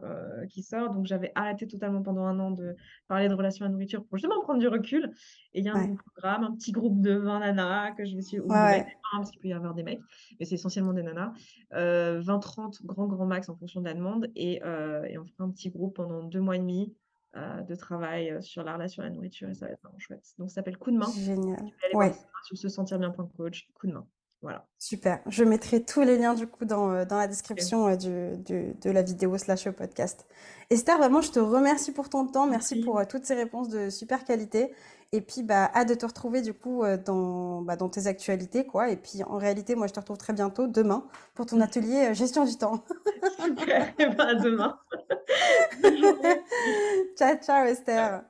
qui 0.50 0.62
sort. 0.64 0.92
Donc, 0.92 1.06
j'avais 1.06 1.32
arrêté 1.36 1.68
totalement 1.68 2.02
pendant 2.04 2.24
un 2.26 2.40
an 2.40 2.52
de 2.52 2.76
parler 3.08 3.28
de 3.28 3.34
relations 3.34 3.66
à 3.66 3.70
nourriture 3.70 4.06
pour 4.06 4.18
justement 4.18 4.42
prendre 4.42 4.60
du 4.60 4.68
recul. 4.68 5.12
Et 5.54 5.60
il 5.60 5.66
y 5.66 5.70
a 5.70 5.74
un 5.74 5.78
Ouais. 5.78 5.88
nouveau 5.88 5.98
programme, 6.16 6.44
un 6.44 6.56
petit 6.56 6.72
groupe 6.72 7.02
de 7.02 7.14
20 7.14 7.40
nanas 7.40 7.92
que 7.92 8.06
je 8.06 8.16
me 8.16 8.22
suis, 8.22 8.40
ou 8.40 8.50
Ouais, 8.50 8.60
mecs, 8.70 8.88
hein, 8.88 9.18
parce 9.18 9.32
qu'il 9.32 9.42
peut 9.42 9.48
y 9.48 9.54
avoir 9.54 9.74
des 9.74 9.84
mecs, 9.84 10.00
mais 10.40 10.46
c'est 10.46 10.56
essentiellement 10.56 10.94
des 10.94 11.04
nanas. 11.04 11.32
Euh, 11.74 12.22
20-30, 12.22 12.86
grand, 12.86 13.08
grand 13.08 13.26
max 13.26 13.50
en 13.50 13.56
fonction 13.56 13.82
de 13.82 13.86
la 13.86 13.94
demande. 13.94 14.28
Et, 14.36 14.56
et 14.58 15.18
on 15.18 15.26
fera 15.26 15.44
un 15.44 15.52
petit 15.52 15.70
groupe 15.70 15.96
pendant 15.96 16.24
deux 16.24 16.42
mois 16.42 16.56
et 16.56 16.60
demi 16.60 16.96
euh, 17.36 17.62
de 17.62 17.76
travail 17.76 18.32
euh, 18.32 18.42
sur 18.42 18.64
la 18.64 18.74
relation 18.74 19.04
à 19.04 19.08
la 19.08 19.12
nourriture 19.12 19.50
et 19.50 19.54
ça 19.54 19.66
va 19.68 19.72
être 19.74 19.82
vraiment 19.84 20.00
chouette. 20.00 20.24
Donc, 20.40 20.50
ça 20.50 20.56
s'appelle 20.56 20.78
Coup 20.78 20.92
de 20.92 20.98
main. 20.98 21.12
Génial. 21.16 21.64
Ouais. 21.94 22.14
sur 22.46 22.58
se 22.58 22.70
sentir 22.70 22.98
bien.coach, 23.00 23.68
coup 23.74 23.88
de 23.88 23.94
main. 23.94 24.08
Voilà. 24.44 24.68
Super. 24.78 25.20
Je 25.26 25.44
mettrai 25.44 25.84
tous 25.84 26.02
les 26.02 26.16
liens 26.18 26.36
du 26.36 26.46
coup 26.46 26.64
dans, 26.66 26.92
euh, 26.92 27.06
dans 27.06 27.18
la 27.18 27.28
description 27.28 27.96
du, 27.96 28.38
du- 28.38 28.76
de 28.76 28.92
la 28.92 29.02
vidéo 29.02 29.36
slash 29.38 29.68
podcast. 29.72 30.28
Esther, 30.70 30.98
vraiment, 31.00 31.22
je 31.22 31.32
te 31.32 31.40
remercie 31.40 31.92
pour 31.92 32.08
ton 32.10 32.28
temps. 32.28 32.46
Merci 32.46 32.76
Merci. 32.76 32.86
pour 32.86 33.00
euh, 33.00 33.04
toutes 33.10 33.26
ces 33.26 33.34
réponses 33.34 33.68
de 33.70 33.90
super 33.90 34.24
qualité. 34.26 34.72
Et 35.14 35.22
puis, 35.22 35.42
bah, 35.44 35.72
hâte 35.74 35.90
de 35.90 35.94
te 35.96 36.06
retrouver 36.06 36.42
du 36.42 36.54
coup 36.54 36.84
euh, 36.84 36.98
dans, 36.98 37.62
bah, 37.62 37.76
dans 37.78 37.90
tes 37.90 38.08
actualités, 38.08 38.66
quoi. 38.66 38.90
Et 38.90 38.98
puis, 38.98 39.24
en 39.24 39.38
réalité, 39.38 39.76
moi, 39.76 39.88
je 39.88 39.94
te 39.94 40.00
retrouve 40.00 40.18
très 40.18 40.34
bientôt, 40.34 40.68
demain, 40.68 41.08
pour 41.34 41.46
ton 41.46 41.62
atelier 41.62 42.10
euh, 42.12 42.14
gestion 42.14 42.44
du 42.46 42.58
temps. 42.58 42.84
Super. 43.44 43.94
Et 44.00 44.08
ben, 44.08 44.20
à 44.28 44.36
demain. 44.36 44.80
Ciao, 47.18 47.36
Ciao. 47.42 47.66
Esther. 47.66 48.24